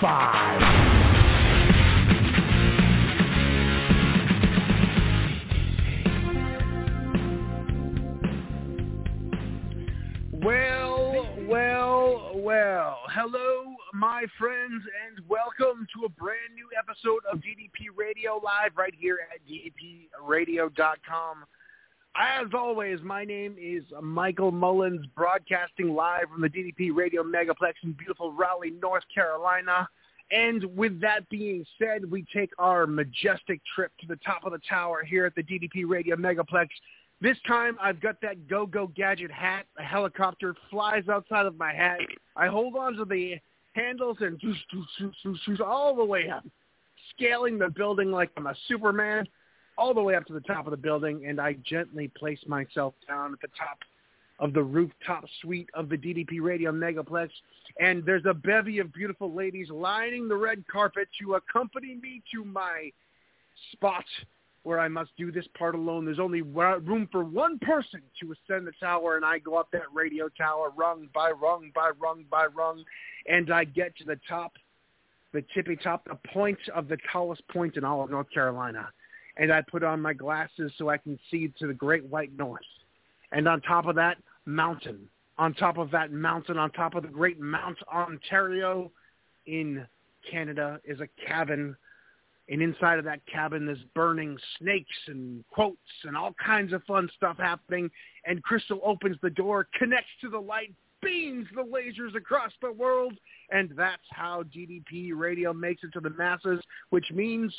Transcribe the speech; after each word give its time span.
Five. 0.00 0.60
Well, 10.32 11.26
well, 11.48 12.32
well. 12.34 12.98
Hello, 13.08 13.74
my 13.94 14.24
friends, 14.38 14.84
and 15.06 15.26
welcome 15.28 15.86
to 15.94 16.04
a 16.04 16.08
brand 16.10 16.54
new 16.54 16.68
episode 16.78 17.22
of 17.32 17.38
DDP 17.38 17.88
Radio 17.96 18.34
Live 18.44 18.76
right 18.76 18.94
here 18.98 19.20
at 19.32 19.40
ddpradio.com. 19.48 21.44
As 22.18 22.46
always, 22.54 22.98
my 23.02 23.24
name 23.24 23.56
is 23.60 23.84
Michael 24.00 24.50
Mullins, 24.50 25.04
broadcasting 25.14 25.94
live 25.94 26.30
from 26.32 26.40
the 26.40 26.48
DDP 26.48 26.94
Radio 26.94 27.22
Megaplex 27.22 27.74
in 27.82 27.92
beautiful 27.92 28.32
Raleigh, 28.32 28.70
North 28.70 29.04
Carolina. 29.14 29.86
And 30.30 30.64
with 30.74 30.98
that 31.02 31.28
being 31.28 31.66
said, 31.78 32.10
we 32.10 32.24
take 32.34 32.52
our 32.58 32.86
majestic 32.86 33.60
trip 33.74 33.92
to 34.00 34.06
the 34.06 34.16
top 34.16 34.46
of 34.46 34.52
the 34.52 34.60
tower 34.66 35.04
here 35.04 35.26
at 35.26 35.34
the 35.34 35.42
DDP 35.42 35.84
Radio 35.86 36.16
Megaplex. 36.16 36.68
This 37.20 37.36
time, 37.46 37.76
I've 37.82 38.00
got 38.00 38.18
that 38.22 38.48
go-go 38.48 38.86
gadget 38.86 39.30
hat. 39.30 39.66
A 39.78 39.82
helicopter 39.82 40.54
flies 40.70 41.08
outside 41.10 41.44
of 41.44 41.58
my 41.58 41.74
hat. 41.74 41.98
I 42.34 42.46
hold 42.46 42.76
on 42.76 42.94
to 42.94 43.04
the 43.04 43.34
handles 43.74 44.16
and 44.20 44.40
all 45.60 45.94
the 45.94 46.04
way 46.04 46.30
up, 46.30 46.46
scaling 47.10 47.58
the 47.58 47.68
building 47.68 48.10
like 48.10 48.30
I'm 48.38 48.46
a 48.46 48.54
Superman 48.68 49.26
all 49.78 49.94
the 49.94 50.02
way 50.02 50.14
up 50.14 50.26
to 50.26 50.32
the 50.32 50.40
top 50.40 50.66
of 50.66 50.70
the 50.70 50.76
building, 50.76 51.26
and 51.26 51.40
I 51.40 51.54
gently 51.64 52.08
place 52.08 52.40
myself 52.46 52.94
down 53.06 53.32
at 53.32 53.40
the 53.40 53.48
top 53.58 53.78
of 54.38 54.52
the 54.52 54.62
rooftop 54.62 55.24
suite 55.40 55.68
of 55.74 55.88
the 55.88 55.96
DDP 55.96 56.40
Radio 56.40 56.70
Megaplex, 56.72 57.30
and 57.80 58.04
there's 58.04 58.24
a 58.26 58.34
bevy 58.34 58.78
of 58.78 58.92
beautiful 58.92 59.32
ladies 59.32 59.70
lining 59.70 60.28
the 60.28 60.36
red 60.36 60.64
carpet 60.70 61.08
to 61.20 61.34
accompany 61.34 61.96
me 62.02 62.22
to 62.34 62.44
my 62.44 62.90
spot 63.72 64.04
where 64.62 64.80
I 64.80 64.88
must 64.88 65.10
do 65.16 65.30
this 65.30 65.46
part 65.56 65.74
alone. 65.74 66.04
There's 66.04 66.18
only 66.18 66.42
room 66.42 67.08
for 67.12 67.24
one 67.24 67.58
person 67.60 68.02
to 68.20 68.32
ascend 68.32 68.66
the 68.66 68.72
tower, 68.80 69.16
and 69.16 69.24
I 69.24 69.38
go 69.38 69.54
up 69.56 69.68
that 69.72 69.82
radio 69.94 70.28
tower 70.28 70.70
rung 70.76 71.08
by 71.14 71.30
rung 71.30 71.70
by 71.74 71.90
rung 72.00 72.24
by 72.30 72.46
rung, 72.46 72.84
and 73.28 73.50
I 73.52 73.64
get 73.64 73.96
to 73.98 74.04
the 74.04 74.18
top, 74.28 74.54
the 75.32 75.44
tippy 75.54 75.76
top, 75.76 76.04
the 76.08 76.18
point 76.32 76.58
of 76.74 76.88
the 76.88 76.98
tallest 77.12 77.46
point 77.48 77.76
in 77.76 77.84
all 77.84 78.02
of 78.02 78.10
North 78.10 78.30
Carolina 78.30 78.88
and 79.36 79.52
I 79.52 79.62
put 79.62 79.82
on 79.82 80.00
my 80.00 80.12
glasses 80.12 80.72
so 80.78 80.88
I 80.88 80.96
can 80.96 81.18
see 81.30 81.52
to 81.58 81.66
the 81.66 81.74
great 81.74 82.04
white 82.04 82.36
north. 82.36 82.60
And 83.32 83.46
on 83.48 83.60
top 83.62 83.86
of 83.86 83.96
that, 83.96 84.16
mountain. 84.46 85.08
On 85.38 85.52
top 85.52 85.76
of 85.76 85.90
that 85.90 86.12
mountain, 86.12 86.56
on 86.56 86.70
top 86.70 86.94
of 86.94 87.02
the 87.02 87.08
great 87.08 87.38
Mount 87.38 87.76
Ontario 87.92 88.90
in 89.46 89.86
Canada 90.30 90.80
is 90.84 91.00
a 91.00 91.08
cabin. 91.26 91.76
And 92.48 92.62
inside 92.62 92.98
of 92.98 93.04
that 93.04 93.20
cabin 93.26 93.66
there's 93.66 93.82
burning 93.94 94.38
snakes 94.58 94.96
and 95.08 95.44
quotes 95.50 95.76
and 96.04 96.16
all 96.16 96.34
kinds 96.44 96.72
of 96.72 96.82
fun 96.84 97.10
stuff 97.16 97.36
happening. 97.38 97.90
And 98.24 98.42
Crystal 98.42 98.80
opens 98.82 99.16
the 99.20 99.30
door, 99.30 99.68
connects 99.78 100.10
to 100.22 100.30
the 100.30 100.38
light, 100.38 100.72
beams 101.02 101.46
the 101.54 101.62
lasers 101.62 102.16
across 102.16 102.52
the 102.62 102.72
world. 102.72 103.12
And 103.50 103.70
that's 103.76 104.02
how 104.10 104.44
DDP 104.44 105.10
radio 105.14 105.52
makes 105.52 105.84
it 105.84 105.92
to 105.92 106.00
the 106.00 106.10
masses, 106.10 106.62
which 106.90 107.10
means, 107.12 107.52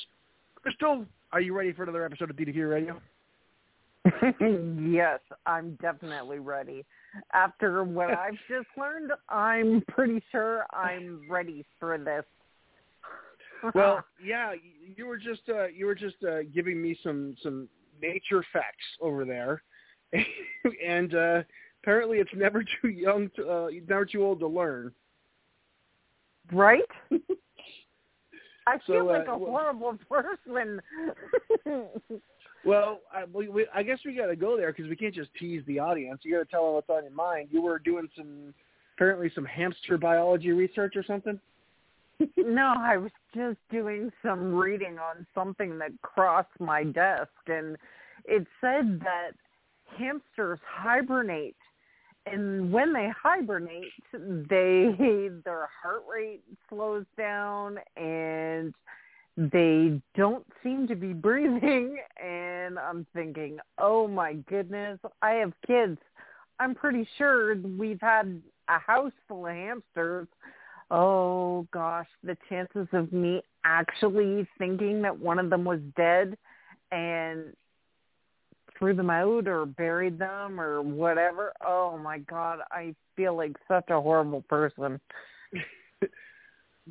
Crystal, 0.63 1.05
are 1.31 1.41
you 1.41 1.53
ready 1.53 1.73
for 1.73 1.83
another 1.83 2.05
episode 2.05 2.29
of 2.29 2.35
DDP 2.35 2.69
Radio? 2.69 3.01
yes, 4.79 5.19
I'm 5.45 5.77
definitely 5.81 6.39
ready. 6.39 6.85
After 7.33 7.83
what 7.83 8.09
I've 8.17 8.37
just 8.47 8.67
learned, 8.77 9.11
I'm 9.29 9.83
pretty 9.89 10.21
sure 10.31 10.65
I'm 10.71 11.21
ready 11.29 11.65
for 11.79 11.97
this. 11.97 12.23
well, 13.73 14.03
yeah, 14.23 14.53
you 14.95 15.05
were 15.05 15.17
just 15.17 15.41
uh, 15.49 15.67
you 15.67 15.85
were 15.85 15.95
just 15.95 16.15
uh, 16.23 16.43
giving 16.53 16.81
me 16.81 16.97
some 17.03 17.35
some 17.43 17.67
nature 18.01 18.43
facts 18.53 18.85
over 19.01 19.25
there, 19.25 19.61
and 20.85 21.15
uh, 21.15 21.43
apparently 21.83 22.19
it's 22.19 22.31
never 22.35 22.63
too 22.81 22.89
young, 22.89 23.29
to, 23.35 23.49
uh, 23.49 23.67
never 23.87 24.05
too 24.05 24.23
old 24.23 24.39
to 24.39 24.47
learn. 24.47 24.91
Right? 26.53 26.87
I 28.67 28.77
So, 28.85 28.93
feel 28.93 29.05
like 29.07 29.27
uh, 29.27 29.31
a 29.31 29.37
well- 29.37 29.51
horrible 29.51 29.97
person. 30.09 30.81
Well, 32.65 32.99
I, 33.13 33.23
we, 33.31 33.47
we, 33.47 33.65
I 33.73 33.81
guess 33.83 33.99
we 34.05 34.13
got 34.13 34.25
to 34.25 34.35
go 34.35 34.57
there 34.57 34.73
because 34.73 34.89
we 34.89 34.95
can't 34.95 35.13
just 35.15 35.29
tease 35.39 35.63
the 35.67 35.79
audience. 35.79 36.19
You 36.23 36.33
got 36.33 36.39
to 36.43 36.51
tell 36.51 36.65
them 36.65 36.73
what's 36.73 36.89
on 36.89 37.03
your 37.03 37.13
mind. 37.13 37.47
You 37.51 37.61
were 37.61 37.79
doing 37.79 38.09
some, 38.17 38.53
apparently 38.95 39.31
some 39.33 39.45
hamster 39.45 39.97
biology 39.97 40.51
research 40.51 40.95
or 40.97 41.03
something. 41.03 41.39
no, 42.35 42.73
I 42.77 42.97
was 42.97 43.11
just 43.33 43.57
doing 43.71 44.11
some 44.21 44.53
reading 44.53 44.97
on 44.99 45.25
something 45.33 45.77
that 45.79 45.91
crossed 46.01 46.59
my 46.59 46.83
desk, 46.83 47.29
and 47.47 47.77
it 48.25 48.45
said 48.59 48.99
that 49.01 49.31
hamsters 49.97 50.59
hibernate, 50.67 51.55
and 52.31 52.71
when 52.71 52.93
they 52.93 53.09
hibernate, 53.21 53.91
they 54.13 54.89
their 55.45 55.69
heart 55.81 56.03
rate 56.11 56.43
slows 56.69 57.05
down, 57.17 57.77
and 57.95 58.73
they 59.37 60.01
don't 60.15 60.45
seem 60.63 60.87
to 60.87 60.95
be 60.95 61.13
breathing. 61.13 61.97
And 62.23 62.79
I'm 62.79 63.05
thinking, 63.13 63.59
oh 63.77 64.07
my 64.07 64.33
goodness, 64.49 64.99
I 65.21 65.31
have 65.31 65.53
kids. 65.65 65.97
I'm 66.59 66.73
pretty 66.73 67.07
sure 67.17 67.55
we've 67.55 68.01
had 68.01 68.41
a 68.67 68.79
house 68.79 69.11
full 69.27 69.45
of 69.45 69.53
hamsters 69.53 70.27
oh 70.91 71.67
gosh, 71.71 72.07
the 72.23 72.37
chances 72.49 72.87
of 72.93 73.11
me 73.11 73.41
actually 73.63 74.47
thinking 74.57 75.01
that 75.01 75.17
one 75.17 75.39
of 75.39 75.49
them 75.49 75.65
was 75.65 75.79
dead 75.95 76.37
and 76.91 77.53
threw 78.77 78.93
them 78.93 79.09
out 79.09 79.47
or 79.47 79.65
buried 79.65 80.19
them 80.19 80.59
or 80.59 80.81
whatever. 80.81 81.53
Oh 81.65 81.97
my 81.97 82.19
god, 82.19 82.59
I 82.71 82.95
feel 83.15 83.35
like 83.35 83.55
such 83.67 83.89
a 83.89 83.99
horrible 84.01 84.43
person. 84.43 84.99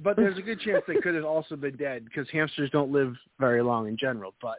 But 0.02 0.16
there's 0.16 0.36
a 0.36 0.42
good 0.42 0.60
chance 0.60 0.84
they 0.86 0.96
could 0.96 1.14
have 1.14 1.24
also 1.24 1.56
been 1.56 1.76
dead 1.76 2.04
because 2.04 2.28
hamsters 2.30 2.70
don't 2.70 2.92
live 2.92 3.14
very 3.40 3.62
long 3.62 3.88
in 3.88 3.96
general. 3.96 4.34
But 4.42 4.58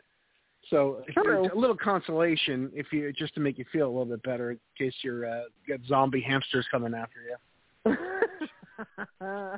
so 0.70 1.04
a 1.16 1.56
little 1.56 1.78
consolation 1.78 2.72
if 2.74 2.92
you 2.92 3.14
just 3.14 3.36
to 3.36 3.40
make 3.40 3.58
you 3.58 3.66
feel 3.72 3.86
a 3.86 3.92
little 3.92 4.06
bit 4.06 4.24
better 4.24 4.52
in 4.52 4.60
case 4.78 4.94
you're 5.04 5.30
uh, 5.30 5.44
got 5.68 5.80
zombie 5.88 6.22
hamsters 6.22 6.66
coming 6.72 6.94
after 6.94 7.20
you. 7.86 7.96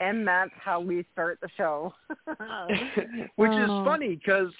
and 0.00 0.26
that's 0.26 0.50
how 0.60 0.80
we 0.80 1.04
start 1.12 1.38
the 1.40 1.48
show. 1.56 1.94
Which 3.36 3.52
is 3.52 3.70
Oh. 3.70 3.84
funny 3.84 4.16
because 4.16 4.50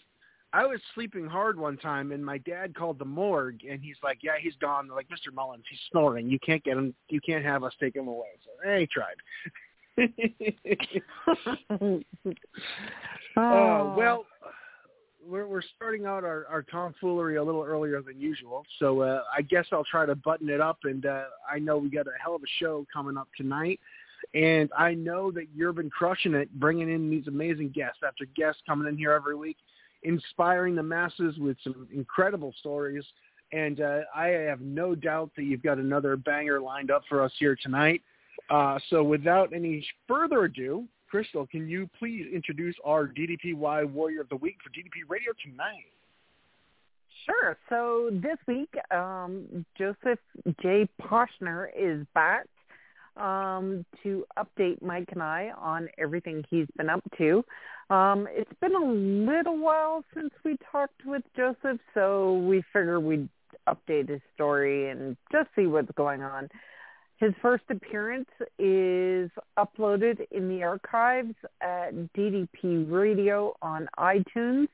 I 0.55 0.65
was 0.67 0.81
sleeping 0.95 1.27
hard 1.27 1.59
one 1.59 1.77
time, 1.77 2.12
and 2.12 2.25
my 2.25 2.39
dad 2.39 2.77
called 2.77 3.01
the 3.01 3.05
morgue, 3.05 3.65
and 3.69 3.83
he's 3.83 3.97
like, 4.05 4.19
"Yeah, 4.23 4.37
he's 4.41 4.55
gone." 4.61 4.87
They're 4.87 4.95
like, 4.95 5.09
"Mr. 5.09 5.35
Mullins, 5.35 5.65
he's 5.69 5.81
snoring. 5.91 6.31
You 6.31 6.39
can't 6.39 6.62
get 6.62 6.77
him. 6.77 6.95
You 7.09 7.21
can't 7.21 7.45
have 7.45 7.65
us 7.65 7.73
take 7.81 7.97
him 7.97 8.06
away." 8.06 8.29
So, 8.45 8.51
hey, 8.62 8.83
he 8.83 8.87
tried. 8.87 9.17
Oh. 13.37 13.43
Uh, 13.43 13.97
well, 13.97 14.27
we're 15.27 15.49
we're 15.49 15.61
starting 15.75 16.06
out 16.06 16.23
our, 16.23 16.47
our 16.49 16.62
tomfoolery 16.62 17.35
a 17.35 17.43
little 17.43 17.65
earlier 17.65 18.01
than 18.01 18.21
usual, 18.21 18.65
so 18.79 19.01
uh, 19.01 19.25
I 19.37 19.43
guess 19.43 19.67
I'll 19.73 19.85
try 19.85 20.06
to 20.06 20.15
button 20.15 20.49
it 20.49 20.61
up. 20.61 20.79
And 20.85 21.05
uh, 21.05 21.25
I 21.51 21.59
know 21.59 21.79
we 21.79 21.91
got 21.91 22.06
a 22.06 22.12
hell 22.23 22.37
of 22.37 22.43
a 22.43 22.47
show 22.61 22.87
coming 22.93 23.17
up 23.17 23.27
tonight, 23.37 23.81
and 24.35 24.71
I 24.79 24.95
know 24.95 25.33
that 25.33 25.49
you've 25.53 25.75
been 25.75 25.91
crushing 25.91 26.35
it, 26.35 26.49
bringing 26.61 26.89
in 26.89 27.11
these 27.11 27.27
amazing 27.27 27.71
guests 27.71 28.05
after 28.06 28.25
guests 28.37 28.62
coming 28.69 28.87
in 28.87 28.97
here 28.97 29.11
every 29.11 29.35
week, 29.35 29.56
inspiring 30.05 30.75
the 30.75 30.83
masses 30.83 31.37
with 31.39 31.56
some 31.65 31.89
incredible 31.93 32.55
stories. 32.59 33.05
And 33.53 33.81
uh, 33.81 34.01
I 34.15 34.29
have 34.29 34.61
no 34.61 34.95
doubt 34.95 35.31
that 35.37 35.45
you've 35.45 35.62
got 35.62 35.79
another 35.79 36.17
banger 36.17 36.61
lined 36.61 36.91
up 36.91 37.03
for 37.09 37.23
us 37.23 37.33
here 37.39 37.56
tonight. 37.61 38.03
Uh, 38.51 38.79
so 38.91 39.03
without 39.03 39.53
any 39.53 39.87
further 40.09 40.45
ado, 40.45 40.87
Crystal, 41.09 41.47
can 41.47 41.69
you 41.69 41.89
please 41.99 42.27
introduce 42.33 42.75
our 42.85 43.06
DDPY 43.06 43.89
Warrior 43.91 44.23
of 44.23 44.29
the 44.29 44.37
Week 44.37 44.56
for 44.62 44.71
DDP 44.71 45.09
Radio 45.09 45.33
tonight? 45.45 45.85
Sure. 47.25 47.56
So 47.69 48.11
this 48.12 48.37
week, 48.47 48.75
um, 48.91 49.65
Joseph 49.79 50.19
J. 50.61 50.89
Poschner 51.01 51.69
is 51.79 52.06
back 52.15 52.47
um, 53.17 53.85
to 54.03 54.25
update 54.39 54.83
Mike 54.83 55.09
and 55.13 55.23
I 55.23 55.53
on 55.57 55.89
everything 55.99 56.45
he's 56.51 56.67
been 56.77 56.91
up 56.91 57.03
to. 57.19 57.45
Um, 57.91 58.27
it's 58.31 58.53
been 58.61 58.75
a 58.75 59.31
little 59.31 59.59
while 59.59 60.05
since 60.15 60.31
we 60.45 60.57
talked 60.73 61.05
with 61.05 61.23
Joseph, 61.37 61.81
so 61.93 62.39
we 62.39 62.63
figured 62.73 63.03
we'd 63.03 63.29
update 63.69 64.09
his 64.09 64.21
story 64.35 64.91
and 64.91 65.17
just 65.31 65.49
see 65.57 65.67
what's 65.67 65.91
going 65.97 66.23
on. 66.23 66.49
His 67.19 67.33
first 67.41 67.65
appearance 67.71 68.29
is 68.59 69.31
uploaded 69.59 70.27
in 70.31 70.49
the 70.49 70.65
archives 70.65 71.35
at 71.61 71.93
DDP 72.17 72.91
Radio 72.91 73.55
on 73.63 73.89
iTunes. 73.99 74.69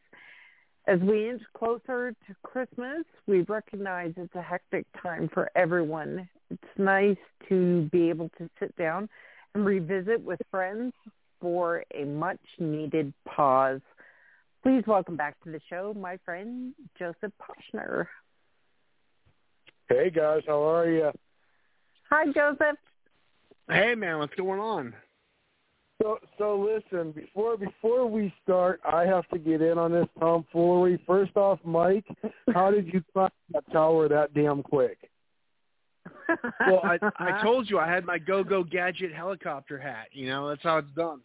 As 0.90 0.98
we 0.98 1.30
inch 1.30 1.42
closer 1.56 2.10
to 2.10 2.34
Christmas, 2.42 3.04
we 3.28 3.42
recognize 3.42 4.12
it's 4.16 4.34
a 4.34 4.42
hectic 4.42 4.84
time 5.00 5.30
for 5.32 5.48
everyone. 5.54 6.28
It's 6.50 6.78
nice 6.78 7.16
to 7.48 7.88
be 7.92 8.08
able 8.08 8.28
to 8.38 8.50
sit 8.58 8.74
down 8.74 9.08
and 9.54 9.64
revisit 9.64 10.20
with 10.20 10.40
friends 10.50 10.92
for 11.40 11.84
a 11.94 12.04
much 12.04 12.40
needed 12.58 13.14
pause. 13.24 13.80
Please 14.64 14.82
welcome 14.88 15.14
back 15.14 15.36
to 15.44 15.52
the 15.52 15.60
show 15.70 15.94
my 15.94 16.18
friend 16.24 16.74
Joseph 16.98 17.32
Poschner. 17.40 18.06
Hey 19.88 20.10
guys, 20.10 20.42
how 20.44 20.60
are 20.60 20.90
you? 20.90 21.12
Hi, 22.10 22.24
Joseph. 22.32 22.76
Hey, 23.68 23.94
man, 23.94 24.18
what's 24.18 24.34
going 24.34 24.58
on? 24.58 24.94
So, 26.00 26.18
so 26.38 26.56
listen. 26.58 27.12
Before 27.12 27.56
before 27.56 28.06
we 28.06 28.32
start, 28.42 28.80
I 28.90 29.02
have 29.02 29.28
to 29.28 29.38
get 29.38 29.60
in 29.60 29.76
on 29.76 29.92
this 29.92 30.06
tomfoolery. 30.18 31.02
First 31.06 31.36
off, 31.36 31.58
Mike, 31.64 32.06
how 32.54 32.70
did 32.70 32.92
you 32.92 33.02
climb 33.12 33.30
that 33.52 33.70
tower 33.72 34.08
that 34.08 34.32
damn 34.32 34.62
quick? 34.62 34.98
well, 36.66 36.80
I 36.84 36.98
I 37.18 37.42
told 37.42 37.68
you 37.68 37.78
I 37.78 37.88
had 37.88 38.04
my 38.04 38.18
go 38.18 38.42
go 38.42 38.64
gadget 38.64 39.12
helicopter 39.12 39.78
hat. 39.78 40.08
You 40.12 40.28
know, 40.28 40.48
that's 40.48 40.62
how 40.62 40.78
it's 40.78 40.90
done. 40.96 41.20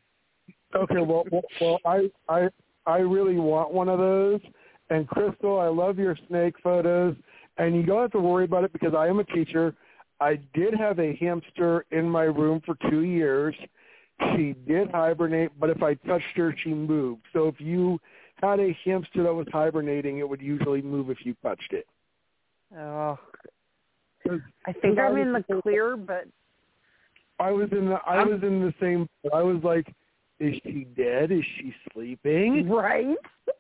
Okay, 0.76 1.02
well, 1.02 1.24
well, 1.32 1.44
well, 1.62 1.80
I 1.86 2.10
I 2.28 2.50
I 2.86 2.98
really 2.98 3.38
want 3.38 3.72
one 3.74 3.88
of 3.88 4.00
those. 4.00 4.42
And 4.90 5.08
Crystal, 5.08 5.60
I 5.60 5.68
love 5.68 5.98
your 5.98 6.16
snake 6.28 6.56
photos, 6.62 7.16
and 7.58 7.76
you 7.76 7.84
don't 7.84 8.02
have 8.02 8.12
to 8.12 8.20
worry 8.20 8.46
about 8.46 8.64
it 8.66 8.74
because 8.74 8.94
I 8.94 9.08
am 9.08 9.20
a 9.20 9.24
teacher. 9.24 9.74
I 10.20 10.40
did 10.54 10.74
have 10.76 11.00
a 11.00 11.16
hamster 11.16 11.86
in 11.92 12.10
my 12.10 12.24
room 12.24 12.62
for 12.66 12.76
two 12.90 13.02
years. 13.02 13.56
She 14.36 14.56
did 14.68 14.92
hibernate, 14.92 15.52
but 15.60 15.70
if 15.70 15.84
I 15.84 15.96
touched 15.96 16.36
her, 16.36 16.56
she 16.64 16.74
moved. 16.74 17.24
So 17.34 17.48
if 17.48 17.60
you 17.60 18.00
had 18.42 18.60
a 18.60 18.78
hamster 18.86 19.24
that 19.24 19.34
was 19.34 19.48
hibernating, 19.52 20.20
it 20.20 20.28
would 20.28 20.42
usually 20.42 20.82
move 20.82 21.10
if 21.10 21.26
you 21.26 21.36
touched 21.42 21.74
it. 21.74 21.86
Oh, 22.78 23.20
I 24.66 24.74
think 24.82 25.00
I'm 25.00 25.18
in 25.18 25.34
the 25.34 25.62
clear, 25.62 25.96
but 25.96 26.26
I 27.40 27.52
was 27.52 27.70
in 27.72 27.90
the 27.90 27.96
I 28.08 28.24
was 28.24 28.42
in 28.44 28.62
the 28.62 28.74
same. 28.82 29.08
I 29.34 29.42
was 29.42 29.64
like, 29.64 29.88
is 30.40 30.56
she 30.64 30.88
dead? 30.98 31.32
Is 31.32 31.44
she 31.58 31.74
sleeping? 31.94 32.68
Right. 32.70 33.16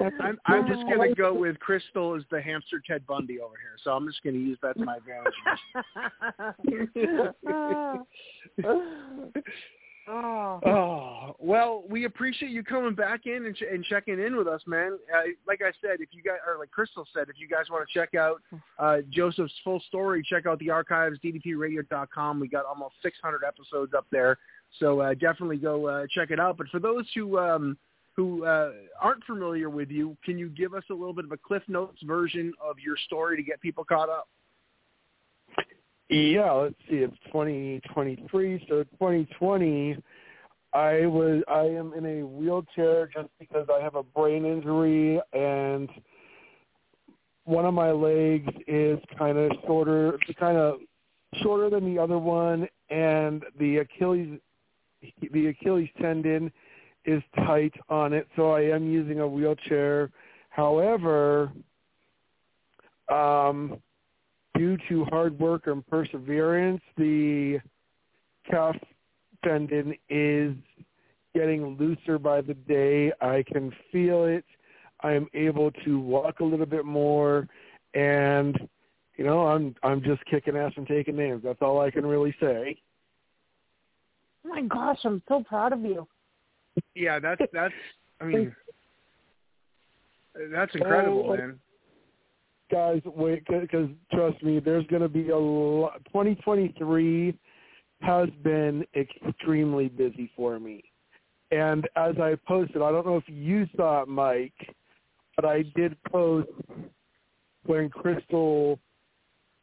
I'm, 0.00 0.38
I'm 0.46 0.66
just 0.66 0.82
going 0.82 1.08
to 1.08 1.14
go 1.14 1.34
with 1.34 1.58
Crystal 1.60 2.14
as 2.16 2.22
the 2.30 2.40
hamster 2.40 2.82
Ted 2.86 3.06
Bundy 3.06 3.40
over 3.40 3.54
here. 3.60 3.76
So 3.82 3.92
I'm 3.92 4.06
just 4.06 4.22
going 4.22 4.34
to 4.34 4.40
use 4.40 4.58
that 4.62 4.76
to 4.78 4.84
my 4.84 4.96
advantage. 4.96 5.34
oh. 7.48 8.06
oh, 10.64 11.36
well, 11.38 11.84
we 11.88 12.04
appreciate 12.04 12.50
you 12.50 12.62
coming 12.62 12.94
back 12.94 13.26
in 13.26 13.46
and, 13.46 13.54
ch- 13.54 13.64
and 13.70 13.84
checking 13.84 14.18
in 14.18 14.36
with 14.36 14.48
us, 14.48 14.62
man. 14.66 14.98
Uh, 15.14 15.30
like 15.46 15.60
I 15.62 15.70
said, 15.80 16.00
if 16.00 16.08
you 16.12 16.22
guys, 16.22 16.38
or 16.46 16.58
like 16.58 16.70
Crystal 16.70 17.06
said, 17.12 17.28
if 17.28 17.38
you 17.38 17.48
guys 17.48 17.64
want 17.70 17.86
to 17.86 17.98
check 17.98 18.14
out 18.14 18.40
uh, 18.78 18.98
Joseph's 19.10 19.52
full 19.62 19.80
story, 19.88 20.24
check 20.28 20.46
out 20.46 20.58
the 20.60 20.70
archives, 20.70 21.18
ddpradio.com. 21.24 22.40
We 22.40 22.48
got 22.48 22.64
almost 22.64 22.94
600 23.02 23.42
episodes 23.46 23.92
up 23.94 24.06
there. 24.10 24.38
So 24.80 25.00
uh, 25.00 25.14
definitely 25.14 25.58
go 25.58 25.86
uh, 25.86 26.06
check 26.10 26.30
it 26.30 26.40
out. 26.40 26.56
But 26.56 26.68
for 26.68 26.78
those 26.78 27.04
who 27.14 27.38
um, 27.38 27.76
who 28.18 28.44
uh, 28.44 28.72
aren't 29.00 29.22
familiar 29.22 29.70
with 29.70 29.92
you, 29.92 30.16
can 30.24 30.36
you 30.36 30.48
give 30.48 30.74
us 30.74 30.82
a 30.90 30.92
little 30.92 31.12
bit 31.12 31.24
of 31.24 31.30
a 31.30 31.36
Cliff 31.36 31.62
Notes 31.68 32.02
version 32.02 32.52
of 32.60 32.76
your 32.84 32.96
story 33.06 33.36
to 33.36 33.44
get 33.44 33.60
people 33.60 33.84
caught 33.84 34.08
up? 34.08 34.26
Yeah, 36.08 36.50
let's 36.50 36.74
see. 36.90 36.96
It's 36.96 37.16
2023, 37.26 38.66
so 38.68 38.82
2020. 38.82 39.98
I 40.72 41.06
was 41.06 41.44
I 41.46 41.60
am 41.60 41.92
in 41.96 42.04
a 42.06 42.26
wheelchair 42.26 43.06
just 43.06 43.28
because 43.38 43.68
I 43.72 43.80
have 43.84 43.94
a 43.94 44.02
brain 44.02 44.44
injury 44.44 45.20
and 45.32 45.88
one 47.44 47.66
of 47.66 47.72
my 47.72 47.92
legs 47.92 48.52
is 48.66 48.98
kind 49.16 49.38
of 49.38 49.52
shorter, 49.64 50.18
kind 50.40 50.58
of 50.58 50.80
shorter 51.40 51.70
than 51.70 51.94
the 51.94 52.02
other 52.02 52.18
one, 52.18 52.66
and 52.90 53.44
the 53.60 53.76
Achilles 53.76 54.40
the 55.32 55.46
Achilles 55.46 55.88
tendon 56.00 56.50
is 57.08 57.22
tight 57.36 57.72
on 57.88 58.12
it, 58.12 58.28
so 58.36 58.50
I 58.50 58.60
am 58.60 58.86
using 58.86 59.20
a 59.20 59.26
wheelchair. 59.26 60.10
However, 60.50 61.50
um, 63.10 63.78
due 64.54 64.76
to 64.90 65.06
hard 65.06 65.38
work 65.40 65.68
and 65.68 65.86
perseverance, 65.86 66.82
the 66.98 67.60
calf 68.50 68.76
tendon 69.42 69.94
is 70.10 70.54
getting 71.34 71.78
looser 71.78 72.18
by 72.18 72.42
the 72.42 72.52
day. 72.52 73.10
I 73.22 73.42
can 73.50 73.72
feel 73.90 74.24
it. 74.24 74.44
I 75.00 75.12
am 75.12 75.28
able 75.32 75.70
to 75.86 75.98
walk 75.98 76.40
a 76.40 76.44
little 76.44 76.66
bit 76.66 76.84
more, 76.84 77.48
and 77.94 78.68
you 79.16 79.24
know, 79.24 79.46
I'm 79.46 79.74
I'm 79.82 80.02
just 80.02 80.22
kicking 80.26 80.56
ass 80.56 80.72
and 80.76 80.86
taking 80.86 81.16
names. 81.16 81.42
That's 81.42 81.62
all 81.62 81.80
I 81.80 81.90
can 81.90 82.04
really 82.04 82.34
say. 82.38 82.76
Oh 84.44 84.50
my 84.50 84.62
gosh, 84.62 84.98
I'm 85.04 85.22
so 85.26 85.42
proud 85.48 85.72
of 85.72 85.80
you. 85.80 86.06
Yeah, 86.94 87.18
that's 87.18 87.40
that's. 87.52 87.74
I 88.20 88.24
mean, 88.24 88.54
that's 90.50 90.74
incredible, 90.74 91.26
Oh, 91.28 91.36
man. 91.36 91.58
guys, 92.70 93.00
wait, 93.04 93.44
because 93.46 93.88
trust 94.12 94.42
me, 94.42 94.60
there's 94.60 94.86
going 94.88 95.02
to 95.02 95.08
be 95.08 95.30
a 95.30 95.38
lot. 95.38 96.04
2023 96.06 97.38
has 98.00 98.28
been 98.42 98.84
extremely 98.96 99.88
busy 99.88 100.30
for 100.36 100.58
me. 100.58 100.82
And 101.50 101.88
as 101.96 102.14
I 102.20 102.36
posted, 102.46 102.82
I 102.82 102.90
don't 102.90 103.06
know 103.06 103.16
if 103.16 103.24
you 103.26 103.66
saw 103.76 104.02
it, 104.02 104.08
Mike, 104.08 104.52
but 105.36 105.44
I 105.44 105.62
did 105.74 105.96
post 106.10 106.48
when 107.64 107.88
Crystal 107.88 108.78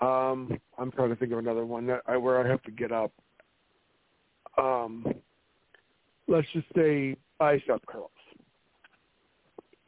um, 0.00 0.58
I'm 0.78 0.90
trying 0.92 1.10
to 1.10 1.16
think 1.16 1.32
of 1.32 1.38
another 1.38 1.66
one 1.66 1.86
that 1.86 2.02
I, 2.06 2.16
where 2.16 2.44
I 2.44 2.48
have 2.48 2.62
to 2.62 2.70
get 2.70 2.90
up. 2.90 3.12
Um, 4.56 5.06
let's 6.26 6.48
just 6.54 6.66
say 6.74 7.16
bicep 7.38 7.84
curls, 7.86 8.10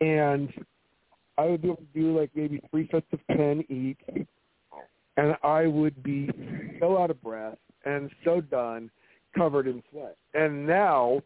and 0.00 0.52
I 1.38 1.46
would 1.46 1.62
be 1.62 1.68
able 1.68 1.76
to 1.78 2.00
do 2.00 2.20
like 2.20 2.30
maybe 2.34 2.60
three 2.70 2.88
sets 2.92 3.06
of 3.12 3.20
ten 3.34 3.64
each, 3.70 4.26
and 5.16 5.36
I 5.42 5.66
would 5.66 6.02
be 6.02 6.28
so 6.78 6.98
out 6.98 7.10
of 7.10 7.22
breath 7.22 7.58
and 7.84 8.10
so 8.24 8.40
done, 8.40 8.90
covered 9.36 9.66
in 9.66 9.82
sweat. 9.90 10.16
And 10.34 10.66
now, 10.66 11.22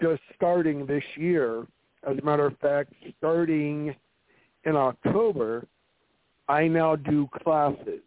just 0.00 0.20
starting 0.36 0.86
this 0.86 1.02
year, 1.16 1.66
as 2.06 2.18
a 2.18 2.24
matter 2.24 2.46
of 2.46 2.58
fact, 2.58 2.92
starting 3.18 3.94
in 4.64 4.76
October, 4.76 5.66
I 6.48 6.68
now 6.68 6.96
do 6.96 7.28
classes 7.42 8.00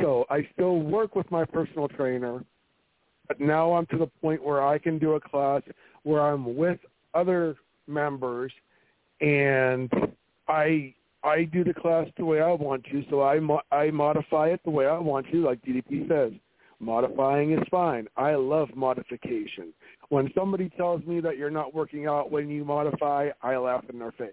so 0.00 0.24
I 0.30 0.48
still 0.52 0.78
work 0.78 1.16
with 1.16 1.30
my 1.30 1.44
personal 1.44 1.88
trainer, 1.88 2.44
but 3.26 3.40
now 3.40 3.72
I'm 3.72 3.86
to 3.86 3.98
the 3.98 4.06
point 4.06 4.44
where 4.44 4.66
I 4.66 4.78
can 4.78 4.98
do 4.98 5.14
a 5.14 5.20
class 5.20 5.62
where 6.04 6.20
I'm 6.20 6.56
with 6.56 6.78
other 7.14 7.56
members 7.86 8.52
and 9.20 9.90
I 10.48 10.94
I 11.22 11.44
do 11.44 11.64
the 11.64 11.74
class 11.74 12.06
the 12.16 12.24
way 12.24 12.40
I 12.40 12.52
want 12.52 12.84
to, 12.84 13.04
so 13.10 13.22
I 13.22 13.40
mo- 13.40 13.60
I 13.70 13.90
modify 13.90 14.48
it 14.48 14.60
the 14.64 14.70
way 14.70 14.86
I 14.86 14.98
want 14.98 15.26
to, 15.32 15.44
like 15.44 15.60
DDP 15.62 16.08
says. 16.08 16.32
Modifying 16.80 17.52
is 17.52 17.62
fine. 17.70 18.08
I 18.16 18.34
love 18.34 18.68
modification. 18.74 19.72
When 20.08 20.30
somebody 20.34 20.70
tells 20.70 21.04
me 21.04 21.20
that 21.20 21.36
you're 21.36 21.50
not 21.50 21.74
working 21.74 22.06
out 22.06 22.32
when 22.32 22.48
you 22.48 22.64
modify, 22.64 23.28
I 23.42 23.56
laugh 23.58 23.84
in 23.92 23.98
their 23.98 24.12
face. 24.12 24.30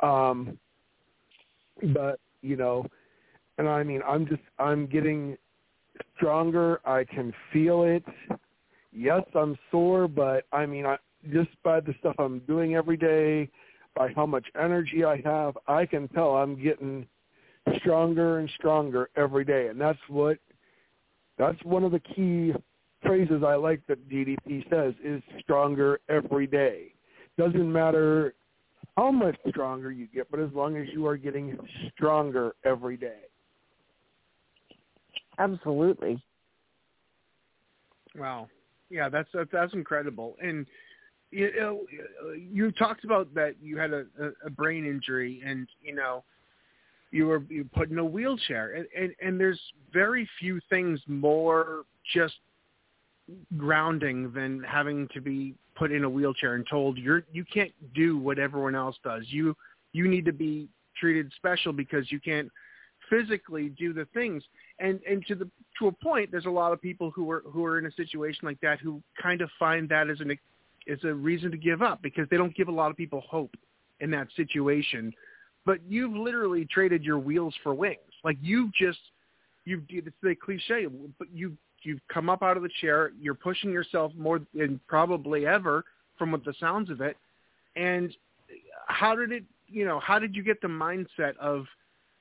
Um, 0.00 0.58
but 1.94 2.18
you 2.42 2.56
know, 2.56 2.86
and 3.58 3.68
I 3.68 3.82
mean, 3.84 4.02
I'm 4.06 4.26
just, 4.26 4.42
I'm 4.58 4.86
getting 4.86 5.36
stronger. 6.16 6.80
I 6.84 7.04
can 7.04 7.32
feel 7.52 7.84
it. 7.84 8.04
Yes, 8.92 9.22
I'm 9.34 9.56
sore, 9.70 10.08
but 10.08 10.44
I 10.52 10.66
mean, 10.66 10.86
I, 10.86 10.96
just 11.32 11.50
by 11.62 11.80
the 11.80 11.94
stuff 12.00 12.16
I'm 12.18 12.40
doing 12.40 12.74
every 12.74 12.96
day, 12.96 13.48
by 13.94 14.12
how 14.14 14.26
much 14.26 14.46
energy 14.60 15.04
I 15.04 15.20
have, 15.24 15.56
I 15.68 15.86
can 15.86 16.08
tell 16.08 16.34
I'm 16.34 16.60
getting 16.60 17.06
stronger 17.78 18.38
and 18.38 18.50
stronger 18.56 19.08
every 19.16 19.44
day. 19.44 19.68
And 19.68 19.80
that's 19.80 19.98
what, 20.08 20.38
that's 21.38 21.62
one 21.64 21.84
of 21.84 21.92
the 21.92 22.00
key 22.00 22.52
phrases 23.02 23.42
I 23.46 23.54
like 23.56 23.86
that 23.88 24.08
DDP 24.08 24.68
says 24.70 24.94
is 25.02 25.22
stronger 25.40 26.00
every 26.08 26.46
day. 26.46 26.94
Doesn't 27.36 27.72
matter 27.72 28.34
how 28.96 29.10
much 29.10 29.36
stronger 29.48 29.90
you 29.90 30.06
get, 30.06 30.30
but 30.30 30.40
as 30.40 30.50
long 30.52 30.76
as 30.76 30.86
you 30.92 31.06
are 31.06 31.16
getting 31.16 31.58
stronger 31.92 32.54
every 32.64 32.96
day. 32.96 33.22
Absolutely. 35.38 36.22
Wow. 38.16 38.48
Yeah, 38.90 39.08
that's 39.08 39.28
that's, 39.34 39.50
that's 39.52 39.74
incredible. 39.74 40.36
And 40.40 40.66
you 41.30 41.50
know, 41.58 41.80
you 42.36 42.70
talked 42.70 43.04
about 43.04 43.34
that 43.34 43.56
you 43.60 43.76
had 43.76 43.92
a, 43.92 44.04
a 44.44 44.50
brain 44.50 44.86
injury, 44.86 45.42
and 45.44 45.66
you 45.82 45.94
know, 45.94 46.22
you 47.14 47.26
were 47.26 47.44
you 47.48 47.64
put 47.72 47.90
in 47.90 47.98
a 47.98 48.04
wheelchair, 48.04 48.74
and, 48.74 48.86
and 48.98 49.14
and 49.22 49.40
there's 49.40 49.60
very 49.92 50.28
few 50.40 50.60
things 50.68 51.00
more 51.06 51.84
just 52.12 52.34
grounding 53.56 54.32
than 54.32 54.62
having 54.64 55.08
to 55.14 55.20
be 55.20 55.54
put 55.76 55.92
in 55.92 56.04
a 56.04 56.10
wheelchair 56.10 56.56
and 56.56 56.66
told 56.68 56.98
you're 56.98 57.22
you 57.32 57.44
can't 57.44 57.72
do 57.94 58.18
what 58.18 58.40
everyone 58.40 58.74
else 58.74 58.96
does. 59.04 59.22
You 59.28 59.56
you 59.92 60.08
need 60.08 60.24
to 60.24 60.32
be 60.32 60.68
treated 60.98 61.32
special 61.36 61.72
because 61.72 62.10
you 62.10 62.18
can't 62.18 62.50
physically 63.08 63.68
do 63.68 63.92
the 63.92 64.06
things. 64.12 64.42
And 64.80 64.98
and 65.08 65.24
to 65.26 65.36
the 65.36 65.48
to 65.78 65.86
a 65.86 65.92
point, 65.92 66.32
there's 66.32 66.46
a 66.46 66.50
lot 66.50 66.72
of 66.72 66.82
people 66.82 67.12
who 67.12 67.30
are 67.30 67.44
who 67.46 67.64
are 67.64 67.78
in 67.78 67.86
a 67.86 67.92
situation 67.92 68.40
like 68.42 68.60
that 68.60 68.80
who 68.80 69.00
kind 69.22 69.40
of 69.40 69.50
find 69.56 69.88
that 69.88 70.10
as 70.10 70.18
an 70.18 70.36
as 70.90 70.98
a 71.04 71.14
reason 71.14 71.52
to 71.52 71.56
give 71.56 71.80
up 71.80 72.02
because 72.02 72.26
they 72.28 72.36
don't 72.36 72.56
give 72.56 72.66
a 72.66 72.72
lot 72.72 72.90
of 72.90 72.96
people 72.96 73.22
hope 73.30 73.54
in 74.00 74.10
that 74.10 74.26
situation. 74.34 75.12
But 75.66 75.78
you've 75.88 76.14
literally 76.14 76.66
traded 76.66 77.04
your 77.04 77.18
wheels 77.18 77.54
for 77.62 77.74
wings. 77.74 77.98
Like 78.22 78.36
you've 78.42 78.72
just 78.74 78.98
you've 79.64 79.82
it's 79.88 80.16
the 80.22 80.34
cliche, 80.34 80.86
but 81.18 81.28
you 81.32 81.56
you've 81.82 82.00
come 82.12 82.28
up 82.28 82.42
out 82.42 82.56
of 82.56 82.62
the 82.62 82.70
chair. 82.80 83.12
You're 83.20 83.34
pushing 83.34 83.70
yourself 83.70 84.12
more 84.16 84.40
than 84.54 84.80
probably 84.86 85.46
ever, 85.46 85.84
from 86.18 86.32
what 86.32 86.44
the 86.44 86.54
sounds 86.58 86.90
of 86.90 87.00
it. 87.00 87.16
And 87.76 88.14
how 88.86 89.14
did 89.14 89.32
it? 89.32 89.44
You 89.68 89.84
know, 89.84 90.00
how 90.00 90.18
did 90.18 90.36
you 90.36 90.42
get 90.42 90.60
the 90.60 90.68
mindset 90.68 91.36
of 91.38 91.64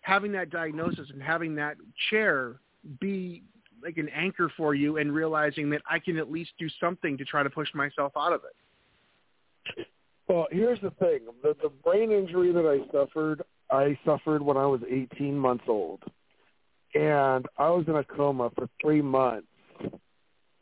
having 0.01 0.31
that 0.33 0.49
diagnosis 0.49 1.09
and 1.11 1.21
having 1.21 1.55
that 1.55 1.75
chair 2.09 2.55
be 2.99 3.43
like 3.83 3.97
an 3.97 4.09
anchor 4.09 4.51
for 4.55 4.75
you 4.75 4.97
and 4.97 5.13
realizing 5.13 5.69
that 5.69 5.81
I 5.89 5.99
can 5.99 6.17
at 6.17 6.31
least 6.31 6.51
do 6.57 6.67
something 6.79 7.17
to 7.17 7.25
try 7.25 7.43
to 7.43 7.49
push 7.49 7.67
myself 7.73 8.13
out 8.17 8.33
of 8.33 8.41
it? 8.45 9.87
Well, 10.27 10.47
here's 10.51 10.79
the 10.81 10.91
thing. 10.91 11.19
The, 11.41 11.55
the 11.61 11.69
brain 11.69 12.11
injury 12.11 12.51
that 12.53 12.65
I 12.65 12.89
suffered, 12.91 13.41
I 13.69 13.97
suffered 14.05 14.41
when 14.41 14.57
I 14.57 14.65
was 14.65 14.81
18 14.89 15.37
months 15.37 15.65
old. 15.67 16.01
And 16.95 17.45
I 17.57 17.69
was 17.69 17.85
in 17.87 17.95
a 17.95 18.03
coma 18.03 18.51
for 18.55 18.69
three 18.81 19.01
months. 19.01 19.47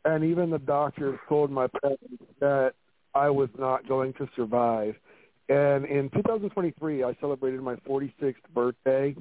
And 0.04 0.24
even 0.24 0.50
the 0.50 0.58
doctors 0.58 1.18
told 1.28 1.50
my 1.50 1.68
parents 1.80 2.24
that 2.40 2.72
I 3.14 3.30
was 3.30 3.50
not 3.58 3.86
going 3.86 4.14
to 4.14 4.28
survive. 4.34 4.96
And 5.48 5.84
in 5.84 6.08
2023, 6.10 7.04
I 7.04 7.14
celebrated 7.20 7.60
my 7.60 7.76
46th 7.88 8.34
birthday. 8.54 9.14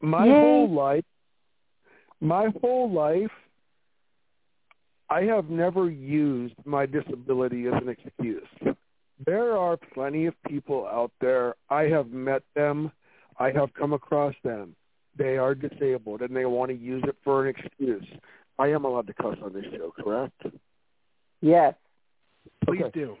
My 0.00 0.26
Yay. 0.26 0.32
whole 0.32 0.70
life, 0.70 1.04
my 2.20 2.48
whole 2.60 2.92
life, 2.92 3.30
I 5.08 5.22
have 5.22 5.48
never 5.48 5.90
used 5.90 6.54
my 6.64 6.86
disability 6.86 7.66
as 7.66 7.74
an 7.74 7.88
excuse. 7.88 8.76
There 9.26 9.56
are 9.56 9.76
plenty 9.76 10.26
of 10.26 10.34
people 10.48 10.86
out 10.86 11.12
there. 11.20 11.54
I 11.70 11.82
have 11.84 12.10
met 12.10 12.42
them. 12.54 12.90
I 13.38 13.50
have 13.50 13.72
come 13.74 13.92
across 13.92 14.34
them. 14.42 14.76
They 15.16 15.36
are 15.36 15.54
disabled 15.54 16.22
and 16.22 16.34
they 16.34 16.44
want 16.44 16.70
to 16.70 16.76
use 16.76 17.02
it 17.06 17.16
for 17.22 17.46
an 17.46 17.54
excuse. 17.56 18.06
I 18.58 18.68
am 18.68 18.84
allowed 18.84 19.06
to 19.06 19.14
cuss 19.14 19.36
on 19.42 19.52
this 19.52 19.64
show, 19.76 19.92
correct? 19.98 20.40
Yes. 21.40 21.74
Please 22.64 22.82
okay. 22.84 23.00
do. 23.00 23.16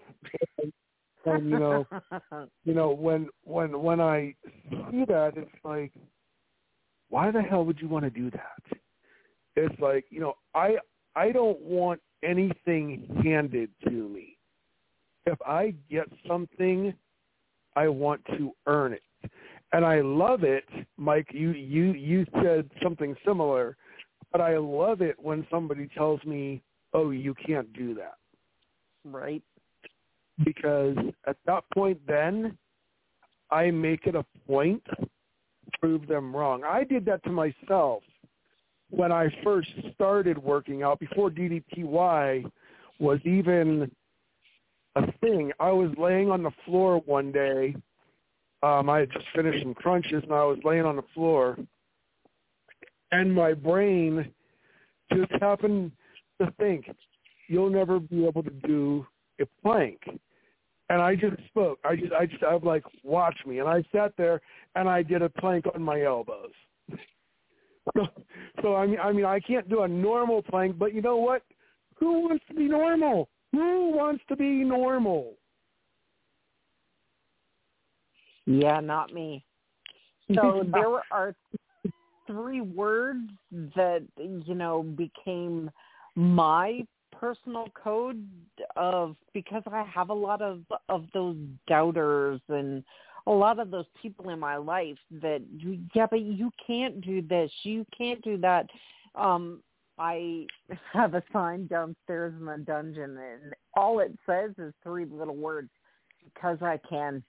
and 1.26 1.50
you 1.50 1.58
know, 1.58 1.86
you 2.64 2.74
know 2.74 2.90
when 2.90 3.28
when 3.44 3.80
when 3.80 4.00
I 4.00 4.34
see 4.70 5.04
that, 5.06 5.32
it's 5.36 5.50
like, 5.64 5.92
why 7.08 7.30
the 7.30 7.42
hell 7.42 7.64
would 7.64 7.80
you 7.80 7.88
want 7.88 8.04
to 8.04 8.10
do 8.10 8.30
that? 8.30 8.78
It's 9.56 9.80
like 9.80 10.04
you 10.10 10.20
know, 10.20 10.34
I 10.54 10.76
I 11.16 11.32
don't 11.32 11.60
want 11.60 12.00
anything 12.22 13.20
handed 13.24 13.70
to 13.84 13.90
me. 13.90 14.33
If 15.26 15.38
I 15.46 15.74
get 15.90 16.06
something, 16.28 16.92
I 17.76 17.88
want 17.88 18.24
to 18.36 18.52
earn 18.66 18.92
it, 18.92 19.30
and 19.72 19.84
I 19.84 20.00
love 20.00 20.44
it. 20.44 20.64
Mike, 20.96 21.28
you 21.32 21.52
you 21.52 21.92
you 21.92 22.26
said 22.42 22.70
something 22.82 23.16
similar, 23.26 23.76
but 24.32 24.40
I 24.40 24.58
love 24.58 25.00
it 25.00 25.16
when 25.18 25.46
somebody 25.50 25.88
tells 25.96 26.22
me, 26.24 26.62
"Oh, 26.92 27.10
you 27.10 27.34
can't 27.46 27.72
do 27.72 27.94
that." 27.94 28.14
Right 29.04 29.42
because 30.42 30.96
at 31.26 31.36
that 31.46 31.64
point 31.72 32.00
then 32.06 32.56
I 33.50 33.70
make 33.70 34.06
it 34.06 34.14
a 34.14 34.24
point 34.46 34.82
to 34.86 35.08
prove 35.80 36.06
them 36.06 36.34
wrong. 36.34 36.64
I 36.64 36.84
did 36.84 37.04
that 37.06 37.22
to 37.24 37.30
myself 37.30 38.02
when 38.90 39.12
I 39.12 39.28
first 39.42 39.68
started 39.94 40.38
working 40.38 40.82
out 40.82 40.98
before 40.98 41.30
DDPY 41.30 42.50
was 42.98 43.18
even 43.24 43.90
a 44.96 45.12
thing. 45.20 45.52
I 45.60 45.70
was 45.70 45.90
laying 45.98 46.30
on 46.30 46.42
the 46.42 46.52
floor 46.64 47.02
one 47.06 47.32
day. 47.32 47.74
Um, 48.62 48.88
I 48.88 49.00
had 49.00 49.12
just 49.12 49.26
finished 49.34 49.62
some 49.62 49.74
crunches 49.74 50.22
and 50.22 50.32
I 50.32 50.44
was 50.44 50.58
laying 50.64 50.84
on 50.84 50.96
the 50.96 51.04
floor 51.14 51.58
and 53.14 53.32
my 53.32 53.54
brain 53.54 54.32
just 55.12 55.30
happen 55.40 55.92
to 56.40 56.50
think 56.58 56.86
you'll 57.48 57.70
never 57.70 58.00
be 58.00 58.26
able 58.26 58.42
to 58.42 58.50
do 58.50 59.06
a 59.40 59.44
plank. 59.62 60.00
And 60.90 61.00
I 61.00 61.14
just 61.14 61.36
spoke. 61.46 61.78
I 61.84 61.96
just, 61.96 62.12
I 62.12 62.26
just, 62.26 62.42
I'm 62.42 62.62
like, 62.62 62.82
watch 63.02 63.36
me. 63.46 63.60
And 63.60 63.68
I 63.68 63.84
sat 63.92 64.12
there 64.18 64.40
and 64.74 64.88
I 64.88 65.02
did 65.02 65.22
a 65.22 65.28
plank 65.28 65.64
on 65.74 65.82
my 65.82 66.02
elbows. 66.02 66.50
so, 67.96 68.06
so 68.62 68.74
I 68.74 68.86
mean, 68.86 68.98
I 69.00 69.12
mean, 69.12 69.24
I 69.24 69.40
can't 69.40 69.68
do 69.68 69.82
a 69.82 69.88
normal 69.88 70.42
plank, 70.42 70.76
but 70.78 70.92
you 70.92 71.00
know 71.00 71.16
what? 71.16 71.42
Who 71.96 72.22
wants 72.22 72.44
to 72.48 72.54
be 72.54 72.66
normal? 72.66 73.28
Who 73.54 73.92
wants 73.92 74.24
to 74.28 74.34
be 74.34 74.64
normal? 74.64 75.34
Yeah, 78.46 78.80
not 78.80 79.12
me. 79.12 79.44
So 80.34 80.64
there 80.74 81.00
are 81.12 81.36
three 82.26 82.60
words 82.60 83.30
that 83.76 84.02
you 84.18 84.54
know 84.56 84.82
became 84.82 85.70
my 86.16 86.84
personal 87.12 87.68
code 87.80 88.28
of 88.74 89.14
because 89.32 89.62
I 89.70 89.84
have 89.84 90.10
a 90.10 90.14
lot 90.14 90.42
of 90.42 90.62
of 90.88 91.04
those 91.14 91.36
doubters 91.68 92.40
and 92.48 92.82
a 93.28 93.30
lot 93.30 93.60
of 93.60 93.70
those 93.70 93.86
people 94.02 94.30
in 94.30 94.40
my 94.40 94.56
life 94.56 94.98
that 95.22 95.42
yeah 95.94 96.06
but 96.10 96.22
you 96.22 96.50
can't 96.66 97.00
do 97.00 97.22
this 97.22 97.52
you 97.62 97.86
can't 97.96 98.20
do 98.22 98.36
that 98.38 98.66
um 99.14 99.60
I 99.98 100.46
have 100.92 101.14
a 101.14 101.22
sign 101.32 101.66
downstairs 101.66 102.34
in 102.38 102.46
the 102.46 102.58
dungeon 102.58 103.16
and 103.16 103.54
all 103.76 104.00
it 104.00 104.16
says 104.26 104.52
is 104.58 104.72
three 104.82 105.04
little 105.04 105.36
words 105.36 105.70
because 106.24 106.58
I 106.62 106.80
can 106.88 107.22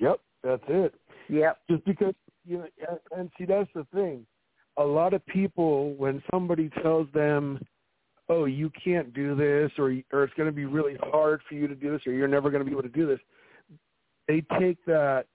Yep, 0.00 0.20
that's 0.42 0.62
it. 0.68 0.94
Yep. 1.28 1.58
Just 1.70 1.84
because 1.84 2.14
you 2.44 2.58
know, 2.58 2.98
and 3.16 3.30
see 3.38 3.44
that's 3.44 3.70
the 3.74 3.86
thing. 3.94 4.26
A 4.78 4.82
lot 4.82 5.14
of 5.14 5.24
people, 5.26 5.94
when 5.94 6.22
somebody 6.30 6.70
tells 6.82 7.06
them, 7.12 7.64
"Oh, 8.28 8.46
you 8.46 8.70
can't 8.84 9.14
do 9.14 9.36
this," 9.36 9.70
or 9.78 9.94
or 10.12 10.24
it's 10.24 10.34
going 10.34 10.48
to 10.48 10.52
be 10.52 10.64
really 10.64 10.96
hard 11.00 11.40
for 11.48 11.54
you 11.54 11.68
to 11.68 11.74
do 11.74 11.92
this, 11.92 12.06
or 12.06 12.12
you're 12.12 12.28
never 12.28 12.50
going 12.50 12.64
to 12.64 12.64
be 12.64 12.72
able 12.72 12.82
to 12.82 12.88
do 12.88 13.06
this, 13.06 13.20
they 14.26 14.42
take 14.58 14.84
that 14.86 15.26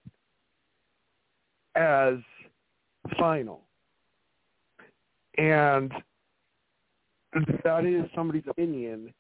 as 1.76 2.16
final, 3.18 3.62
and 5.38 5.92
that 7.64 7.86
is 7.86 8.10
somebody's 8.16 8.48
opinion, 8.50 9.14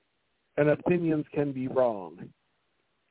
and 0.57 0.69
opinions 0.69 1.25
can 1.33 1.51
be 1.51 1.67
wrong, 1.67 2.17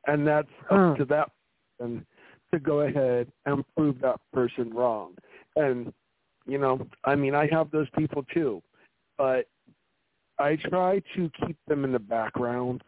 and 0.07 0.27
that's 0.27 0.49
up 0.71 0.97
to 0.99 1.05
that 1.07 1.31
person 1.79 2.07
to 2.53 2.59
go 2.59 2.81
ahead 2.81 3.31
and 3.45 3.65
prove 3.77 4.01
that 4.01 4.21
person 4.33 4.71
wrong. 4.73 5.15
And, 5.57 5.93
you 6.47 6.59
know, 6.59 6.87
I 7.05 7.15
mean, 7.15 7.35
I 7.35 7.49
have 7.53 7.71
those 7.71 7.89
people 7.97 8.25
too, 8.33 8.63
but 9.19 9.49
I 10.39 10.57
try 10.57 11.01
to 11.17 11.31
keep 11.45 11.57
them 11.67 11.85
in 11.85 11.93
the 11.93 11.99
background. 11.99 12.83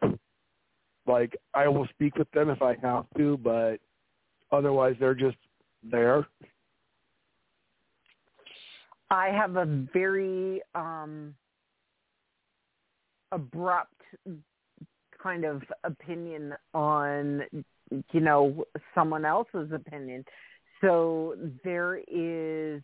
Like, 1.07 1.35
I 1.53 1.67
will 1.67 1.87
speak 1.87 2.15
with 2.15 2.29
them 2.31 2.49
if 2.49 2.61
I 2.61 2.75
have 2.81 3.05
to, 3.17 3.37
but 3.37 3.77
otherwise 4.51 4.95
they're 4.99 5.15
just 5.15 5.37
there. 5.83 6.27
I 9.11 9.29
have 9.29 9.55
a 9.55 9.65
very 9.93 10.61
um 10.75 11.33
abrupt 13.31 14.01
kind 15.21 15.45
of 15.45 15.61
opinion 15.83 16.53
on 16.73 17.41
you 18.11 18.19
know 18.19 18.65
someone 18.95 19.25
else's 19.25 19.71
opinion. 19.71 20.23
So 20.81 21.35
there 21.63 21.97
is 22.07 22.81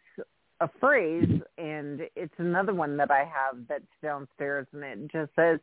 a 0.61 0.69
phrase 0.79 1.41
and 1.57 2.01
it's 2.15 2.33
another 2.37 2.73
one 2.73 2.95
that 2.95 3.11
i 3.11 3.19
have 3.19 3.57
that's 3.67 3.83
downstairs 4.01 4.65
and 4.71 4.83
it 4.83 5.11
just 5.11 5.29
says 5.35 5.59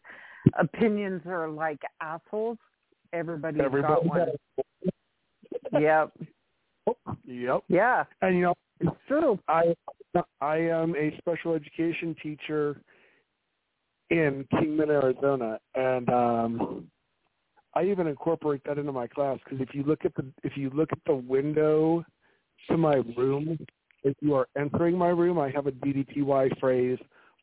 opinions 0.58 1.22
are 1.26 1.48
like 1.48 1.80
assholes. 2.00 2.58
Everybody's 3.12 3.62
Everybody 3.62 3.94
got 3.94 4.06
one. 4.06 4.28
Yep. 5.80 6.12
Yep. 7.26 7.64
yeah. 7.68 8.04
And 8.22 8.36
you 8.36 8.42
know, 8.42 8.54
it's 8.80 8.96
true. 9.06 9.38
I 9.48 9.74
I 10.40 10.56
am 10.56 10.94
a 10.96 11.16
special 11.18 11.54
education 11.54 12.14
teacher 12.22 12.80
in 14.10 14.46
Kingman, 14.58 14.90
Arizona, 14.90 15.58
and 15.74 16.08
um, 16.10 16.86
I 17.74 17.84
even 17.84 18.06
incorporate 18.06 18.62
that 18.64 18.78
into 18.78 18.92
my 18.92 19.06
class 19.06 19.38
because 19.44 19.60
if 19.60 19.74
you 19.74 19.82
look 19.84 20.04
at 20.04 20.14
the 20.14 20.26
if 20.42 20.56
you 20.56 20.70
look 20.70 20.92
at 20.92 20.98
the 21.06 21.14
window 21.14 22.04
to 22.68 22.76
my 22.76 22.96
room, 23.16 23.58
if 24.04 24.14
you 24.20 24.34
are 24.34 24.48
entering 24.56 24.98
my 24.98 25.08
room, 25.08 25.38
I 25.38 25.50
have 25.50 25.66
a 25.66 25.72
DDPY 25.72 26.58
phrase 26.60 26.98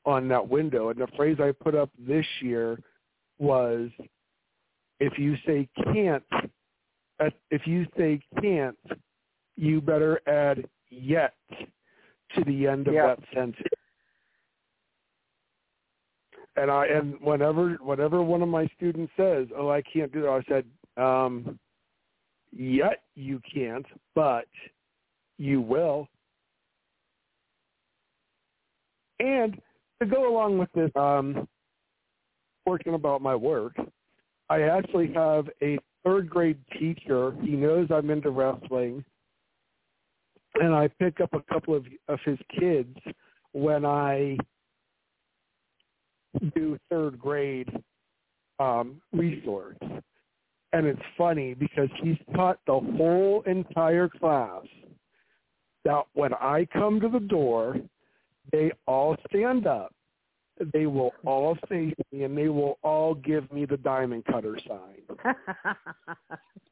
on 0.05 0.27
that 0.27 0.47
window, 0.47 0.89
and 0.89 0.99
the 0.99 1.08
phrase 1.15 1.38
I 1.39 1.51
put 1.51 1.75
up 1.75 1.89
this 1.97 2.25
year 2.41 2.79
was, 3.39 3.89
"If 4.99 5.17
you 5.17 5.36
say 5.45 5.67
can't, 5.91 6.23
uh, 7.19 7.32
if 7.49 7.65
you 7.65 7.88
say 7.97 8.21
can't, 8.39 8.77
you 9.55 9.82
better 9.82 10.21
add 10.27 10.69
yet 10.89 11.34
to 12.35 12.43
the 12.43 12.67
end 12.67 12.87
of 12.87 12.93
that 12.93 13.19
sentence." 13.33 13.67
And 16.55 16.69
I 16.69 16.87
and 16.87 17.19
whenever 17.21 17.75
whenever 17.75 18.21
one 18.21 18.41
of 18.41 18.49
my 18.49 18.67
students 18.75 19.13
says, 19.15 19.47
"Oh, 19.55 19.69
I 19.69 19.81
can't 19.81 20.11
do 20.11 20.21
that," 20.23 20.29
I 20.29 20.41
said, 20.43 20.65
um, 21.01 21.59
"Yet 22.51 23.03
you 23.15 23.39
can't, 23.51 23.85
but 24.13 24.47
you 25.37 25.61
will." 25.61 26.09
And 29.19 29.61
to 30.01 30.05
go 30.05 30.29
along 30.31 30.57
with 30.57 30.71
this, 30.73 30.91
um, 30.95 31.47
working 32.65 32.93
about 32.93 33.21
my 33.21 33.35
work, 33.35 33.75
I 34.49 34.61
actually 34.63 35.11
have 35.13 35.49
a 35.61 35.77
third 36.03 36.29
grade 36.29 36.59
teacher. 36.77 37.33
He 37.41 37.51
knows 37.51 37.91
I'm 37.91 38.09
into 38.09 38.31
wrestling, 38.31 39.03
and 40.61 40.73
I 40.73 40.87
pick 40.87 41.21
up 41.21 41.33
a 41.33 41.41
couple 41.53 41.75
of 41.75 41.85
of 42.07 42.19
his 42.25 42.37
kids 42.59 42.97
when 43.53 43.85
I 43.85 44.37
do 46.55 46.77
third 46.89 47.19
grade 47.19 47.69
um, 48.59 49.01
resource. 49.13 49.77
And 50.71 50.85
it's 50.85 51.01
funny 51.17 51.55
because 51.55 51.89
he's 52.03 52.17
taught 52.35 52.59
the 52.67 52.79
whole 52.97 53.41
entire 53.47 54.07
class 54.07 54.61
that 55.83 56.03
when 56.13 56.33
I 56.35 56.67
come 56.71 56.99
to 56.99 57.09
the 57.09 57.19
door, 57.19 57.77
they 58.51 58.71
all 58.85 59.15
stand 59.29 59.65
up. 59.65 59.93
They 60.73 60.85
will 60.85 61.13
all 61.25 61.57
face 61.69 61.95
me 62.11 62.23
and 62.23 62.37
they 62.37 62.49
will 62.49 62.77
all 62.83 63.15
give 63.15 63.51
me 63.51 63.65
the 63.65 63.77
diamond 63.77 64.25
cutter 64.25 64.59
sign. 64.67 65.01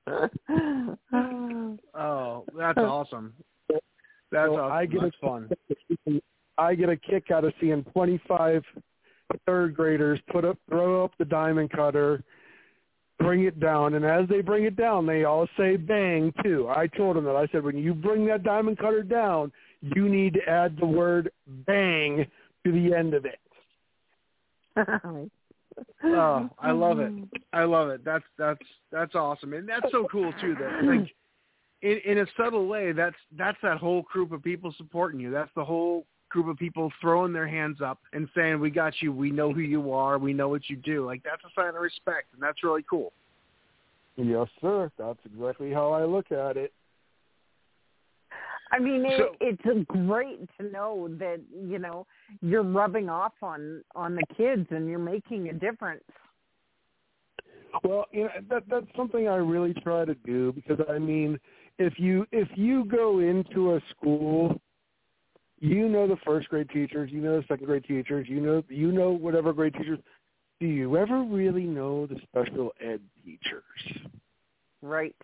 Oh, 1.94 2.46
that's 2.58 2.78
awesome. 2.78 3.34
That's 4.32 4.48
So 4.48 4.58
awesome. 4.58 4.72
I 4.72 4.86
get 4.86 5.02
That's 5.02 5.16
a, 5.22 5.26
fun. 6.06 6.22
I 6.58 6.76
get 6.76 6.90
a 6.90 6.98
kick 6.98 7.32
out 7.32 7.44
of 7.46 7.54
seeing 7.60 7.84
25 7.86 8.64
third 9.46 9.76
graders 9.76 10.20
put 10.32 10.46
up, 10.46 10.58
throw 10.70 11.04
up 11.04 11.12
the 11.18 11.26
diamond 11.26 11.72
cutter, 11.72 12.24
bring 13.20 13.44
it 13.44 13.60
down, 13.60 13.96
and 13.96 14.06
as 14.06 14.28
they 14.30 14.42
bring 14.42 14.64
it 14.64 14.76
down, 14.76 15.06
they 15.06 15.24
all 15.24 15.48
say 15.58 15.76
bang 15.76 16.34
too. 16.44 16.68
I 16.70 16.88
told 16.88 17.18
them 17.18 17.26
that. 17.26 17.36
I 17.36 17.48
said, 17.52 17.64
when 17.64 17.78
you 17.78 17.94
bring 17.94 18.26
that 18.28 18.44
diamond 18.44 18.78
cutter 18.78 19.04
down, 19.04 19.52
you 19.82 20.08
need 20.10 20.34
to 20.36 20.50
add 20.50 20.78
the 20.80 20.86
word 20.86 21.32
bang 21.66 22.26
to 22.66 22.72
the 22.72 22.94
end 22.96 23.14
of 23.14 23.26
it. 23.26 23.40
Oh, 26.04 26.50
I 26.60 26.72
love 26.72 27.00
it. 27.00 27.12
Mm-hmm. 27.12 27.24
I 27.54 27.64
love 27.64 27.90
it. 27.90 28.04
That's 28.04 28.24
that's 28.38 28.60
that's 28.92 29.14
awesome, 29.14 29.54
and 29.54 29.70
that's 29.70 29.92
so 29.92 30.08
cool 30.12 30.34
too. 30.42 30.56
That 30.60 30.84
like 30.84 31.14
in 31.82 32.00
in 32.06 32.18
a 32.20 32.26
subtle 32.36 32.68
way, 32.68 32.92
that's 32.92 33.16
that's 33.38 33.58
that 33.62 33.78
whole 33.78 34.04
group 34.04 34.32
of 34.32 34.44
people 34.44 34.74
supporting 34.78 35.20
you. 35.20 35.32
That's 35.32 35.52
the 35.56 35.66
whole 35.66 36.06
group 36.30 36.48
of 36.48 36.58
people 36.58 36.92
throwing 37.00 37.32
their 37.34 37.48
hands 37.48 37.82
up 37.82 38.00
and 38.14 38.28
saying, 38.36 38.60
"We 38.60 38.70
got 38.70 38.94
you. 39.02 39.12
We 39.14 39.32
know 39.32 39.54
who 39.54 39.62
you 39.62 39.92
are. 39.94 40.18
We 40.18 40.34
know 40.34 40.50
what 40.50 40.70
you 40.70 40.76
do." 40.76 41.06
Like 41.06 41.24
that's 41.24 41.44
a 41.44 41.50
sign 41.56 41.76
of 41.76 41.82
respect, 41.82 42.34
and 42.34 42.42
that's 42.42 42.64
really 42.64 42.86
cool. 42.90 43.14
Yes, 44.16 44.48
sir. 44.62 44.92
That's 44.98 45.20
exactly 45.26 45.72
how 45.72 45.92
I 45.92 46.04
look 46.04 46.32
at 46.32 46.58
it. 46.58 46.74
I 48.72 48.80
mean, 48.80 49.06
it, 49.06 49.18
So- 49.18 49.36
it's 49.40 49.88
great 49.88 50.40
to 50.60 50.70
know 50.72 51.08
that 51.20 51.40
you 51.54 51.80
know 51.80 52.06
you're 52.42 52.64
rubbing 52.64 53.10
off 53.10 53.34
on 53.42 53.84
on 53.96 54.16
the 54.16 54.24
kids 54.36 54.68
and 54.72 54.90
you're 54.90 55.00
making 55.00 55.50
a 55.50 55.54
difference. 55.54 56.04
Well, 57.84 58.08
you 58.12 58.24
know 58.24 58.30
that 58.50 58.64
that's 58.68 58.88
something 58.96 59.28
I 59.28 59.36
really 59.36 59.74
try 59.76 60.06
to 60.06 60.16
do 60.26 60.52
because 60.54 60.80
I 60.90 61.00
mean, 61.00 61.40
if 61.80 61.94
you 61.98 62.26
if 62.32 62.48
you 62.56 62.86
go 62.86 63.20
into 63.20 63.76
a 63.76 63.82
school, 63.92 64.60
you 65.60 65.88
know 65.90 66.08
the 66.08 66.18
first 66.26 66.50
grade 66.50 66.70
teachers, 66.70 67.12
you 67.12 67.22
know 67.22 67.38
the 67.40 67.46
second 67.48 67.66
grade 67.66 67.86
teachers, 67.86 68.28
you 68.30 68.40
know 68.42 68.64
you 68.70 68.92
know 68.92 69.12
whatever 69.12 69.54
grade 69.54 69.74
teachers. 69.74 70.00
Do 70.60 70.68
you 70.68 70.98
ever 70.98 71.24
really 71.24 71.66
know 71.66 72.08
the 72.08 72.18
special 72.24 72.72
ed 72.82 73.02
teachers? 73.24 74.10
Right. 74.82 75.16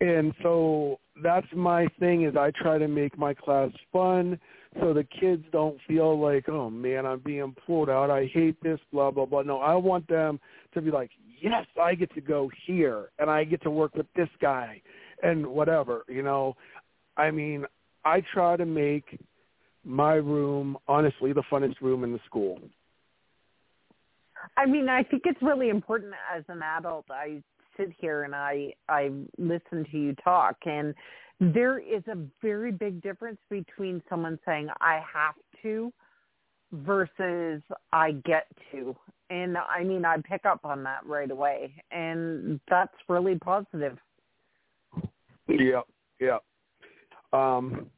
and 0.00 0.34
so 0.42 0.98
that's 1.22 1.46
my 1.54 1.86
thing 1.98 2.24
is 2.24 2.36
I 2.36 2.50
try 2.50 2.78
to 2.78 2.88
make 2.88 3.18
my 3.18 3.32
class 3.34 3.70
fun 3.92 4.38
so 4.80 4.92
the 4.92 5.04
kids 5.04 5.42
don't 5.52 5.78
feel 5.88 6.20
like, 6.20 6.48
oh 6.50 6.68
man, 6.68 7.06
I'm 7.06 7.20
being 7.20 7.54
pulled 7.66 7.88
out. 7.88 8.10
I 8.10 8.26
hate 8.32 8.62
this, 8.62 8.78
blah 8.92 9.10
blah 9.10 9.24
blah. 9.26 9.42
No, 9.42 9.58
I 9.60 9.74
want 9.74 10.06
them 10.08 10.38
to 10.74 10.82
be 10.82 10.90
like, 10.90 11.10
yes, 11.40 11.64
I 11.80 11.94
get 11.94 12.12
to 12.14 12.20
go 12.20 12.50
here 12.66 13.10
and 13.18 13.30
I 13.30 13.44
get 13.44 13.62
to 13.62 13.70
work 13.70 13.94
with 13.94 14.06
this 14.14 14.28
guy 14.40 14.82
and 15.22 15.46
whatever. 15.46 16.02
You 16.08 16.22
know, 16.22 16.56
I 17.16 17.30
mean, 17.30 17.64
I 18.04 18.22
try 18.32 18.56
to 18.56 18.66
make 18.66 19.18
my 19.84 20.14
room 20.14 20.76
honestly 20.88 21.32
the 21.32 21.44
funnest 21.50 21.80
room 21.80 22.04
in 22.04 22.12
the 22.12 22.20
school. 22.26 22.58
I 24.56 24.66
mean, 24.66 24.88
I 24.88 25.02
think 25.02 25.22
it's 25.26 25.40
really 25.42 25.68
important 25.68 26.12
as 26.34 26.44
an 26.48 26.60
adult. 26.62 27.06
I 27.10 27.42
sit 27.76 27.92
here 27.98 28.24
and 28.24 28.34
I 28.34 28.72
I 28.88 29.10
listen 29.38 29.86
to 29.90 29.98
you 29.98 30.14
talk 30.24 30.56
and 30.64 30.94
there 31.38 31.78
is 31.78 32.02
a 32.08 32.16
very 32.40 32.72
big 32.72 33.02
difference 33.02 33.38
between 33.50 34.02
someone 34.08 34.38
saying 34.46 34.68
I 34.80 35.02
have 35.12 35.34
to 35.62 35.92
versus 36.72 37.62
I 37.92 38.12
get 38.24 38.46
to. 38.72 38.96
And 39.30 39.56
I 39.58 39.84
mean 39.84 40.04
I 40.04 40.16
pick 40.18 40.46
up 40.46 40.60
on 40.64 40.82
that 40.84 41.04
right 41.04 41.30
away 41.30 41.74
and 41.90 42.60
that's 42.68 42.94
really 43.08 43.38
positive. 43.38 43.98
Yeah, 45.48 45.82
yeah. 46.20 46.38
Um 47.32 47.90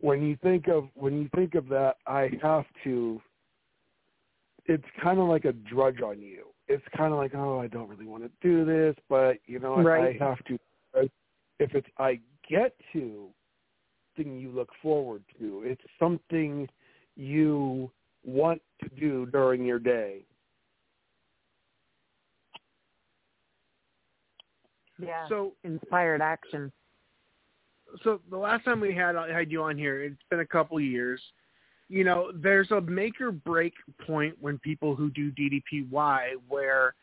when 0.00 0.22
you 0.22 0.36
think 0.42 0.68
of 0.68 0.88
when 0.94 1.20
you 1.20 1.28
think 1.34 1.54
of 1.54 1.68
that 1.68 1.96
I 2.06 2.30
have 2.42 2.64
to 2.84 3.20
it's 4.66 4.84
kind 5.02 5.18
of 5.18 5.28
like 5.28 5.44
a 5.44 5.52
drudge 5.52 6.00
on 6.00 6.20
you 6.20 6.54
it's 6.68 6.84
kind 6.96 7.12
of 7.12 7.18
like, 7.18 7.34
oh, 7.34 7.60
I 7.60 7.66
don't 7.66 7.88
really 7.88 8.06
want 8.06 8.22
to 8.24 8.30
do 8.40 8.64
this, 8.64 8.96
but 9.08 9.38
you 9.46 9.58
know, 9.58 9.76
right. 9.76 10.20
I 10.20 10.24
have 10.24 10.42
to. 10.44 10.58
If 11.60 11.74
it's 11.74 11.86
I 11.98 12.20
get 12.48 12.74
to, 12.92 13.28
thing 14.16 14.38
you 14.38 14.50
look 14.50 14.70
forward 14.82 15.22
to. 15.38 15.62
It's 15.64 15.82
something 15.98 16.68
you 17.16 17.90
want 18.24 18.60
to 18.82 18.88
do 18.88 19.26
during 19.26 19.64
your 19.64 19.78
day. 19.78 20.24
Yeah. 25.00 25.28
So 25.28 25.52
inspired 25.64 26.22
action. 26.22 26.72
So 28.02 28.20
the 28.30 28.38
last 28.38 28.64
time 28.64 28.80
we 28.80 28.94
had 28.94 29.14
had 29.14 29.50
you 29.50 29.62
on 29.62 29.76
here, 29.76 30.02
it's 30.02 30.16
been 30.30 30.40
a 30.40 30.46
couple 30.46 30.80
years 30.80 31.20
you 31.88 32.04
know, 32.04 32.32
there's 32.34 32.70
a 32.70 32.80
make 32.80 33.20
or 33.20 33.30
break 33.30 33.74
point 34.06 34.34
when 34.40 34.58
people 34.58 34.96
who 34.96 35.10
do 35.10 35.30
DDPY 35.32 36.30
where 36.48 36.94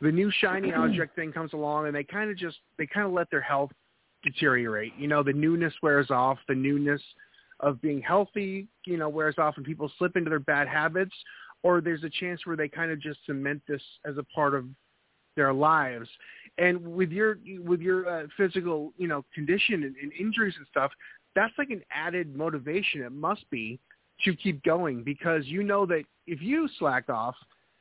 the 0.00 0.10
new 0.10 0.30
shiny 0.40 0.72
object 0.74 1.14
thing 1.16 1.32
comes 1.32 1.52
along 1.52 1.86
and 1.86 1.94
they 1.94 2.04
kind 2.04 2.30
of 2.30 2.36
just 2.36 2.58
they 2.78 2.86
kind 2.86 3.06
of 3.06 3.12
let 3.12 3.30
their 3.30 3.40
health 3.40 3.70
deteriorate. 4.22 4.92
You 4.98 5.08
know, 5.08 5.22
the 5.22 5.32
newness 5.32 5.74
wears 5.82 6.10
off, 6.10 6.38
the 6.48 6.54
newness 6.54 7.02
of 7.60 7.80
being 7.80 8.00
healthy, 8.00 8.66
you 8.86 8.96
know, 8.96 9.08
wears 9.08 9.36
off 9.38 9.56
and 9.56 9.64
people 9.64 9.90
slip 9.98 10.16
into 10.16 10.30
their 10.30 10.40
bad 10.40 10.66
habits 10.66 11.14
or 11.62 11.80
there's 11.80 12.04
a 12.04 12.10
chance 12.10 12.44
where 12.46 12.56
they 12.56 12.68
kind 12.68 12.90
of 12.90 13.00
just 13.00 13.20
cement 13.26 13.62
this 13.68 13.82
as 14.04 14.16
a 14.18 14.24
part 14.34 14.54
of 14.54 14.66
their 15.36 15.52
lives. 15.52 16.08
And 16.58 16.94
with 16.94 17.10
your 17.10 17.38
with 17.64 17.80
your 17.80 18.08
uh, 18.08 18.26
physical, 18.36 18.92
you 18.96 19.08
know, 19.08 19.24
condition 19.34 19.82
and, 19.82 19.96
and 20.00 20.12
injuries 20.12 20.54
and 20.56 20.66
stuff, 20.70 20.92
that's 21.34 21.52
like 21.58 21.70
an 21.70 21.82
added 21.92 22.36
motivation. 22.36 23.02
It 23.02 23.12
must 23.12 23.48
be 23.50 23.80
to 24.24 24.36
keep 24.36 24.62
going 24.62 25.02
because 25.02 25.46
you 25.46 25.64
know 25.64 25.84
that 25.86 26.04
if 26.26 26.40
you 26.40 26.68
slack 26.78 27.08
off, 27.08 27.34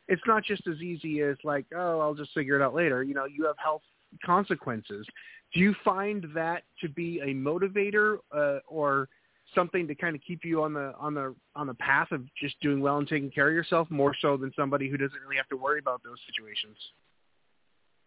it's 0.07 0.21
not 0.25 0.43
just 0.43 0.65
as 0.67 0.81
easy 0.81 1.21
as 1.21 1.37
like, 1.43 1.65
oh, 1.75 1.99
I'll 1.99 2.15
just 2.15 2.31
figure 2.33 2.59
it 2.59 2.63
out 2.63 2.73
later. 2.73 3.03
You 3.03 3.13
know, 3.13 3.25
you 3.25 3.45
have 3.45 3.55
health 3.63 3.83
consequences. 4.25 5.05
Do 5.53 5.59
you 5.59 5.75
find 5.83 6.25
that 6.33 6.63
to 6.81 6.89
be 6.89 7.19
a 7.19 7.33
motivator 7.33 8.17
uh, 8.35 8.59
or 8.67 9.07
something 9.53 9.87
to 9.87 9.95
kind 9.95 10.15
of 10.15 10.21
keep 10.25 10.43
you 10.43 10.63
on 10.63 10.73
the 10.73 10.93
on 10.99 11.13
the 11.13 11.35
on 11.55 11.67
the 11.67 11.73
path 11.75 12.11
of 12.11 12.23
just 12.35 12.59
doing 12.61 12.81
well 12.81 12.97
and 12.97 13.07
taking 13.07 13.29
care 13.29 13.49
of 13.49 13.53
yourself 13.53 13.89
more 13.91 14.15
so 14.19 14.35
than 14.35 14.51
somebody 14.55 14.89
who 14.89 14.97
doesn't 14.97 15.19
really 15.21 15.37
have 15.37 15.47
to 15.49 15.57
worry 15.57 15.79
about 15.79 16.01
those 16.03 16.17
situations? 16.25 16.77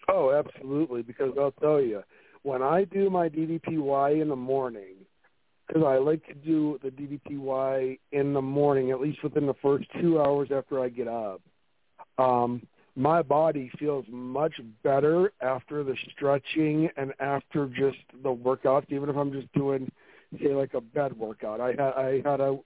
Oh, 0.09 0.33
absolutely. 0.33 1.03
Because 1.03 1.33
I'll 1.39 1.53
tell 1.53 1.81
you, 1.81 2.03
when 2.43 2.63
I 2.63 2.85
do 2.85 3.11
my 3.11 3.29
DDPY 3.29 4.21
in 4.21 4.29
the 4.29 4.37
morning, 4.37 4.95
because 5.67 5.83
I 5.85 5.97
like 5.99 6.25
to 6.27 6.35
do 6.35 6.79
the 6.83 6.91
DDPY 6.91 7.99
in 8.13 8.33
the 8.33 8.43
morning, 8.43 8.91
at 8.93 9.01
least 9.01 9.23
within 9.23 9.47
the 9.47 9.55
first 9.55 9.87
two 10.01 10.21
hours 10.21 10.51
after 10.55 10.81
I 10.81 10.89
get 10.89 11.09
up. 11.09 11.41
Um, 12.19 12.63
my 12.95 13.21
body 13.21 13.71
feels 13.79 14.07
much 14.09 14.55
better 14.83 15.33
after 15.43 15.85
the 15.85 15.95
stretching 16.13 16.89
and 16.97 17.13
after 17.21 17.67
just 17.67 17.99
the 18.23 18.35
workouts, 18.35 18.91
even 18.91 19.11
if 19.11 19.17
I'm 19.17 19.33
just 19.33 19.53
doing, 19.53 19.91
say, 20.41 20.55
like 20.55 20.73
a 20.75 20.81
bed 20.81 21.19
workout. 21.19 21.61
I 21.61 21.71
had 21.71 21.81
I 21.81 22.23
had 22.25 22.41
a 22.41 22.59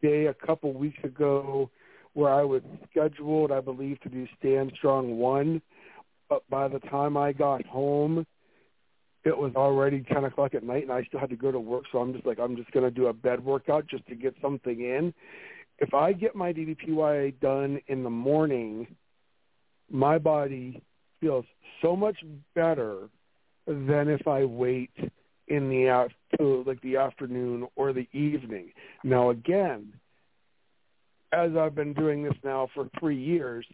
day 0.00 0.26
a 0.26 0.34
couple 0.34 0.72
weeks 0.72 1.02
ago 1.02 1.68
where 2.14 2.32
I 2.32 2.44
was 2.44 2.62
scheduled, 2.90 3.50
I 3.50 3.60
believe, 3.60 3.98
to 4.02 4.08
do 4.08 4.28
Stand 4.38 4.72
Strong 4.76 5.16
One, 5.16 5.60
but 6.32 6.48
by 6.48 6.66
the 6.66 6.78
time 6.88 7.18
I 7.18 7.32
got 7.32 7.66
home, 7.66 8.26
it 9.22 9.36
was 9.36 9.52
already 9.54 10.02
10 10.10 10.24
o'clock 10.24 10.54
at 10.54 10.64
night 10.64 10.82
and 10.82 10.90
I 10.90 11.04
still 11.04 11.20
had 11.20 11.28
to 11.28 11.36
go 11.36 11.52
to 11.52 11.60
work. 11.60 11.84
So 11.92 11.98
I'm 11.98 12.14
just 12.14 12.24
like, 12.24 12.38
I'm 12.38 12.56
just 12.56 12.70
going 12.70 12.84
to 12.84 12.90
do 12.90 13.08
a 13.08 13.12
bed 13.12 13.44
workout 13.44 13.86
just 13.86 14.06
to 14.06 14.14
get 14.14 14.34
something 14.40 14.80
in. 14.80 15.12
If 15.78 15.92
I 15.92 16.14
get 16.14 16.34
my 16.34 16.50
DDPY 16.54 17.38
done 17.40 17.80
in 17.88 18.02
the 18.02 18.10
morning, 18.10 18.86
my 19.90 20.16
body 20.16 20.82
feels 21.20 21.44
so 21.82 21.94
much 21.94 22.16
better 22.54 23.10
than 23.66 24.08
if 24.08 24.26
I 24.26 24.44
wait 24.44 24.90
in 25.48 25.68
the 25.68 26.08
like 26.40 26.80
the 26.80 26.96
afternoon 26.96 27.68
or 27.76 27.92
the 27.92 28.08
evening. 28.12 28.72
Now 29.04 29.30
again, 29.30 29.92
as 31.30 31.50
I've 31.58 31.74
been 31.74 31.92
doing 31.92 32.22
this 32.22 32.36
now 32.42 32.68
for 32.74 32.88
three 32.98 33.22
years, 33.22 33.66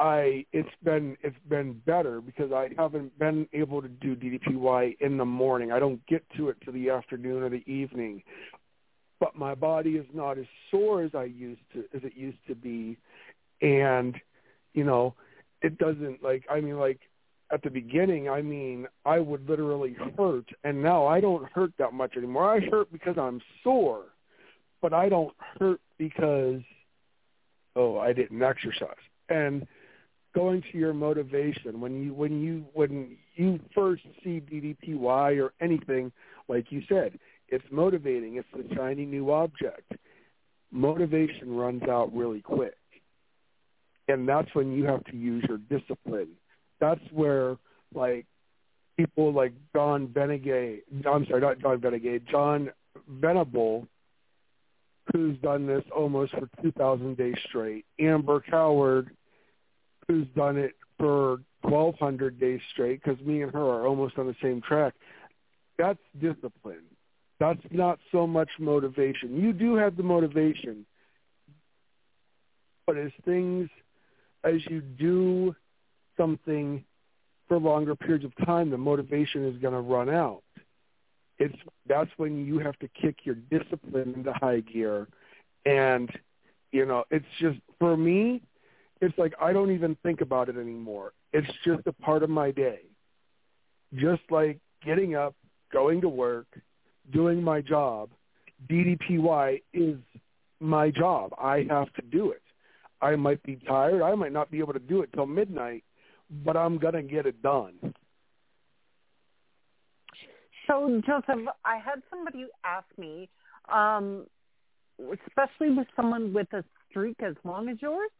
I 0.00 0.44
it's 0.52 0.68
been 0.82 1.16
it's 1.22 1.36
been 1.48 1.80
better 1.86 2.20
because 2.20 2.50
I 2.52 2.70
haven't 2.76 3.16
been 3.18 3.48
able 3.52 3.80
to 3.80 3.88
do 3.88 4.16
DDPY 4.16 4.96
in 5.00 5.16
the 5.16 5.24
morning. 5.24 5.70
I 5.70 5.78
don't 5.78 6.04
get 6.06 6.24
to 6.36 6.48
it 6.48 6.56
to 6.64 6.72
the 6.72 6.90
afternoon 6.90 7.42
or 7.42 7.48
the 7.48 7.62
evening. 7.70 8.22
But 9.20 9.36
my 9.36 9.54
body 9.54 9.90
is 9.90 10.06
not 10.12 10.36
as 10.38 10.46
sore 10.70 11.02
as 11.02 11.14
I 11.14 11.24
used 11.24 11.60
to 11.74 11.84
as 11.94 12.02
it 12.02 12.16
used 12.16 12.38
to 12.48 12.54
be 12.54 12.96
and 13.62 14.16
you 14.72 14.82
know, 14.82 15.14
it 15.62 15.78
doesn't 15.78 16.22
like 16.22 16.44
I 16.50 16.60
mean 16.60 16.78
like 16.78 16.98
at 17.52 17.62
the 17.62 17.70
beginning, 17.70 18.28
I 18.28 18.42
mean, 18.42 18.88
I 19.04 19.20
would 19.20 19.48
literally 19.48 19.96
hurt 20.16 20.48
and 20.64 20.82
now 20.82 21.06
I 21.06 21.20
don't 21.20 21.48
hurt 21.52 21.72
that 21.78 21.92
much 21.92 22.16
anymore. 22.16 22.52
I 22.52 22.58
hurt 22.68 22.90
because 22.92 23.16
I'm 23.16 23.40
sore, 23.62 24.06
but 24.82 24.92
I 24.92 25.08
don't 25.08 25.34
hurt 25.60 25.80
because 25.98 26.62
oh, 27.76 27.98
I 27.98 28.12
didn't 28.12 28.42
exercise. 28.42 28.96
And 29.28 29.68
going 30.34 30.62
to 30.72 30.78
your 30.78 30.92
motivation 30.92 31.80
when 31.80 32.02
you 32.02 32.12
when 32.12 32.42
you 32.42 32.64
when 32.74 33.16
you 33.36 33.60
first 33.74 34.02
see 34.22 34.40
DDPY 34.40 35.40
or 35.42 35.52
anything 35.60 36.12
like 36.48 36.70
you 36.70 36.82
said, 36.88 37.18
it's 37.48 37.64
motivating. 37.70 38.36
It's 38.36 38.48
the 38.52 38.74
shiny 38.74 39.04
new 39.04 39.30
object. 39.30 39.92
Motivation 40.70 41.56
runs 41.56 41.82
out 41.84 42.14
really 42.14 42.40
quick, 42.40 42.76
and 44.08 44.28
that's 44.28 44.52
when 44.54 44.72
you 44.72 44.84
have 44.84 45.04
to 45.04 45.16
use 45.16 45.44
your 45.48 45.58
discipline. 45.58 46.30
That's 46.80 47.00
where 47.12 47.56
like 47.94 48.26
people 48.96 49.32
like 49.32 49.52
John 49.74 50.08
Benegay, 50.08 50.80
I'm 51.06 51.26
sorry, 51.26 51.40
not 51.40 51.60
John 51.60 51.78
Benegay, 51.80 52.28
John 52.28 52.70
Venable, 53.08 53.86
who's 55.12 55.38
done 55.38 55.66
this 55.66 55.84
almost 55.94 56.32
for 56.32 56.48
2,000 56.62 57.16
days 57.16 57.34
straight, 57.48 57.84
Amber 58.00 58.40
Coward 58.40 59.10
who's 60.08 60.26
done 60.36 60.56
it 60.56 60.74
for 60.98 61.40
1,200 61.62 62.38
days 62.38 62.60
straight, 62.72 63.02
because 63.02 63.20
me 63.24 63.42
and 63.42 63.52
her 63.52 63.60
are 63.60 63.86
almost 63.86 64.18
on 64.18 64.26
the 64.26 64.36
same 64.42 64.60
track. 64.60 64.94
That's 65.78 65.98
discipline. 66.20 66.84
That's 67.40 67.60
not 67.70 67.98
so 68.12 68.26
much 68.26 68.50
motivation. 68.58 69.40
You 69.40 69.52
do 69.52 69.74
have 69.74 69.96
the 69.96 70.02
motivation, 70.02 70.86
but 72.86 72.96
as 72.96 73.10
things, 73.24 73.68
as 74.44 74.64
you 74.66 74.80
do 74.80 75.56
something 76.16 76.84
for 77.48 77.58
longer 77.58 77.96
periods 77.96 78.24
of 78.24 78.32
time, 78.46 78.70
the 78.70 78.78
motivation 78.78 79.46
is 79.46 79.56
going 79.60 79.74
to 79.74 79.80
run 79.80 80.08
out. 80.08 80.42
It's 81.38 81.56
that's 81.88 82.10
when 82.16 82.46
you 82.46 82.60
have 82.60 82.78
to 82.78 82.88
kick 82.88 83.18
your 83.24 83.34
discipline 83.34 84.14
into 84.14 84.32
high 84.32 84.60
gear, 84.60 85.08
and 85.66 86.08
you 86.70 86.86
know 86.86 87.04
it's 87.10 87.26
just 87.40 87.58
for 87.80 87.96
me 87.96 88.42
it's 89.04 89.18
like 89.18 89.34
I 89.40 89.52
don't 89.52 89.70
even 89.70 89.96
think 90.02 90.20
about 90.20 90.48
it 90.48 90.56
anymore. 90.56 91.12
It's 91.32 91.50
just 91.64 91.86
a 91.86 91.92
part 91.92 92.22
of 92.22 92.30
my 92.30 92.50
day. 92.50 92.80
Just 93.94 94.22
like 94.30 94.58
getting 94.84 95.14
up, 95.14 95.34
going 95.72 96.00
to 96.00 96.08
work, 96.08 96.46
doing 97.12 97.42
my 97.42 97.60
job, 97.60 98.10
DDPY 98.68 99.62
is 99.72 99.96
my 100.60 100.90
job. 100.90 101.32
I 101.38 101.66
have 101.68 101.92
to 101.94 102.02
do 102.02 102.30
it. 102.30 102.42
I 103.00 103.16
might 103.16 103.42
be 103.42 103.56
tired. 103.66 104.02
I 104.02 104.14
might 104.14 104.32
not 104.32 104.50
be 104.50 104.60
able 104.60 104.72
to 104.72 104.78
do 104.78 105.02
it 105.02 105.10
till 105.12 105.26
midnight, 105.26 105.84
but 106.44 106.56
I'm 106.56 106.78
going 106.78 106.94
to 106.94 107.02
get 107.02 107.26
it 107.26 107.42
done. 107.42 107.74
So, 110.66 111.02
Joseph, 111.06 111.46
I 111.64 111.76
had 111.76 112.02
somebody 112.08 112.46
ask 112.64 112.86
me, 112.96 113.28
um, 113.70 114.26
especially 114.98 115.70
with 115.70 115.86
someone 115.94 116.32
with 116.32 116.50
a 116.54 116.64
streak 116.88 117.16
as 117.22 117.34
long 117.44 117.68
as 117.68 117.76
yours, 117.82 118.10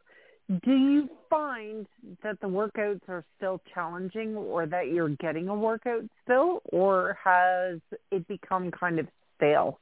do 0.49 0.73
you 0.73 1.09
find 1.31 1.87
that 2.23 2.39
the 2.41 2.47
workouts 2.47 3.09
are 3.09 3.25
still 3.37 3.61
challenging 3.73 4.37
or 4.37 4.67
that 4.67 4.89
you're 4.89 5.09
getting 5.09 5.49
a 5.49 5.55
workout 5.55 6.05
still, 6.23 6.61
or 6.67 7.17
has 7.23 7.81
it 8.11 8.27
become 8.29 8.71
kind 8.71 8.99
of 8.99 9.07
stale? 9.37 9.81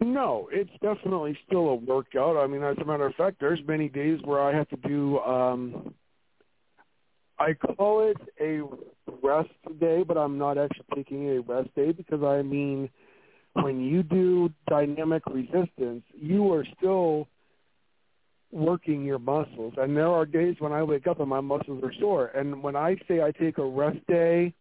No, 0.00 0.48
it's 0.50 0.70
definitely 0.82 1.38
still 1.46 1.68
a 1.68 1.74
workout. 1.74 2.36
I 2.36 2.46
mean, 2.46 2.62
as 2.62 2.76
a 2.78 2.84
matter 2.84 3.06
of 3.06 3.14
fact, 3.14 3.36
there's 3.38 3.60
many 3.66 3.88
days 3.88 4.18
where 4.24 4.40
I 4.40 4.54
have 4.54 4.68
to 4.70 4.76
do 4.76 5.18
um 5.20 5.94
I 7.38 7.54
call 7.54 8.08
it 8.08 8.16
a 8.40 8.62
rest 9.22 9.50
day, 9.80 10.04
but 10.06 10.16
I'm 10.16 10.38
not 10.38 10.58
actually 10.58 10.84
taking 10.94 11.28
a 11.28 11.40
rest 11.40 11.74
day 11.74 11.92
because 11.92 12.22
I 12.22 12.42
mean 12.42 12.88
when 13.54 13.80
you 13.80 14.02
do 14.02 14.50
dynamic 14.68 15.22
resistance, 15.26 16.02
you 16.14 16.52
are 16.52 16.64
still 16.78 17.28
working 18.52 19.04
your 19.04 19.18
muscles. 19.18 19.74
And 19.78 19.96
there 19.96 20.08
are 20.08 20.26
days 20.26 20.56
when 20.58 20.72
I 20.72 20.82
wake 20.82 21.06
up 21.06 21.20
and 21.20 21.28
my 21.28 21.40
muscles 21.40 21.82
are 21.82 21.92
sore. 21.98 22.26
And 22.28 22.62
when 22.62 22.76
I 22.76 22.96
say 23.08 23.22
I 23.22 23.32
take 23.32 23.58
a 23.58 23.64
rest 23.64 24.06
day, 24.06 24.54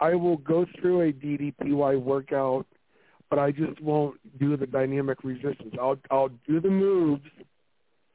I 0.00 0.14
will 0.14 0.36
go 0.36 0.64
through 0.80 1.02
a 1.02 1.12
DDPY 1.12 2.00
workout, 2.00 2.66
but 3.28 3.40
I 3.40 3.50
just 3.50 3.80
won't 3.80 4.16
do 4.38 4.56
the 4.56 4.66
dynamic 4.66 5.24
resistance. 5.24 5.74
I'll 5.78 5.98
I'll 6.10 6.30
do 6.46 6.60
the 6.60 6.70
moves 6.70 7.28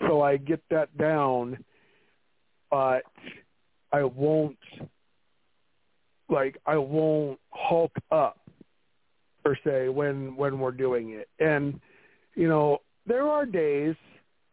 so 0.08 0.22
I 0.22 0.38
get 0.38 0.62
that 0.70 0.98
down, 0.98 1.64
but 2.72 3.04
I 3.92 4.04
won't 4.04 4.58
like 6.30 6.58
I 6.66 6.78
won't 6.78 7.40
hulk 7.50 7.92
up 8.12 8.40
per 9.44 9.56
se 9.64 9.90
when 9.90 10.36
when 10.36 10.60
we're 10.60 10.72
doing 10.72 11.12
it. 11.12 11.30
And 11.40 11.80
you 12.36 12.48
know, 12.48 12.80
there 13.06 13.28
are 13.28 13.46
days 13.46 13.96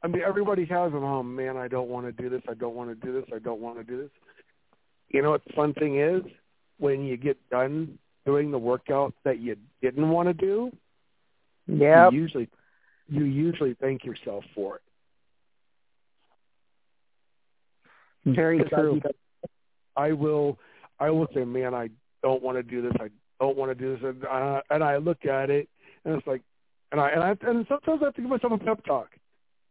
I 0.02 0.08
mean, 0.08 0.22
everybody 0.26 0.64
has 0.66 0.92
them. 0.92 1.04
Oh 1.04 1.22
man, 1.22 1.56
I 1.56 1.68
don't 1.68 1.88
want 1.88 2.06
to 2.06 2.12
do 2.12 2.30
this. 2.30 2.42
I 2.48 2.54
don't 2.54 2.74
want 2.74 2.88
to 2.88 3.06
do 3.06 3.12
this. 3.12 3.24
I 3.34 3.38
don't 3.38 3.60
want 3.60 3.78
to 3.78 3.84
do 3.84 3.98
this. 4.02 4.10
You 5.08 5.22
know 5.22 5.30
what 5.30 5.44
the 5.44 5.52
fun 5.52 5.74
thing 5.74 6.00
is? 6.00 6.22
When 6.78 7.04
you 7.04 7.16
get 7.16 7.36
done 7.50 7.98
doing 8.24 8.50
the 8.50 8.58
workout 8.58 9.12
that 9.24 9.40
you 9.40 9.56
didn't 9.82 10.08
want 10.08 10.28
to 10.28 10.34
do, 10.34 10.72
yeah, 11.66 12.08
you 12.10 12.22
usually 12.22 12.48
you 13.08 13.24
usually 13.24 13.74
thank 13.80 14.04
yourself 14.04 14.44
for 14.54 14.76
it. 14.76 14.82
Very 18.34 18.62
true. 18.64 19.00
I, 19.96 20.06
I 20.06 20.12
will 20.12 20.58
I 20.98 21.10
will 21.10 21.26
say, 21.34 21.44
man, 21.44 21.74
I 21.74 21.90
don't 22.22 22.42
want 22.42 22.56
to 22.56 22.62
do 22.62 22.80
this. 22.80 22.92
I 23.00 23.08
don't 23.38 23.56
want 23.56 23.70
to 23.70 23.74
do 23.74 23.96
this, 23.96 24.04
and, 24.04 24.24
uh, 24.24 24.60
and 24.70 24.82
I 24.82 24.96
look 24.96 25.26
at 25.26 25.50
it, 25.50 25.68
and 26.04 26.14
it's 26.14 26.26
like, 26.26 26.42
and 26.92 27.00
I 27.00 27.08
and 27.10 27.22
I 27.22 27.36
and 27.46 27.66
sometimes 27.68 28.00
I 28.00 28.06
have 28.06 28.14
to 28.14 28.22
give 28.22 28.30
myself 28.30 28.54
a 28.54 28.58
pep 28.58 28.82
talk 28.86 29.08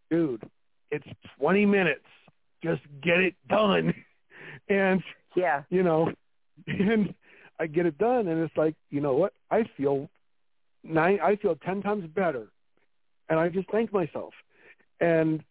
dude, 0.09 0.43
it's 0.91 1.07
20 1.39 1.65
minutes. 1.65 2.05
Just 2.63 2.81
get 3.01 3.19
it 3.19 3.35
done. 3.47 3.93
And, 4.67 5.01
yeah, 5.35 5.63
you 5.69 5.81
know, 5.81 6.11
and 6.67 7.13
I 7.59 7.65
get 7.65 7.87
it 7.87 7.97
done. 7.97 8.27
And 8.27 8.43
it's 8.43 8.55
like, 8.55 8.75
you 8.91 9.01
know 9.01 9.13
what? 9.13 9.33
I 9.49 9.63
feel 9.75 10.09
nine, 10.83 11.19
I 11.23 11.37
feel 11.37 11.55
10 11.55 11.81
times 11.81 12.05
better. 12.13 12.47
And 13.29 13.39
I 13.39 13.49
just 13.49 13.69
thank 13.71 13.91
myself. 13.91 14.33
And, 14.99 15.43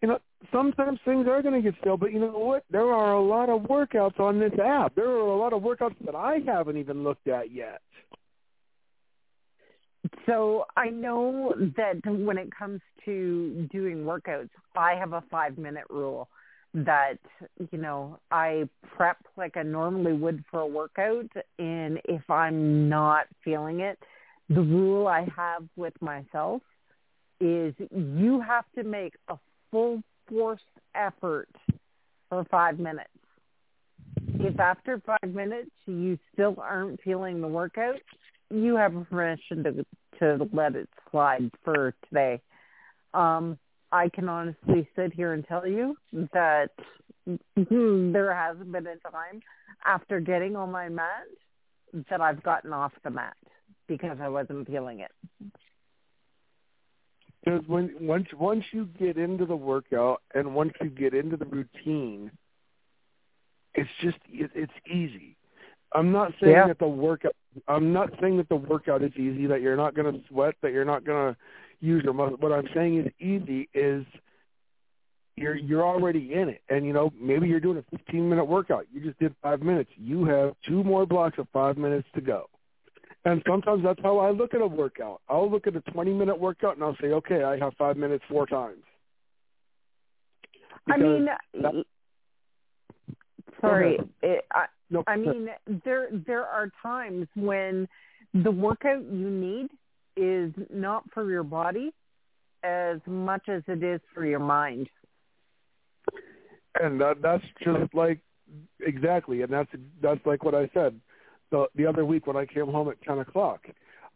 you 0.00 0.08
know, 0.08 0.18
sometimes 0.50 0.98
things 1.04 1.26
are 1.28 1.42
going 1.42 1.54
to 1.54 1.70
get 1.70 1.78
stale, 1.80 1.96
but 1.96 2.12
you 2.12 2.18
know 2.18 2.38
what? 2.38 2.64
There 2.70 2.92
are 2.92 3.12
a 3.12 3.22
lot 3.22 3.48
of 3.48 3.62
workouts 3.62 4.18
on 4.18 4.40
this 4.40 4.52
app. 4.58 4.94
There 4.94 5.08
are 5.08 5.18
a 5.18 5.36
lot 5.36 5.52
of 5.52 5.62
workouts 5.62 5.96
that 6.04 6.14
I 6.14 6.40
haven't 6.44 6.76
even 6.76 7.04
looked 7.04 7.28
at 7.28 7.52
yet. 7.52 7.80
So 10.26 10.66
I 10.76 10.88
know 10.88 11.54
that 11.76 12.00
when 12.06 12.38
it 12.38 12.48
comes 12.56 12.80
to 13.04 13.68
doing 13.72 14.04
workouts, 14.04 14.50
I 14.76 14.94
have 14.94 15.12
a 15.12 15.22
five 15.30 15.58
minute 15.58 15.84
rule 15.90 16.28
that, 16.74 17.18
you 17.70 17.78
know, 17.78 18.18
I 18.30 18.68
prep 18.96 19.18
like 19.36 19.56
I 19.56 19.62
normally 19.62 20.12
would 20.12 20.44
for 20.50 20.60
a 20.60 20.66
workout. 20.66 21.28
And 21.58 22.00
if 22.04 22.28
I'm 22.30 22.88
not 22.88 23.26
feeling 23.44 23.80
it, 23.80 23.98
the 24.48 24.62
rule 24.62 25.06
I 25.06 25.26
have 25.36 25.64
with 25.76 25.94
myself 26.00 26.62
is 27.40 27.74
you 27.90 28.40
have 28.40 28.64
to 28.76 28.84
make 28.84 29.14
a 29.28 29.36
full 29.70 30.02
force 30.28 30.60
effort 30.94 31.48
for 32.28 32.44
five 32.50 32.78
minutes. 32.78 33.08
If 34.38 34.58
after 34.60 35.00
five 35.04 35.34
minutes 35.34 35.70
you 35.86 36.18
still 36.32 36.56
aren't 36.58 37.00
feeling 37.02 37.40
the 37.40 37.48
workout, 37.48 38.00
you 38.50 38.76
have 38.76 38.92
permission 39.10 39.64
to 39.64 39.84
to 40.18 40.48
let 40.52 40.74
it 40.74 40.88
slide 41.10 41.50
for 41.64 41.94
today. 42.08 42.40
Um, 43.14 43.58
I 43.90 44.08
can 44.08 44.28
honestly 44.28 44.88
sit 44.96 45.12
here 45.12 45.34
and 45.34 45.46
tell 45.46 45.66
you 45.66 45.96
that 46.32 46.70
there 47.56 48.34
hasn't 48.34 48.72
been 48.72 48.86
a 48.86 48.96
time 49.10 49.40
after 49.84 50.20
getting 50.20 50.56
on 50.56 50.70
my 50.72 50.88
mat 50.88 51.24
that 52.10 52.20
I've 52.20 52.42
gotten 52.42 52.72
off 52.72 52.92
the 53.04 53.10
mat 53.10 53.36
because 53.86 54.18
I 54.20 54.28
wasn't 54.28 54.66
feeling 54.66 55.00
it. 55.00 55.10
Because 57.44 57.66
when 57.66 57.94
once 58.00 58.28
once 58.38 58.64
you 58.72 58.88
get 58.98 59.18
into 59.18 59.44
the 59.44 59.56
workout 59.56 60.22
and 60.34 60.54
once 60.54 60.72
you 60.80 60.88
get 60.88 61.12
into 61.12 61.36
the 61.36 61.44
routine, 61.44 62.30
it's 63.74 63.90
just 64.00 64.18
it, 64.28 64.50
it's 64.54 64.72
easy. 64.86 65.36
I'm 65.94 66.12
not 66.12 66.32
saying 66.40 66.52
yeah. 66.52 66.66
that 66.68 66.78
the 66.78 66.88
workout. 66.88 67.34
I'm 67.68 67.92
not 67.92 68.10
saying 68.20 68.38
that 68.38 68.48
the 68.48 68.56
workout 68.56 69.02
is 69.02 69.12
easy. 69.14 69.46
That 69.46 69.60
you're 69.60 69.76
not 69.76 69.94
going 69.94 70.12
to 70.12 70.20
sweat. 70.28 70.54
That 70.62 70.72
you're 70.72 70.84
not 70.84 71.04
going 71.04 71.34
to 71.34 71.38
use 71.80 72.02
your 72.04 72.14
muscle. 72.14 72.36
What 72.38 72.52
I'm 72.52 72.68
saying 72.74 72.98
is 72.98 73.12
easy 73.20 73.68
is 73.74 74.06
you're 75.36 75.56
you're 75.56 75.84
already 75.84 76.32
in 76.32 76.48
it. 76.48 76.62
And 76.68 76.86
you 76.86 76.92
know 76.92 77.12
maybe 77.20 77.48
you're 77.48 77.60
doing 77.60 77.78
a 77.78 77.96
15 77.96 78.28
minute 78.28 78.44
workout. 78.44 78.86
You 78.92 79.00
just 79.00 79.18
did 79.18 79.34
five 79.42 79.60
minutes. 79.60 79.90
You 79.96 80.24
have 80.24 80.54
two 80.66 80.82
more 80.84 81.06
blocks 81.06 81.38
of 81.38 81.48
five 81.52 81.76
minutes 81.76 82.08
to 82.14 82.20
go. 82.20 82.48
And 83.24 83.42
sometimes 83.46 83.84
that's 83.84 84.00
how 84.02 84.18
I 84.18 84.30
look 84.30 84.52
at 84.54 84.60
a 84.60 84.66
workout. 84.66 85.20
I'll 85.28 85.50
look 85.50 85.66
at 85.66 85.76
a 85.76 85.80
20 85.80 86.12
minute 86.12 86.38
workout 86.38 86.74
and 86.74 86.84
I'll 86.84 86.96
say, 87.00 87.08
okay, 87.08 87.44
I 87.44 87.56
have 87.58 87.74
five 87.78 87.96
minutes 87.96 88.24
four 88.28 88.46
times. 88.46 88.82
Because 90.84 91.00
I 91.00 91.04
mean, 91.04 91.28
that, 91.62 91.84
sorry, 93.60 93.98
it, 94.22 94.44
I, 94.50 94.64
I 95.06 95.16
mean, 95.16 95.48
there 95.84 96.08
there 96.26 96.44
are 96.44 96.70
times 96.82 97.26
when 97.34 97.88
the 98.34 98.50
workout 98.50 99.04
you 99.04 99.30
need 99.30 99.68
is 100.16 100.52
not 100.72 101.04
for 101.12 101.30
your 101.30 101.42
body 101.42 101.92
as 102.62 102.98
much 103.06 103.48
as 103.48 103.62
it 103.66 103.82
is 103.82 104.00
for 104.14 104.24
your 104.24 104.38
mind. 104.38 104.88
And 106.80 107.00
that 107.00 107.22
that's 107.22 107.44
just 107.62 107.94
like 107.94 108.20
exactly, 108.80 109.42
and 109.42 109.52
that's 109.52 109.70
that's 110.00 110.24
like 110.24 110.44
what 110.44 110.54
I 110.54 110.68
said 110.74 110.98
the 111.50 111.66
the 111.76 111.86
other 111.86 112.04
week 112.04 112.26
when 112.26 112.36
I 112.36 112.46
came 112.46 112.66
home 112.66 112.88
at 112.88 113.00
ten 113.02 113.18
o'clock. 113.18 113.66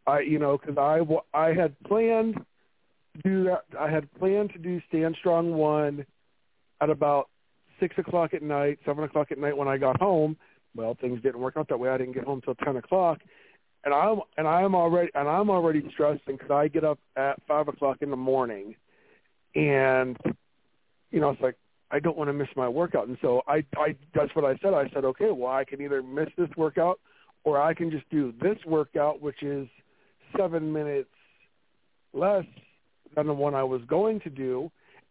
I 0.06 0.20
you 0.20 0.38
know 0.38 0.58
because 0.58 0.76
I 0.78 1.00
I 1.36 1.52
had 1.52 1.78
planned 1.84 2.34
to 2.34 3.22
do 3.22 3.44
that. 3.44 3.64
I 3.78 3.90
had 3.90 4.12
planned 4.14 4.52
to 4.52 4.58
do 4.58 4.80
Stand 4.88 5.16
Strong 5.18 5.52
one 5.52 6.06
at 6.80 6.90
about 6.90 7.28
six 7.78 7.96
o'clock 7.98 8.34
at 8.34 8.42
night, 8.42 8.78
seven 8.84 9.04
o'clock 9.04 9.30
at 9.30 9.38
night 9.38 9.56
when 9.56 9.68
I 9.68 9.76
got 9.76 10.00
home 10.00 10.36
well, 10.76 10.96
things 11.00 11.22
didn't 11.22 11.40
work 11.40 11.56
out 11.56 11.68
that 11.68 11.78
way. 11.78 11.88
I 11.88 11.98
didn't 11.98 12.14
get 12.14 12.24
home 12.24 12.40
till 12.44 12.54
ten 12.56 12.76
o'clock, 12.76 13.20
and 13.84 13.94
I'm 13.94 14.20
and 14.36 14.46
I'm 14.46 14.74
already 14.74 15.10
and 15.14 15.28
I'm 15.28 15.50
already 15.50 15.82
stressing 15.92 16.36
because 16.36 16.50
I 16.50 16.68
get 16.68 16.84
up 16.84 16.98
at 17.16 17.40
five 17.46 17.68
o'clock 17.68 17.98
in 18.00 18.10
the 18.10 18.16
morning, 18.16 18.74
and 19.54 20.16
you 21.10 21.20
know 21.20 21.30
it's 21.30 21.40
like 21.40 21.56
I 21.90 22.00
don't 22.00 22.16
want 22.16 22.28
to 22.28 22.34
miss 22.34 22.48
my 22.56 22.68
workout, 22.68 23.08
and 23.08 23.16
so 23.20 23.42
I 23.46 23.64
I 23.76 23.96
that's 24.14 24.34
what 24.34 24.44
I 24.44 24.56
said. 24.62 24.74
I 24.74 24.88
said 24.92 25.04
okay, 25.04 25.30
well 25.30 25.52
I 25.52 25.64
can 25.64 25.80
either 25.80 26.02
miss 26.02 26.28
this 26.36 26.50
workout 26.56 27.00
or 27.44 27.62
I 27.62 27.74
can 27.74 27.90
just 27.90 28.08
do 28.10 28.34
this 28.42 28.58
workout, 28.66 29.22
which 29.22 29.42
is 29.42 29.68
seven 30.36 30.72
minutes 30.72 31.08
less 32.12 32.44
than 33.14 33.28
the 33.28 33.32
one 33.32 33.54
I 33.54 33.62
was 33.62 33.80
going 33.86 34.20
to 34.20 34.30
do, 34.30 34.70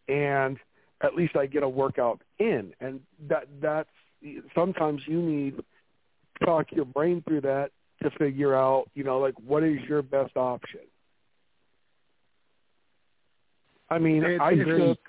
and 0.10 0.58
at 1.02 1.16
least 1.16 1.36
I 1.36 1.46
get 1.46 1.64
a 1.64 1.70
workout 1.70 2.22
in, 2.40 2.74
and 2.82 3.00
that 3.30 3.48
that's 3.62 3.90
sometimes 4.54 5.02
you 5.08 5.22
need 5.22 5.58
to 5.58 6.46
talk 6.46 6.68
your 6.72 6.86
brain 6.86 7.24
through 7.28 7.42
that 7.42 7.72
to 8.04 8.10
figure 8.12 8.56
out, 8.56 8.86
you 8.94 9.04
know, 9.04 9.20
like 9.20 9.36
what 9.46 9.64
is 9.64 9.78
your 9.88 10.02
best 10.02 10.36
option. 10.36 10.82
I 13.90 14.00
mean, 14.00 14.24
I 14.42 14.56
took 14.88 15.00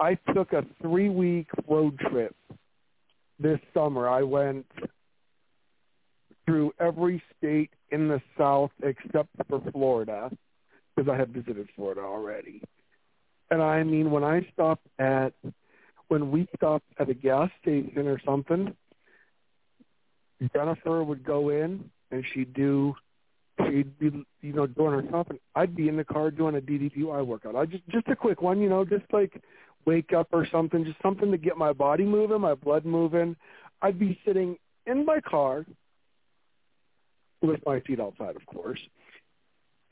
I 0.00 0.14
took 0.34 0.52
a 0.52 0.64
three 0.80 1.08
week 1.08 1.48
road 1.68 1.98
trip 1.98 2.34
this 3.38 3.58
summer. 3.74 4.08
I 4.08 4.22
went 4.22 4.66
through 6.46 6.72
every 6.80 7.22
state 7.36 7.70
in 7.90 8.08
the 8.08 8.20
South 8.38 8.70
except 8.82 9.28
for 9.48 9.62
Florida 9.72 10.30
because 10.96 11.10
I 11.10 11.16
had 11.16 11.28
visited 11.28 11.68
Florida 11.76 12.00
already. 12.00 12.62
And 13.50 13.62
I 13.62 13.82
mean, 13.82 14.10
when 14.10 14.24
I 14.24 14.46
stopped 14.52 14.86
at 14.98 15.32
when 16.08 16.30
we 16.30 16.48
stopped 16.56 16.86
at 16.98 17.08
a 17.08 17.14
gas 17.14 17.50
station 17.62 18.08
or 18.08 18.20
something, 18.24 18.74
Jennifer 20.52 21.02
would 21.02 21.24
go 21.24 21.50
in 21.50 21.90
and 22.10 22.24
she'd 22.32 22.52
do 22.54 22.94
she'd 23.66 23.98
be 23.98 24.24
you 24.40 24.52
know 24.52 24.66
doing 24.66 24.92
her 24.92 25.24
and 25.28 25.38
I'd 25.54 25.74
be 25.74 25.88
in 25.88 25.96
the 25.96 26.04
car 26.04 26.30
doing 26.30 26.56
a 26.56 26.60
DDPY 26.60 27.26
workout. 27.26 27.56
I 27.56 27.66
just 27.66 27.86
just 27.88 28.08
a 28.08 28.16
quick 28.16 28.42
one, 28.42 28.60
you 28.60 28.68
know, 28.68 28.84
just 28.84 29.04
like 29.12 29.40
wake 29.84 30.12
up 30.12 30.28
or 30.32 30.46
something, 30.50 30.84
just 30.84 31.00
something 31.02 31.30
to 31.30 31.38
get 31.38 31.56
my 31.56 31.72
body 31.72 32.04
moving, 32.04 32.40
my 32.40 32.54
blood 32.54 32.84
moving. 32.84 33.36
I'd 33.82 33.98
be 33.98 34.18
sitting 34.24 34.56
in 34.86 35.04
my 35.04 35.20
car 35.20 35.64
with 37.42 37.60
my 37.64 37.80
feet 37.80 38.00
outside, 38.00 38.36
of 38.36 38.44
course, 38.46 38.80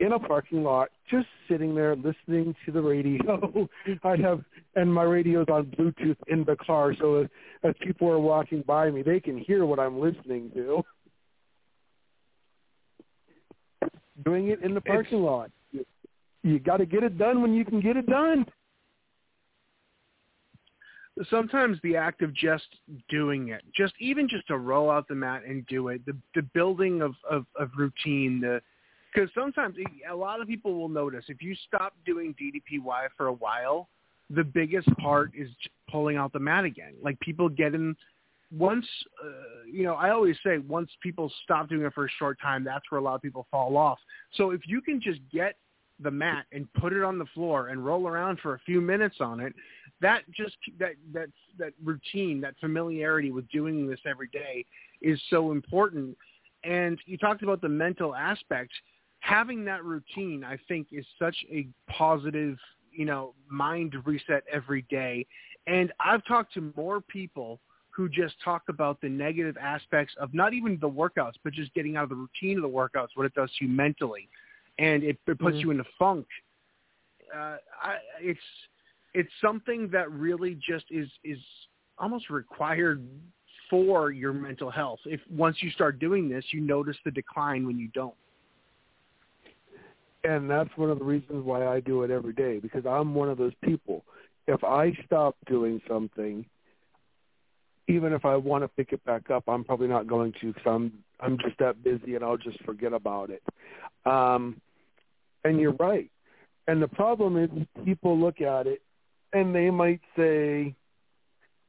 in 0.00 0.12
a 0.12 0.18
parking 0.18 0.62
lot, 0.62 0.88
just 1.10 1.26
sitting 1.48 1.74
there 1.74 1.96
listening 1.96 2.54
to 2.64 2.72
the 2.72 2.80
radio. 2.80 3.68
I'd 4.04 4.20
have, 4.20 4.42
and 4.74 4.92
my 4.92 5.04
radio's 5.04 5.46
on 5.50 5.66
Bluetooth 5.78 6.16
in 6.28 6.44
the 6.44 6.56
car, 6.56 6.94
so 6.98 7.22
as, 7.22 7.28
as 7.62 7.74
people 7.80 8.08
are 8.08 8.18
walking 8.18 8.62
by 8.66 8.90
me, 8.90 9.02
they 9.02 9.20
can 9.20 9.38
hear 9.38 9.64
what 9.64 9.78
I'm 9.78 9.98
listening 9.98 10.50
to. 10.54 10.82
Doing 14.24 14.48
it 14.48 14.62
in 14.62 14.74
the 14.74 14.80
parking 14.80 15.18
it's, 15.18 15.24
lot. 15.24 15.50
You, 15.72 15.84
you 16.42 16.58
got 16.58 16.78
to 16.78 16.86
get 16.86 17.02
it 17.02 17.18
done 17.18 17.42
when 17.42 17.54
you 17.54 17.64
can 17.64 17.80
get 17.80 17.96
it 17.96 18.06
done 18.06 18.46
sometimes 21.30 21.78
the 21.82 21.96
act 21.96 22.22
of 22.22 22.34
just 22.34 22.66
doing 23.08 23.48
it, 23.48 23.62
just 23.74 23.94
even 24.00 24.28
just 24.28 24.46
to 24.48 24.58
roll 24.58 24.90
out 24.90 25.08
the 25.08 25.14
mat 25.14 25.42
and 25.46 25.66
do 25.66 25.88
it, 25.88 26.04
the 26.04 26.16
the 26.34 26.42
building 26.54 27.00
of 27.00 27.14
of, 27.30 27.46
of 27.58 27.70
routine, 27.76 28.40
the 28.40 28.60
because 29.16 29.30
sometimes 29.34 29.76
a 30.10 30.14
lot 30.14 30.40
of 30.42 30.46
people 30.46 30.74
will 30.74 30.88
notice 30.88 31.24
if 31.28 31.40
you 31.40 31.54
stop 31.66 31.94
doing 32.04 32.34
DDPY 32.40 33.08
for 33.16 33.28
a 33.28 33.32
while, 33.32 33.88
the 34.28 34.44
biggest 34.44 34.88
part 34.98 35.30
is 35.36 35.48
pulling 35.90 36.16
out 36.16 36.32
the 36.32 36.38
mat 36.38 36.64
again. 36.64 36.92
Like 37.02 37.18
people 37.20 37.48
get 37.48 37.74
in 37.74 37.96
once, 38.56 38.86
uh, 39.24 39.64
you 39.70 39.84
know, 39.84 39.94
I 39.94 40.10
always 40.10 40.36
say 40.44 40.58
once 40.58 40.90
people 41.02 41.32
stop 41.44 41.68
doing 41.68 41.82
it 41.82 41.94
for 41.94 42.04
a 42.04 42.08
short 42.18 42.38
time, 42.42 42.62
that's 42.62 42.84
where 42.90 43.00
a 43.00 43.04
lot 43.04 43.14
of 43.14 43.22
people 43.22 43.46
fall 43.50 43.76
off. 43.76 43.98
So 44.34 44.50
if 44.50 44.62
you 44.66 44.82
can 44.82 45.00
just 45.00 45.20
get 45.32 45.56
the 46.00 46.10
mat 46.10 46.44
and 46.52 46.70
put 46.74 46.92
it 46.92 47.02
on 47.02 47.18
the 47.18 47.24
floor 47.32 47.68
and 47.68 47.84
roll 47.84 48.06
around 48.06 48.38
for 48.40 48.54
a 48.54 48.58
few 48.60 48.82
minutes 48.82 49.16
on 49.20 49.40
it, 49.40 49.54
that 50.02 50.30
just 50.30 50.56
that 50.78 50.92
that 51.14 51.28
that 51.58 51.72
routine, 51.82 52.40
that 52.42 52.54
familiarity 52.60 53.30
with 53.30 53.48
doing 53.48 53.88
this 53.88 54.00
every 54.04 54.28
day 54.28 54.64
is 55.00 55.18
so 55.30 55.52
important. 55.52 56.16
And 56.64 56.98
you 57.06 57.16
talked 57.16 57.42
about 57.42 57.62
the 57.62 57.68
mental 57.68 58.14
aspect. 58.14 58.72
Having 59.26 59.64
that 59.64 59.84
routine, 59.84 60.44
I 60.44 60.56
think, 60.68 60.88
is 60.92 61.04
such 61.18 61.36
a 61.50 61.66
positive, 61.90 62.56
you 62.92 63.04
know, 63.04 63.34
mind 63.50 63.94
reset 64.04 64.44
every 64.52 64.82
day. 64.88 65.26
And 65.66 65.92
I've 65.98 66.24
talked 66.26 66.54
to 66.54 66.72
more 66.76 67.00
people 67.00 67.58
who 67.90 68.08
just 68.08 68.34
talk 68.44 68.62
about 68.68 69.00
the 69.00 69.08
negative 69.08 69.56
aspects 69.60 70.14
of 70.20 70.32
not 70.32 70.54
even 70.54 70.78
the 70.80 70.88
workouts, 70.88 71.32
but 71.42 71.52
just 71.52 71.74
getting 71.74 71.96
out 71.96 72.04
of 72.04 72.10
the 72.10 72.14
routine 72.14 72.56
of 72.56 72.62
the 72.62 72.68
workouts, 72.68 73.08
what 73.14 73.26
it 73.26 73.34
does 73.34 73.50
to 73.58 73.64
you 73.64 73.70
mentally, 73.70 74.28
and 74.78 75.02
it, 75.02 75.18
it 75.26 75.38
puts 75.40 75.56
mm-hmm. 75.56 75.58
you 75.58 75.70
in 75.72 75.80
a 75.80 75.84
funk. 75.98 76.26
Uh, 77.34 77.56
I, 77.82 77.96
it's 78.20 78.38
it's 79.12 79.32
something 79.42 79.88
that 79.90 80.08
really 80.12 80.54
just 80.54 80.84
is 80.90 81.08
is 81.24 81.38
almost 81.98 82.30
required 82.30 83.04
for 83.68 84.12
your 84.12 84.32
mental 84.32 84.70
health. 84.70 85.00
If 85.04 85.20
once 85.28 85.56
you 85.62 85.70
start 85.70 85.98
doing 85.98 86.28
this, 86.28 86.44
you 86.52 86.60
notice 86.60 86.96
the 87.04 87.10
decline 87.10 87.66
when 87.66 87.76
you 87.76 87.88
don't. 87.88 88.14
And 90.26 90.50
that's 90.50 90.70
one 90.74 90.90
of 90.90 90.98
the 90.98 91.04
reasons 91.04 91.44
why 91.44 91.64
I 91.68 91.78
do 91.78 92.02
it 92.02 92.10
every 92.10 92.32
day 92.32 92.58
because 92.58 92.84
I'm 92.84 93.14
one 93.14 93.28
of 93.28 93.38
those 93.38 93.52
people. 93.62 94.04
If 94.48 94.64
I 94.64 94.92
stop 95.04 95.36
doing 95.46 95.80
something, 95.88 96.44
even 97.86 98.12
if 98.12 98.24
I 98.24 98.34
want 98.34 98.64
to 98.64 98.68
pick 98.68 98.92
it 98.92 99.04
back 99.04 99.30
up, 99.30 99.44
I'm 99.46 99.62
probably 99.62 99.86
not 99.86 100.08
going 100.08 100.32
to 100.40 100.52
because 100.52 100.66
I'm 100.66 100.92
I'm 101.20 101.38
just 101.38 101.56
that 101.60 101.84
busy 101.84 102.16
and 102.16 102.24
I'll 102.24 102.36
just 102.36 102.60
forget 102.64 102.92
about 102.92 103.30
it. 103.30 103.42
Um, 104.04 104.60
and 105.44 105.60
you're 105.60 105.74
right. 105.74 106.10
And 106.66 106.82
the 106.82 106.88
problem 106.88 107.36
is 107.36 107.84
people 107.84 108.18
look 108.18 108.40
at 108.40 108.66
it 108.66 108.82
and 109.32 109.54
they 109.54 109.70
might 109.70 110.00
say, 110.16 110.74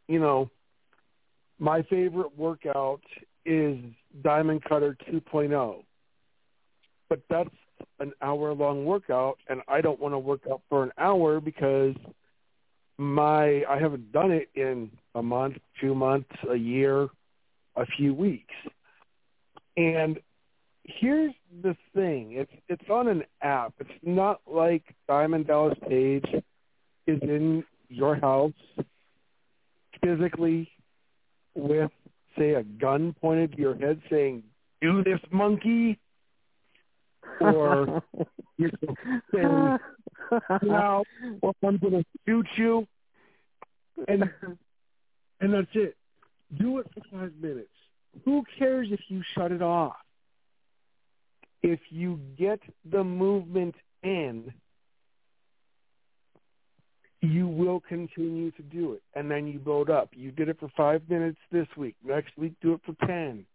you 0.07 0.19
know, 0.19 0.49
my 1.59 1.83
favorite 1.83 2.35
workout 2.35 3.01
is 3.45 3.77
Diamond 4.23 4.63
Cutter 4.63 4.97
2.0. 5.11 5.83
But 7.07 7.21
that's 7.29 7.49
an 7.99 8.13
hour 8.21 8.53
long 8.53 8.85
workout 8.85 9.37
and 9.49 9.61
I 9.67 9.81
don't 9.81 9.99
want 9.99 10.13
to 10.13 10.19
work 10.19 10.41
out 10.49 10.61
for 10.69 10.83
an 10.83 10.91
hour 10.97 11.39
because 11.39 11.95
my 12.97 13.63
I 13.69 13.77
haven't 13.79 14.11
done 14.11 14.31
it 14.31 14.49
in 14.55 14.91
a 15.15 15.21
month, 15.21 15.57
two 15.79 15.93
months, 15.93 16.29
a 16.49 16.55
year, 16.55 17.07
a 17.75 17.85
few 17.97 18.13
weeks. 18.13 18.53
And 19.75 20.19
here's 20.83 21.33
the 21.61 21.75
thing. 21.93 22.33
It's 22.33 22.51
it's 22.67 22.89
on 22.89 23.07
an 23.07 23.23
app. 23.41 23.73
It's 23.79 23.89
not 24.03 24.41
like 24.47 24.83
Diamond 25.07 25.47
Dallas 25.47 25.77
Page 25.87 26.25
is 27.05 27.19
in 27.21 27.63
your 27.89 28.15
house 28.15 28.53
physically 30.03 30.69
with, 31.55 31.91
say, 32.37 32.53
a 32.53 32.63
gun 32.63 33.15
pointed 33.19 33.53
to 33.53 33.57
your 33.57 33.75
head 33.75 34.01
saying, 34.09 34.43
do 34.81 35.03
this, 35.03 35.19
monkey, 35.31 35.97
or 37.41 38.01
you're 38.57 38.71
saying, 39.33 39.77
now, 40.63 41.03
or 41.41 41.53
I'm 41.63 41.77
going 41.77 41.93
to 41.93 42.05
shoot 42.25 42.47
you, 42.55 42.87
and 44.07 44.29
and 45.39 45.53
that's 45.53 45.67
it. 45.73 45.95
Do 46.57 46.79
it 46.79 46.87
for 46.93 47.01
five 47.11 47.33
minutes. 47.41 47.69
Who 48.25 48.43
cares 48.57 48.87
if 48.91 48.99
you 49.09 49.21
shut 49.35 49.51
it 49.51 49.61
off? 49.61 49.95
If 51.61 51.79
you 51.89 52.19
get 52.37 52.59
the 52.89 53.03
movement 53.03 53.75
in, 54.03 54.53
you 57.21 57.47
will 57.47 57.81
continue 57.81 58.51
to 58.51 58.61
do 58.63 58.93
it. 58.93 59.01
And 59.15 59.29
then 59.29 59.47
you 59.47 59.59
build 59.59 59.89
up. 59.89 60.09
You 60.13 60.31
did 60.31 60.49
it 60.49 60.59
for 60.59 60.69
five 60.77 61.01
minutes 61.09 61.39
this 61.51 61.67
week. 61.75 61.95
Next 62.03 62.37
week, 62.37 62.53
do 62.61 62.73
it 62.73 62.81
for 62.85 62.93
10. 63.07 63.45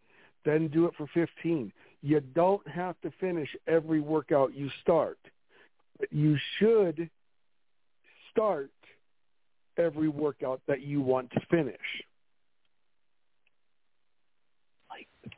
Then 0.44 0.68
do 0.68 0.86
it 0.86 0.94
for 0.96 1.06
15. 1.14 1.72
You 2.02 2.20
don't 2.20 2.66
have 2.68 3.00
to 3.02 3.12
finish 3.20 3.48
every 3.66 4.00
workout 4.00 4.54
you 4.54 4.68
start. 4.82 5.18
But 5.98 6.12
you 6.12 6.36
should 6.58 7.08
start 8.30 8.70
every 9.78 10.08
workout 10.08 10.60
that 10.66 10.82
you 10.82 11.00
want 11.00 11.30
to 11.30 11.40
finish. 11.50 11.78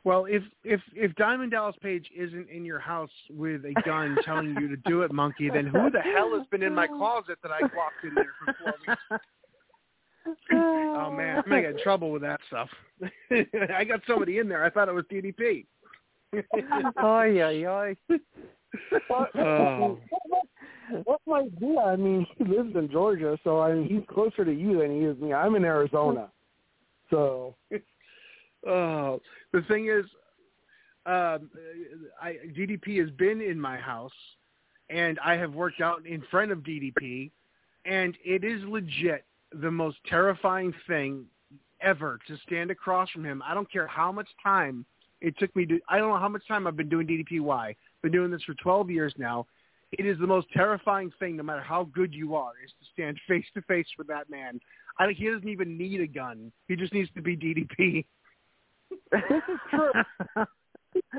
Well, 0.03 0.25
if 0.25 0.43
if 0.63 0.81
if 0.93 1.15
Diamond 1.15 1.51
Dallas 1.51 1.75
Page 1.81 2.09
isn't 2.15 2.49
in 2.49 2.65
your 2.65 2.79
house 2.79 3.11
with 3.29 3.65
a 3.65 3.73
gun 3.85 4.17
telling 4.25 4.55
you 4.59 4.67
to 4.67 4.77
do 4.77 5.03
it, 5.03 5.11
monkey, 5.11 5.49
then 5.49 5.67
who 5.67 5.89
the 5.89 6.01
hell 6.01 6.37
has 6.37 6.45
been 6.47 6.63
in 6.63 6.73
my 6.73 6.87
closet 6.87 7.37
that 7.43 7.51
I 7.51 7.61
locked 7.61 8.03
in 8.03 8.15
there 8.15 8.33
for 8.43 8.55
four 8.61 8.73
weeks? 8.87 9.23
oh 10.51 11.11
man, 11.11 11.37
I'm 11.37 11.43
gonna 11.49 11.61
get 11.61 11.71
in 11.71 11.83
trouble 11.83 12.11
with 12.11 12.23
that 12.23 12.39
stuff. 12.47 12.69
I 13.31 13.83
got 13.83 14.01
somebody 14.07 14.39
in 14.39 14.49
there. 14.49 14.63
I 14.63 14.69
thought 14.69 14.89
it 14.89 14.93
was 14.93 15.05
DDP. 15.05 15.65
Oh 16.97 17.21
yeah, 17.23 17.49
yeah. 17.49 17.93
What 21.03 21.21
might 21.25 21.59
be? 21.59 21.77
I 21.77 21.95
mean, 21.95 22.27
he 22.37 22.43
lives 22.43 22.75
in 22.75 22.89
Georgia, 22.91 23.37
so 23.43 23.61
I 23.61 23.73
mean, 23.73 23.87
he's 23.87 24.03
closer 24.13 24.45
to 24.45 24.53
you 24.53 24.79
than 24.79 24.91
he 24.91 25.05
is 25.05 25.17
me. 25.19 25.33
I'm 25.33 25.55
in 25.55 25.65
Arizona, 25.65 26.29
so 27.09 27.55
Oh, 28.67 29.21
the 29.53 29.61
thing 29.63 29.89
is, 29.89 30.05
um, 31.05 31.49
I, 32.21 32.37
DDP 32.57 32.99
has 32.99 33.11
been 33.11 33.41
in 33.41 33.59
my 33.59 33.77
house, 33.77 34.11
and 34.89 35.19
I 35.23 35.35
have 35.35 35.53
worked 35.53 35.81
out 35.81 36.05
in 36.05 36.23
front 36.31 36.51
of 36.51 36.59
DDP, 36.59 37.29
and 37.85 38.17
it 38.23 38.43
is 38.43 38.63
legit 38.63 39.23
the 39.61 39.69
most 39.69 39.97
terrifying 40.09 40.73
thing 40.87 41.25
ever 41.81 42.19
to 42.27 42.37
stand 42.47 42.71
across 42.71 43.09
from 43.11 43.23
him. 43.23 43.43
I 43.45 43.53
don't 43.53 43.71
care 43.71 43.85
how 43.85 44.11
much 44.11 44.27
time 44.41 44.85
it 45.21 45.37
took 45.37 45.55
me 45.55 45.65
to. 45.65 45.79
I 45.89 45.97
don't 45.97 46.09
know 46.09 46.19
how 46.19 46.29
much 46.29 46.47
time 46.47 46.67
I've 46.67 46.77
been 46.77 46.89
doing 46.89 47.07
DDPY. 47.07 47.75
Been 48.01 48.11
doing 48.11 48.31
this 48.31 48.43
for 48.43 48.53
12 48.55 48.89
years 48.89 49.13
now. 49.17 49.47
It 49.91 50.05
is 50.05 50.17
the 50.19 50.27
most 50.27 50.47
terrifying 50.53 51.11
thing, 51.19 51.37
no 51.37 51.43
matter 51.43 51.61
how 51.61 51.89
good 51.93 52.13
you 52.13 52.35
are, 52.35 52.51
is 52.63 52.71
to 52.79 52.85
stand 52.93 53.19
face 53.27 53.45
to 53.53 53.61
face 53.63 53.87
with 53.97 54.07
that 54.07 54.29
man. 54.29 54.59
I, 54.99 55.05
think 55.05 55.17
he 55.17 55.29
doesn't 55.29 55.47
even 55.47 55.77
need 55.77 56.01
a 56.01 56.07
gun. 56.07 56.51
He 56.67 56.75
just 56.75 56.93
needs 56.93 57.09
to 57.15 57.21
be 57.21 57.37
DDP. 57.37 58.05
this 59.11 59.41
is 59.49 59.59
true. 59.69 59.91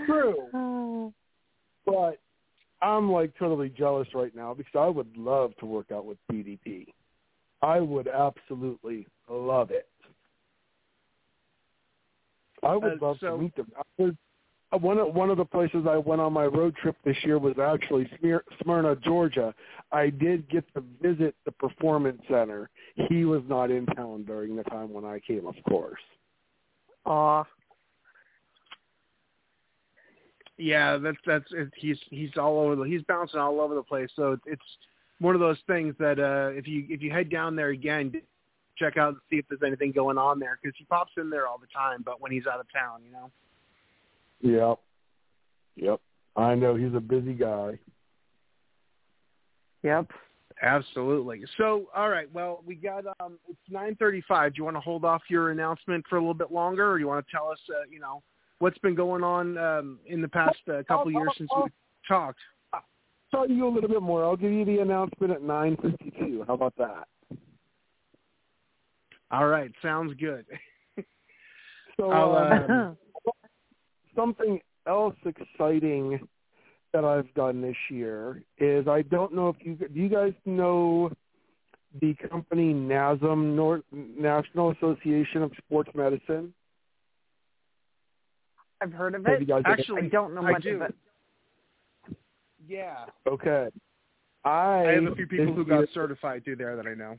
true. 0.07 0.36
Oh. 0.55 1.12
But 1.84 2.18
I'm 2.82 3.11
like 3.11 3.32
totally 3.38 3.68
jealous 3.68 4.09
right 4.12 4.34
now 4.34 4.53
because 4.55 4.72
I 4.74 4.88
would 4.88 5.16
love 5.16 5.57
to 5.59 5.66
work 5.66 5.92
out 5.92 6.05
with 6.05 6.18
DDP. 6.30 6.86
I 7.62 7.80
would 7.80 8.09
absolutely 8.09 9.07
love 9.30 9.70
it. 9.70 9.88
I 12.66 12.76
would 12.76 13.02
uh, 13.02 13.06
love 13.06 13.16
so, 13.20 13.36
to 13.36 13.42
meet 13.42 13.54
them. 13.56 13.70
I 13.76 14.02
Was, 14.02 14.14
uh, 14.72 14.78
one 14.78 14.98
of 14.98 15.14
one 15.14 15.30
of 15.30 15.36
the 15.36 15.44
places 15.44 15.86
I 15.88 15.96
went 15.96 16.20
on 16.20 16.32
my 16.32 16.46
road 16.46 16.74
trip 16.76 16.96
this 17.04 17.16
year 17.22 17.38
was 17.38 17.54
actually 17.58 18.10
Smyrna, 18.62 18.96
Georgia. 18.96 19.54
I 19.92 20.10
did 20.10 20.48
get 20.48 20.64
to 20.74 20.82
visit 21.00 21.34
the 21.44 21.52
performance 21.52 22.20
center. 22.28 22.68
He 23.08 23.24
was 23.24 23.42
not 23.48 23.70
in 23.70 23.86
town 23.86 24.24
during 24.24 24.56
the 24.56 24.64
time 24.64 24.92
when 24.92 25.04
I 25.04 25.20
came, 25.20 25.46
of 25.46 25.54
course. 25.68 26.00
Aw. 27.04 27.44
Yeah, 30.58 30.96
that's 30.96 31.18
that's 31.26 31.44
it, 31.52 31.68
he's 31.76 31.98
he's 32.10 32.30
all 32.36 32.58
over 32.58 32.76
the 32.76 32.82
he's 32.84 33.02
bouncing 33.02 33.38
all 33.38 33.60
over 33.60 33.74
the 33.74 33.82
place. 33.82 34.08
So 34.16 34.38
it's 34.46 34.62
one 35.20 35.34
of 35.34 35.40
those 35.40 35.58
things 35.66 35.94
that 35.98 36.18
uh 36.18 36.56
if 36.56 36.66
you 36.66 36.86
if 36.88 37.02
you 37.02 37.10
head 37.10 37.30
down 37.30 37.56
there 37.56 37.68
again, 37.68 38.12
check 38.79 38.97
out 38.97 39.09
and 39.09 39.16
see 39.31 39.37
if 39.37 39.45
there's 39.49 39.62
anything 39.66 39.93
going 39.93 40.18
on 40.18 40.39
there 40.39 40.59
because 40.61 40.74
he 40.79 40.85
pops 40.85 41.12
in 41.16 41.31
there 41.31 41.47
all 41.47 41.59
the 41.59 41.66
time. 41.74 42.03
But 42.05 42.20
when 42.20 42.33
he's 42.33 42.47
out 42.47 42.61
of 42.61 42.66
town, 42.72 43.01
you 43.05 43.12
know. 43.12 43.31
Yep. 44.41 44.79
Yep. 45.85 46.01
I 46.37 46.55
know 46.55 46.74
he's 46.74 46.95
a 46.95 47.01
busy 47.01 47.33
guy. 47.33 47.79
Yep. 49.83 50.11
Absolutely. 50.62 51.43
So, 51.59 51.87
all 51.95 52.09
right. 52.09 52.33
Well, 52.33 52.62
we 52.66 52.74
got 52.74 53.05
um 53.20 53.39
it's 53.49 53.59
9:35. 53.70 54.55
Do 54.55 54.59
you 54.59 54.64
want 54.64 54.77
to 54.77 54.81
hold 54.81 55.05
off 55.05 55.22
your 55.29 55.51
announcement 55.51 56.05
for 56.09 56.16
a 56.16 56.20
little 56.20 56.35
bit 56.35 56.51
longer 56.51 56.91
or 56.91 56.99
do 56.99 57.03
you 57.03 57.09
want 57.09 57.27
to 57.27 57.31
tell 57.31 57.49
us 57.49 57.59
uh, 57.68 57.83
you 57.91 58.01
know, 58.01 58.22
what's 58.59 58.79
been 58.79 58.95
going 58.95 59.22
on 59.22 59.59
um 59.59 59.99
in 60.07 60.22
the 60.22 60.29
past 60.29 60.59
uh, 60.68 60.83
couple 60.89 61.11
years 61.11 61.31
since 61.37 61.51
we 61.57 61.70
talked? 62.09 62.39
Tell 63.31 63.49
you 63.49 63.66
a 63.66 63.72
little 63.72 63.89
bit 63.89 64.03
more. 64.03 64.24
I'll 64.24 64.37
give 64.37 64.53
you 64.53 64.64
the 64.64 64.79
announcement 64.79 65.33
at 65.33 65.43
9:52. 65.43 66.47
How 66.47 66.55
about 66.55 66.74
that? 66.79 67.07
All 69.31 69.49
right, 69.49 69.70
sounds 69.83 70.14
good. 70.18 70.47
So 71.99 72.11
I'll, 72.11 72.37
um, 72.37 72.97
something 74.14 74.61
else 74.87 75.14
exciting 75.24 76.20
that 76.93 77.05
I've 77.05 77.33
done 77.35 77.62
this 77.62 77.77
year 77.91 78.43
is 78.59 78.87
I 78.87 79.03
don't 79.03 79.35
know 79.35 79.49
if 79.49 79.57
you 79.61 79.77
do 79.77 80.01
you 80.01 80.09
guys 80.09 80.33
know 80.45 81.11
the 82.01 82.14
company 82.31 82.74
NASM 82.74 83.55
North, 83.55 83.83
National 83.93 84.72
Association 84.72 85.43
of 85.43 85.53
Sports 85.59 85.91
Medicine. 85.95 86.53
I've 88.83 88.93
heard 88.93 89.14
of 89.14 89.27
it. 89.27 89.41
you 89.41 89.47
guys 89.47 89.62
Actually, 89.64 90.03
I 90.03 90.09
don't 90.09 90.35
know 90.35 90.43
much 90.43 90.64
do. 90.64 90.77
of 90.77 90.83
it. 90.83 90.95
Yeah. 92.68 93.07
okay. 93.27 93.68
I, 94.45 94.85
I 94.87 94.93
have 94.93 95.05
a 95.05 95.14
few 95.14 95.27
people 95.27 95.55
who 95.55 95.64
got 95.64 95.79
year- 95.79 95.89
certified 95.95 96.45
through 96.45 96.57
there 96.57 96.77
that 96.77 96.87
I 96.87 96.95
know. 96.95 97.16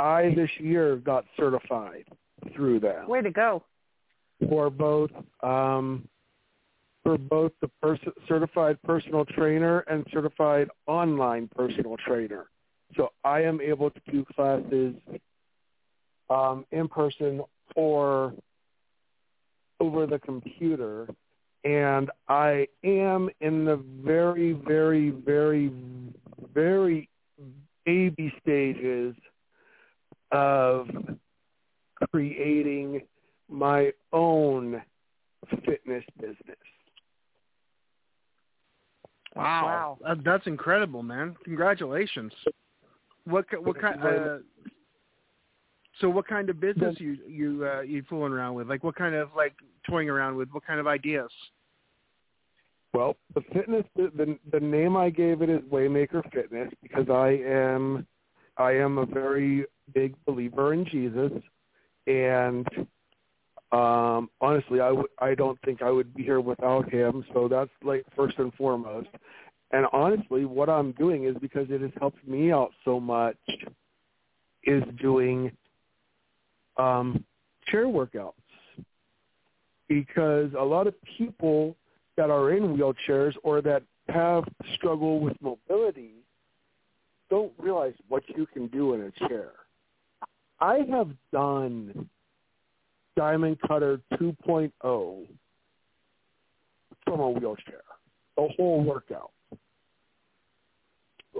I 0.00 0.34
this 0.34 0.50
year 0.58 0.96
got 0.96 1.26
certified 1.36 2.06
through 2.54 2.80
that. 2.80 3.06
Way 3.06 3.20
to 3.20 3.30
go. 3.30 3.62
for 4.48 4.70
both 4.70 5.10
um, 5.42 6.08
for 7.02 7.18
both 7.18 7.52
the 7.60 7.68
pers- 7.82 7.98
certified 8.26 8.78
personal 8.82 9.24
trainer 9.26 9.80
and 9.80 10.06
certified 10.12 10.68
online 10.86 11.48
personal 11.54 11.96
trainer. 11.98 12.46
So 12.96 13.12
I 13.24 13.42
am 13.42 13.60
able 13.60 13.90
to 13.90 14.00
do 14.10 14.24
classes 14.34 14.94
um, 16.30 16.64
in 16.70 16.88
person 16.88 17.42
or 17.76 18.34
over 19.80 20.06
the 20.06 20.18
computer, 20.18 21.08
and 21.64 22.10
I 22.28 22.68
am 22.84 23.30
in 23.40 23.64
the 23.64 23.82
very, 24.02 24.52
very, 24.52 25.10
very, 25.10 25.70
very 26.54 27.08
baby 27.84 28.32
stages 28.42 29.14
of 30.32 30.88
creating 32.10 33.02
my 33.48 33.92
own 34.12 34.82
fitness 35.64 36.04
business. 36.20 36.56
Wow, 39.36 39.98
Uh, 40.04 40.16
that's 40.24 40.46
incredible, 40.46 41.02
man! 41.02 41.36
Congratulations. 41.44 42.32
What 43.24 43.48
ki- 43.48 43.56
what 43.56 43.80
kind? 43.80 44.02
Uh, 44.02 44.38
so 46.00 46.08
what 46.08 46.26
kind 46.26 46.50
of 46.50 46.60
business 46.60 46.96
you 46.98 47.16
you 47.28 47.66
uh, 47.66 47.80
you 47.82 48.02
fooling 48.08 48.32
around 48.32 48.54
with? 48.54 48.68
Like 48.68 48.82
what 48.82 48.96
kind 48.96 49.14
of 49.14 49.30
like 49.36 49.54
toying 49.88 50.10
around 50.10 50.36
with? 50.36 50.48
What 50.50 50.66
kind 50.66 50.80
of 50.80 50.86
ideas? 50.86 51.30
Well, 52.92 53.16
the 53.34 53.42
fitness 53.52 53.84
the, 53.94 54.10
the 54.16 54.38
the 54.50 54.60
name 54.60 54.96
I 54.96 55.10
gave 55.10 55.42
it 55.42 55.48
is 55.48 55.60
Waymaker 55.70 56.28
Fitness 56.32 56.72
because 56.82 57.08
I 57.08 57.40
am 57.46 58.06
I 58.56 58.72
am 58.72 58.98
a 58.98 59.06
very 59.06 59.66
big 59.94 60.14
believer 60.26 60.72
in 60.72 60.84
Jesus 60.86 61.32
and 62.06 62.66
um 63.72 64.28
honestly 64.40 64.80
I 64.80 64.88
w- 64.88 65.08
I 65.18 65.34
don't 65.34 65.58
think 65.64 65.82
I 65.82 65.90
would 65.90 66.14
be 66.14 66.22
here 66.22 66.40
without 66.40 66.90
him 66.90 67.24
so 67.32 67.48
that's 67.48 67.70
like 67.82 68.04
first 68.16 68.38
and 68.38 68.52
foremost. 68.54 69.08
And 69.72 69.86
honestly 69.92 70.44
what 70.44 70.68
I'm 70.68 70.92
doing 70.92 71.24
is 71.24 71.36
because 71.40 71.66
it 71.70 71.80
has 71.80 71.92
helped 71.98 72.26
me 72.26 72.52
out 72.52 72.72
so 72.84 72.98
much 73.00 73.36
is 74.64 74.82
doing 75.00 75.50
um 76.76 77.24
chair 77.66 77.86
workouts. 77.86 78.32
Because 79.88 80.50
a 80.58 80.64
lot 80.64 80.86
of 80.86 80.94
people 81.18 81.76
that 82.16 82.30
are 82.30 82.52
in 82.52 82.76
wheelchairs 82.76 83.34
or 83.42 83.60
that 83.62 83.82
have 84.08 84.44
struggle 84.74 85.20
with 85.20 85.36
mobility 85.40 86.19
don't 87.30 87.52
realize 87.58 87.94
what 88.08 88.22
you 88.36 88.46
can 88.52 88.66
do 88.66 88.94
in 88.94 89.02
a 89.02 89.28
chair. 89.28 89.52
I 90.60 90.80
have 90.90 91.08
done 91.32 92.08
Diamond 93.16 93.58
Cutter 93.66 94.00
2.0 94.14 95.26
from 97.04 97.20
a 97.20 97.30
wheelchair, 97.30 97.82
a 98.36 98.48
whole 98.56 98.82
workout. 98.82 99.30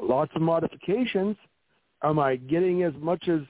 Lots 0.00 0.32
of 0.34 0.42
modifications. 0.42 1.36
Am 2.02 2.18
I 2.18 2.36
getting 2.36 2.84
as 2.84 2.94
much 2.98 3.28
as 3.28 3.40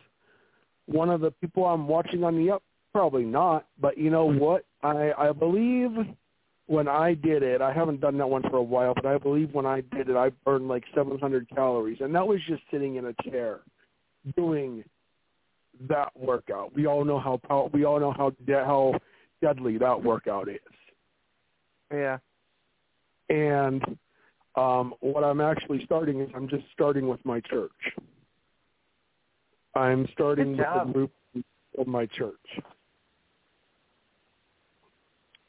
one 0.87 1.11
of 1.11 1.21
the 1.21 1.31
people 1.31 1.65
I'm 1.67 1.87
watching 1.87 2.25
on 2.25 2.37
the 2.37 2.53
up? 2.53 2.63
Probably 2.93 3.25
not. 3.25 3.67
But 3.81 3.97
you 3.97 4.11
know 4.11 4.25
what? 4.25 4.65
I, 4.83 5.13
I 5.17 5.33
believe 5.33 5.91
when 6.71 6.87
I 6.87 7.15
did 7.15 7.43
it, 7.43 7.61
I 7.61 7.73
haven't 7.73 8.01
done 8.01 8.17
that 8.19 8.29
one 8.29 8.43
for 8.43 8.59
a 8.59 8.63
while, 8.63 8.95
but 8.95 9.05
I 9.05 9.19
believe 9.19 9.53
when 9.53 9.67
I 9.67 9.81
did 9.81 10.09
it, 10.09 10.15
I 10.15 10.31
burned 10.45 10.69
like 10.69 10.85
700 10.95 11.49
calories, 11.51 11.99
and 12.01 12.15
that 12.15 12.25
was 12.25 12.39
just 12.47 12.63
sitting 12.71 12.95
in 12.95 13.07
a 13.07 13.15
chair 13.29 13.59
doing 14.37 14.85
that 15.89 16.13
workout. 16.17 16.73
We 16.73 16.87
all 16.87 17.05
know 17.05 17.19
how 17.19 17.71
we 17.73 17.85
all 17.85 17.99
know 17.99 18.13
how 18.13 18.31
de- 18.47 18.65
how 18.65 18.95
deadly 19.43 19.79
that 19.79 20.01
workout 20.01 20.49
is. 20.49 20.59
Yeah. 21.93 22.19
And 23.31 23.83
um, 24.55 24.95
what 25.01 25.25
I'm 25.25 25.41
actually 25.41 25.85
starting 25.85 26.21
is 26.21 26.31
I'm 26.37 26.49
just 26.49 26.67
starting 26.73 27.09
with 27.09 27.25
my 27.25 27.41
church. 27.41 27.73
I'm 29.75 30.07
starting 30.13 30.57
with 30.57 30.67
the 30.73 30.93
group 30.93 31.13
of 31.77 31.89
my 31.89 32.07
church. 32.07 32.61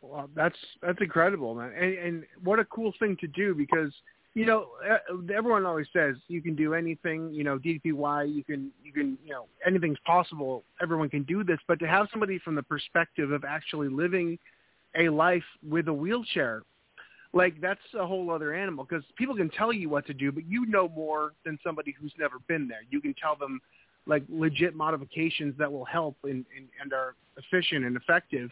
Well, 0.01 0.29
that's 0.35 0.57
that's 0.81 0.99
incredible, 0.99 1.53
man, 1.53 1.73
and, 1.77 1.93
and 1.93 2.23
what 2.43 2.59
a 2.59 2.65
cool 2.65 2.91
thing 2.97 3.15
to 3.21 3.27
do 3.27 3.53
because 3.53 3.93
you 4.33 4.47
know 4.47 4.67
e- 4.83 5.33
everyone 5.33 5.63
always 5.65 5.85
says 5.93 6.15
you 6.27 6.41
can 6.41 6.55
do 6.55 6.73
anything. 6.73 7.31
You 7.31 7.43
know, 7.43 7.59
DDPY, 7.59 8.33
you 8.33 8.43
can 8.43 8.71
you 8.83 8.91
can 8.91 9.17
you 9.23 9.31
know 9.31 9.45
anything's 9.65 9.99
possible. 10.05 10.63
Everyone 10.81 11.07
can 11.07 11.21
do 11.23 11.43
this, 11.43 11.59
but 11.67 11.79
to 11.79 11.87
have 11.87 12.07
somebody 12.09 12.39
from 12.39 12.55
the 12.55 12.63
perspective 12.63 13.31
of 13.31 13.43
actually 13.43 13.89
living 13.89 14.39
a 14.97 15.07
life 15.09 15.43
with 15.69 15.87
a 15.87 15.93
wheelchair, 15.93 16.63
like 17.33 17.61
that's 17.61 17.79
a 17.93 18.05
whole 18.05 18.31
other 18.31 18.55
animal. 18.55 18.85
Because 18.89 19.05
people 19.17 19.35
can 19.35 19.51
tell 19.51 19.71
you 19.71 19.87
what 19.87 20.07
to 20.07 20.15
do, 20.15 20.31
but 20.31 20.47
you 20.47 20.65
know 20.65 20.89
more 20.89 21.33
than 21.45 21.59
somebody 21.63 21.95
who's 21.99 22.13
never 22.17 22.39
been 22.47 22.67
there. 22.67 22.81
You 22.89 23.01
can 23.01 23.13
tell 23.21 23.35
them 23.35 23.61
like 24.07 24.23
legit 24.29 24.75
modifications 24.75 25.53
that 25.59 25.71
will 25.71 25.85
help 25.85 26.17
and, 26.23 26.43
and, 26.57 26.67
and 26.81 26.91
are 26.91 27.13
efficient 27.37 27.85
and 27.85 27.95
effective 27.95 28.49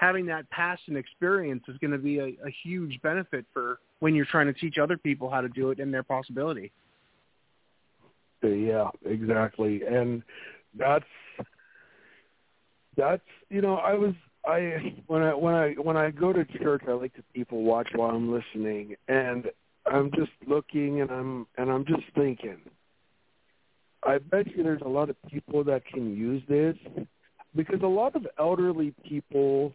having 0.00 0.24
that 0.24 0.48
past 0.48 0.80
and 0.86 0.96
experience 0.96 1.62
is 1.68 1.76
going 1.76 1.90
to 1.90 1.98
be 1.98 2.18
a, 2.18 2.28
a 2.46 2.50
huge 2.64 2.98
benefit 3.02 3.44
for 3.52 3.80
when 3.98 4.14
you're 4.14 4.24
trying 4.24 4.46
to 4.46 4.54
teach 4.54 4.78
other 4.78 4.96
people 4.96 5.28
how 5.28 5.42
to 5.42 5.48
do 5.50 5.70
it 5.70 5.78
and 5.78 5.92
their 5.92 6.02
possibility. 6.02 6.72
Yeah, 8.42 8.88
exactly. 9.04 9.82
And 9.82 10.22
that's 10.78 11.04
that's 12.96 13.22
you 13.50 13.60
know, 13.60 13.76
I 13.76 13.92
was 13.92 14.14
I 14.46 14.94
when 15.06 15.22
I 15.22 15.34
when 15.34 15.54
I 15.54 15.72
when 15.72 15.98
I 15.98 16.10
go 16.10 16.32
to 16.32 16.46
church 16.46 16.82
I 16.88 16.92
like 16.92 17.14
to 17.16 17.22
people 17.34 17.62
watch 17.62 17.88
while 17.94 18.10
I'm 18.10 18.32
listening 18.32 18.94
and 19.08 19.50
I'm 19.84 20.10
just 20.12 20.32
looking 20.46 21.02
and 21.02 21.10
I'm 21.10 21.46
and 21.58 21.70
I'm 21.70 21.84
just 21.84 22.04
thinking. 22.14 22.56
I 24.02 24.16
bet 24.16 24.46
you 24.56 24.62
there's 24.62 24.80
a 24.80 24.88
lot 24.88 25.10
of 25.10 25.16
people 25.30 25.62
that 25.64 25.84
can 25.84 26.16
use 26.16 26.42
this 26.48 26.74
because 27.54 27.82
a 27.82 27.86
lot 27.86 28.16
of 28.16 28.26
elderly 28.38 28.94
people 29.06 29.74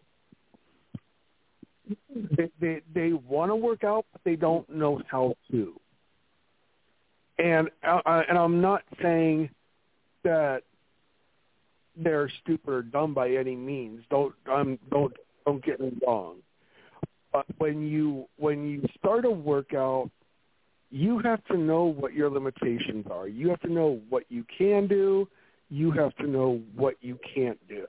they 2.38 2.50
they, 2.60 2.82
they 2.94 3.14
want 3.14 3.52
to 3.52 3.56
work 3.56 3.84
out 3.84 4.06
but 4.12 4.22
they 4.24 4.36
don't 4.36 4.68
know 4.70 5.02
how 5.10 5.36
to 5.52 5.80
and 7.38 7.70
uh, 7.84 8.22
and 8.30 8.38
I'm 8.38 8.62
not 8.62 8.84
saying 9.02 9.50
that 10.24 10.64
they're 11.98 12.32
stupid 12.42 12.70
or 12.70 12.82
dumb 12.82 13.14
by 13.14 13.32
any 13.32 13.56
means. 13.56 14.04
Don't 14.10 14.34
um, 14.52 14.80
don't 14.92 15.14
don't 15.46 15.64
get 15.64 15.80
me 15.80 15.94
wrong. 16.06 16.38
But 17.34 17.46
when 17.58 17.88
you 17.88 18.26
when 18.38 18.68
you 18.68 18.84
start 18.98 19.26
a 19.26 19.30
workout, 19.30 20.10
you 20.92 21.20
have 21.20 21.44
to 21.46 21.58
know 21.58 21.86
what 21.86 22.14
your 22.14 22.30
limitations 22.30 23.06
are. 23.12 23.28
You 23.28 23.50
have 23.50 23.62
to 23.62 23.72
know 23.72 24.00
what 24.10 24.24
you 24.30 24.46
can 24.58 24.88
do. 24.88 25.28
You 25.70 25.92
have 25.92 26.16
to 26.18 26.28
know 26.28 26.62
what 26.76 26.96
you 27.02 27.20
can't 27.34 27.60
do. 27.68 27.86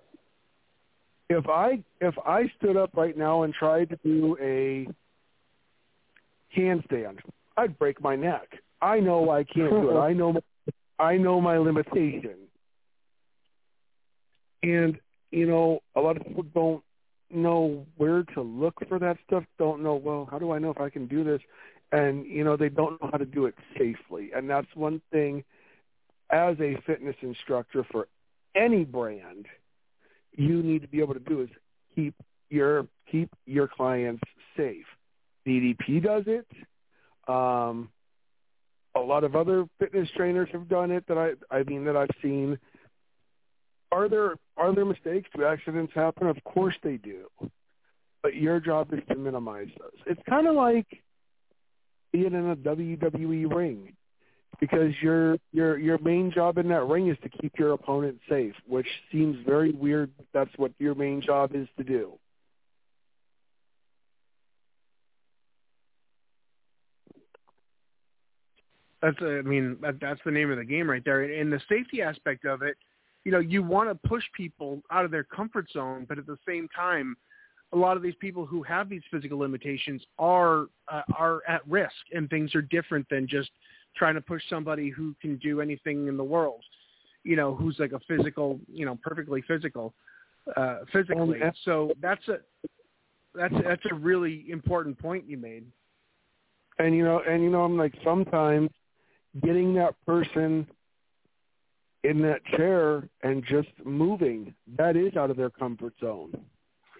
If 1.28 1.48
I 1.48 1.82
if 2.00 2.14
I 2.24 2.50
stood 2.58 2.76
up 2.76 2.90
right 2.94 3.16
now 3.16 3.42
and 3.42 3.52
tried 3.52 3.90
to 3.90 3.98
do 4.04 4.36
a 4.40 4.86
handstand. 6.56 7.18
I'd 7.56 7.78
break 7.78 8.00
my 8.02 8.16
neck. 8.16 8.48
I 8.80 9.00
know 9.00 9.30
I 9.30 9.44
can't 9.44 9.70
do 9.70 9.90
it. 9.90 9.98
I 9.98 10.12
know 10.12 10.40
I 10.98 11.16
know 11.16 11.40
my 11.40 11.58
limitation. 11.58 12.36
And 14.62 14.98
you 15.30 15.46
know, 15.46 15.80
a 15.94 16.00
lot 16.00 16.16
of 16.16 16.26
people 16.26 16.44
don't 16.54 16.82
know 17.30 17.84
where 17.96 18.22
to 18.22 18.42
look 18.42 18.74
for 18.88 18.98
that 18.98 19.16
stuff. 19.26 19.44
Don't 19.58 19.82
know 19.82 19.94
well, 19.94 20.28
how 20.30 20.38
do 20.38 20.52
I 20.52 20.58
know 20.58 20.70
if 20.70 20.80
I 20.80 20.90
can 20.90 21.06
do 21.06 21.24
this? 21.24 21.40
And 21.92 22.26
you 22.26 22.44
know, 22.44 22.56
they 22.56 22.68
don't 22.68 23.00
know 23.00 23.08
how 23.10 23.18
to 23.18 23.26
do 23.26 23.46
it 23.46 23.54
safely. 23.78 24.30
And 24.34 24.48
that's 24.48 24.68
one 24.74 25.00
thing 25.10 25.44
as 26.30 26.56
a 26.60 26.76
fitness 26.86 27.16
instructor 27.22 27.86
for 27.90 28.08
any 28.54 28.84
brand, 28.84 29.46
you 30.36 30.62
need 30.62 30.82
to 30.82 30.88
be 30.88 31.00
able 31.00 31.14
to 31.14 31.20
do 31.20 31.42
is 31.42 31.48
keep 31.94 32.14
your 32.50 32.86
keep 33.10 33.30
your 33.46 33.68
clients 33.68 34.22
safe. 34.56 34.86
DDP 35.46 36.02
does 36.02 36.24
it. 36.26 36.46
Um, 37.28 37.90
a 38.94 39.00
lot 39.00 39.24
of 39.24 39.36
other 39.36 39.66
fitness 39.78 40.08
trainers 40.16 40.48
have 40.52 40.68
done 40.68 40.90
it 40.90 41.04
that 41.08 41.18
I 41.18 41.32
I 41.54 41.62
mean 41.64 41.84
that 41.84 41.96
I've 41.96 42.10
seen. 42.22 42.58
Are 43.92 44.08
there 44.08 44.34
are 44.56 44.74
there 44.74 44.84
mistakes? 44.84 45.28
Do 45.34 45.44
accidents 45.44 45.92
happen? 45.94 46.28
Of 46.28 46.42
course 46.44 46.74
they 46.82 46.96
do. 46.96 47.26
But 48.22 48.34
your 48.34 48.60
job 48.60 48.92
is 48.92 49.00
to 49.08 49.14
minimize 49.14 49.68
those. 49.78 50.00
It's 50.06 50.22
kind 50.28 50.48
of 50.48 50.54
like 50.56 50.86
being 52.12 52.34
in 52.34 52.50
a 52.50 52.56
WWE 52.56 53.54
ring 53.54 53.94
because 54.60 54.92
your 55.00 55.36
your 55.52 55.78
your 55.78 55.98
main 55.98 56.30
job 56.30 56.58
in 56.58 56.68
that 56.68 56.86
ring 56.86 57.08
is 57.08 57.16
to 57.22 57.28
keep 57.28 57.58
your 57.58 57.72
opponent 57.72 58.18
safe, 58.28 58.54
which 58.66 58.88
seems 59.12 59.36
very 59.46 59.72
weird. 59.72 60.10
That's 60.32 60.50
what 60.56 60.72
your 60.78 60.94
main 60.94 61.20
job 61.20 61.54
is 61.54 61.68
to 61.78 61.84
do. 61.84 62.18
That's 69.02 69.16
I 69.20 69.42
mean 69.42 69.76
that, 69.82 70.00
that's 70.00 70.20
the 70.24 70.30
name 70.30 70.50
of 70.50 70.58
the 70.58 70.64
game 70.64 70.88
right 70.88 71.04
there. 71.04 71.22
And 71.22 71.52
the 71.52 71.60
safety 71.68 72.02
aspect 72.02 72.44
of 72.44 72.62
it, 72.62 72.76
you 73.24 73.32
know, 73.32 73.40
you 73.40 73.62
want 73.62 73.88
to 73.90 74.08
push 74.08 74.24
people 74.36 74.82
out 74.90 75.04
of 75.04 75.10
their 75.10 75.24
comfort 75.24 75.66
zone, 75.72 76.06
but 76.08 76.18
at 76.18 76.26
the 76.26 76.38
same 76.46 76.68
time, 76.74 77.16
a 77.72 77.76
lot 77.76 77.96
of 77.96 78.02
these 78.02 78.14
people 78.20 78.46
who 78.46 78.62
have 78.62 78.88
these 78.88 79.02
physical 79.10 79.38
limitations 79.38 80.02
are 80.18 80.66
uh, 80.90 81.02
are 81.14 81.40
at 81.46 81.66
risk, 81.68 81.94
and 82.12 82.30
things 82.30 82.54
are 82.54 82.62
different 82.62 83.06
than 83.10 83.28
just 83.28 83.50
trying 83.96 84.14
to 84.14 84.20
push 84.20 84.42
somebody 84.48 84.90
who 84.90 85.14
can 85.20 85.36
do 85.36 85.60
anything 85.60 86.08
in 86.08 86.16
the 86.16 86.24
world. 86.24 86.62
You 87.24 87.36
know, 87.36 87.54
who's 87.54 87.76
like 87.78 87.92
a 87.92 88.00
physical, 88.06 88.60
you 88.72 88.86
know, 88.86 88.98
perfectly 89.02 89.42
physical, 89.48 89.94
uh, 90.56 90.78
physically. 90.92 91.40
So 91.64 91.90
that's 92.00 92.26
a 92.28 92.38
that's 93.34 93.54
that's 93.64 93.82
a 93.90 93.94
really 93.94 94.44
important 94.48 94.98
point 94.98 95.24
you 95.26 95.36
made. 95.36 95.64
And 96.78 96.94
you 96.94 97.04
know, 97.04 97.22
and 97.28 97.42
you 97.42 97.50
know, 97.50 97.62
I'm 97.62 97.76
like 97.76 97.94
sometimes 98.04 98.70
getting 99.42 99.74
that 99.74 99.94
person 100.06 100.66
in 102.04 102.22
that 102.22 102.44
chair 102.56 103.08
and 103.22 103.44
just 103.44 103.68
moving, 103.84 104.54
that 104.78 104.96
is 104.96 105.16
out 105.16 105.30
of 105.30 105.36
their 105.36 105.50
comfort 105.50 105.94
zone. 106.00 106.32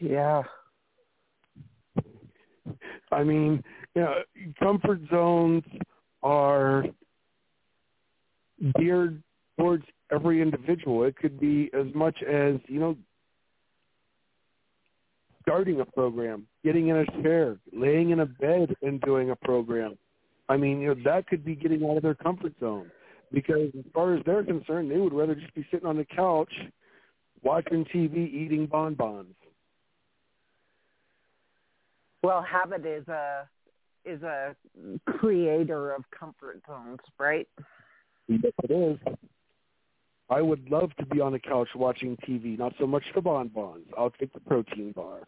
Yeah. 0.01 0.42
I 3.12 3.22
mean, 3.22 3.62
you 3.94 4.03
know, 4.03 4.14
comfort 4.59 5.01
zones 5.11 5.62
are 6.23 6.85
geared 8.79 9.23
towards 9.59 9.85
every 10.12 10.41
individual. 10.41 11.05
It 11.05 11.17
could 11.17 11.39
be 11.39 11.71
as 11.73 11.87
much 11.95 12.17
as, 12.23 12.57
you 12.69 12.81
know, 12.81 12.97
starting 15.43 15.81
a 15.81 15.85
program, 15.85 16.47
getting 16.64 16.89
in 16.89 16.97
a 16.97 17.23
chair, 17.23 17.57
laying 17.73 18.11
in 18.11 18.21
a 18.21 18.27
bed 18.27 18.75
and 18.83 19.01
doing 19.03 19.31
a 19.31 19.37
program. 19.37 19.97
I 20.49 20.57
mean, 20.57 20.81
you 20.81 20.89
know, 20.89 21.01
that 21.05 21.27
could 21.27 21.45
be 21.45 21.55
getting 21.55 21.85
out 21.85 21.97
of 21.97 22.03
their 22.03 22.14
comfort 22.14 22.53
zone 22.61 22.91
because 23.33 23.71
as 23.79 23.85
far 23.93 24.14
as 24.14 24.23
they're 24.25 24.45
concerned, 24.45 24.91
they 24.91 24.99
would 24.99 25.12
rather 25.12 25.35
just 25.35 25.55
be 25.55 25.67
sitting 25.71 25.87
on 25.87 25.97
the 25.97 26.05
couch 26.05 26.53
watching 27.43 27.85
TV, 27.95 28.33
eating 28.33 28.67
bonbons. 28.67 29.35
Well, 32.23 32.43
habit 32.43 32.85
is 32.85 33.07
a 33.09 33.49
is 34.07 34.23
a 34.23 34.55
creator 35.07 35.93
of 35.93 36.05
comfort 36.19 36.63
zones, 36.67 37.01
right? 37.19 37.49
Yes, 38.29 38.53
it 38.65 38.71
is. 38.71 38.99
I 40.29 40.43
would 40.43 40.69
love 40.71 40.91
to 40.99 41.07
be 41.07 41.21
on 41.21 41.33
the 41.33 41.39
couch 41.39 41.69
watching 41.75 42.17
TV, 42.29 42.59
not 42.59 42.73
so 42.79 42.87
much 42.87 43.05
the 43.15 43.21
bonbons. 43.21 43.87
I'll 43.97 44.11
take 44.11 44.33
the 44.33 44.41
protein 44.41 44.93
bar. 44.93 45.21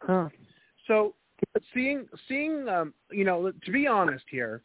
Huh. 0.00 0.28
So 0.86 1.14
seeing 1.72 2.06
seeing 2.28 2.68
um, 2.68 2.94
you 3.10 3.24
know 3.24 3.52
to 3.64 3.72
be 3.72 3.86
honest 3.86 4.24
here 4.30 4.62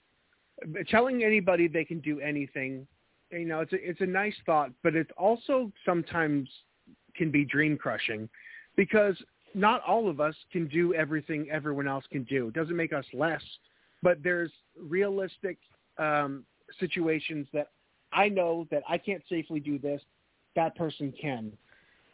telling 0.90 1.24
anybody 1.24 1.68
they 1.68 1.86
can 1.86 2.00
do 2.00 2.20
anything 2.20 2.86
you 3.32 3.46
know 3.46 3.62
it's 3.62 3.74
a 3.74 3.90
it's 3.90 4.02
a 4.02 4.06
nice 4.06 4.36
thought 4.46 4.72
but 4.84 4.96
it 4.96 5.10
also 5.18 5.72
sometimes 5.86 6.50
can 7.16 7.32
be 7.32 7.46
dream 7.46 7.78
crushing 7.78 8.30
because 8.76 9.16
not 9.54 9.82
all 9.84 10.10
of 10.10 10.20
us 10.20 10.36
can 10.52 10.68
do 10.68 10.94
everything 10.94 11.48
everyone 11.52 11.88
else 11.88 12.06
can 12.12 12.24
do 12.24 12.48
it 12.48 12.54
doesn't 12.54 12.76
make 12.76 12.94
us 12.94 13.06
less 13.14 13.42
but 14.02 14.22
there's 14.24 14.52
realistic 14.78 15.58
um, 15.98 16.46
situations 16.80 17.48
that 17.54 17.70
I 18.14 18.30
know 18.30 18.68
that 18.72 18.84
I 18.88 18.98
can't 18.98 19.24
safely 19.30 19.60
do 19.60 19.78
this 19.80 20.02
that 20.56 20.76
person 20.76 21.14
can 21.20 21.52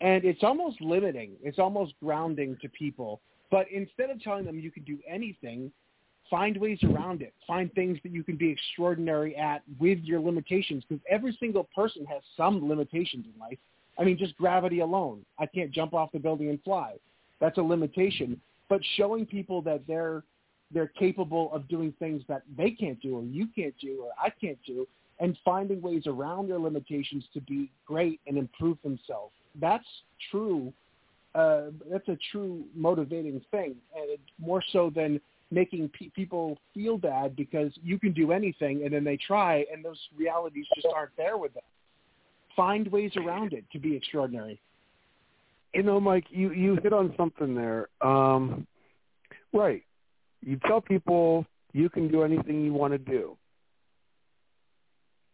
and 0.01 0.25
it's 0.25 0.43
almost 0.43 0.81
limiting 0.81 1.31
it's 1.41 1.59
almost 1.59 1.93
grounding 2.01 2.57
to 2.61 2.69
people 2.69 3.21
but 3.51 3.67
instead 3.71 4.09
of 4.09 4.21
telling 4.21 4.45
them 4.45 4.59
you 4.59 4.71
can 4.71 4.83
do 4.83 4.99
anything, 5.07 5.71
find 6.29 6.57
ways 6.57 6.79
around 6.83 7.21
it. 7.21 7.33
Find 7.45 7.71
things 7.73 7.97
that 8.03 8.11
you 8.11 8.23
can 8.23 8.35
be 8.35 8.49
extraordinary 8.49 9.35
at 9.35 9.63
with 9.79 9.99
your 9.99 10.19
limitations 10.19 10.83
because 10.87 11.03
every 11.09 11.37
single 11.39 11.67
person 11.75 12.05
has 12.05 12.21
some 12.35 12.67
limitations 12.67 13.25
in 13.33 13.39
life. 13.39 13.57
I 13.97 14.03
mean, 14.03 14.17
just 14.17 14.35
gravity 14.35 14.79
alone. 14.79 15.25
I 15.39 15.45
can't 15.45 15.71
jump 15.71 15.93
off 15.93 16.11
the 16.11 16.19
building 16.19 16.49
and 16.49 16.61
fly. 16.63 16.95
That's 17.39 17.57
a 17.57 17.61
limitation. 17.61 18.39
But 18.69 18.81
showing 18.95 19.25
people 19.25 19.61
that 19.63 19.81
they're 19.87 20.23
they're 20.71 20.87
capable 20.87 21.53
of 21.53 21.67
doing 21.67 21.93
things 21.99 22.23
that 22.27 22.41
they 22.57 22.71
can't 22.71 22.99
do 22.99 23.17
or 23.17 23.23
you 23.23 23.47
can't 23.55 23.75
do 23.79 24.03
or 24.03 24.11
I 24.21 24.29
can't 24.29 24.57
do 24.65 24.87
and 25.19 25.37
finding 25.45 25.79
ways 25.79 26.03
around 26.07 26.49
their 26.49 26.59
limitations 26.59 27.23
to 27.33 27.41
be 27.41 27.71
great 27.85 28.19
and 28.25 28.35
improve 28.37 28.77
themselves. 28.83 29.33
That's 29.61 29.85
true 30.31 30.73
uh, 31.35 31.63
that's 31.91 32.07
a 32.07 32.17
true 32.31 32.63
motivating 32.73 33.41
thing, 33.51 33.75
and 33.93 34.17
more 34.39 34.63
so 34.71 34.89
than 34.95 35.19
making 35.51 35.89
pe- 35.89 36.09
people 36.09 36.57
feel 36.73 36.97
bad 36.97 37.35
because 37.35 37.73
you 37.83 37.99
can 37.99 38.13
do 38.13 38.31
anything, 38.31 38.83
and 38.85 38.93
then 38.93 39.03
they 39.03 39.17
try, 39.17 39.65
and 39.71 39.83
those 39.83 39.99
realities 40.17 40.65
just 40.73 40.87
aren't 40.95 41.15
there 41.17 41.37
with 41.37 41.53
them. 41.53 41.63
Find 42.55 42.87
ways 42.87 43.11
around 43.17 43.51
it 43.51 43.65
to 43.73 43.79
be 43.79 43.95
extraordinary. 43.97 44.61
You 45.75 45.83
know, 45.83 45.99
Mike, 45.99 46.27
you 46.29 46.53
you 46.53 46.77
hit 46.81 46.93
on 46.93 47.13
something 47.17 47.53
there. 47.53 47.89
Um, 47.99 48.65
right. 49.51 49.83
You 50.41 50.57
tell 50.65 50.79
people 50.79 51.45
you 51.73 51.89
can 51.89 52.07
do 52.09 52.23
anything 52.23 52.63
you 52.63 52.71
want 52.71 52.93
to 52.93 52.97
do. 52.97 53.35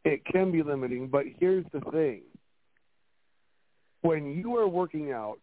It 0.03 0.25
can 0.25 0.51
be 0.51 0.63
limiting, 0.63 1.09
but 1.09 1.25
here's 1.39 1.65
the 1.71 1.81
thing. 1.91 2.21
When 4.01 4.31
you 4.31 4.57
are 4.57 4.67
working 4.67 5.11
out, 5.11 5.37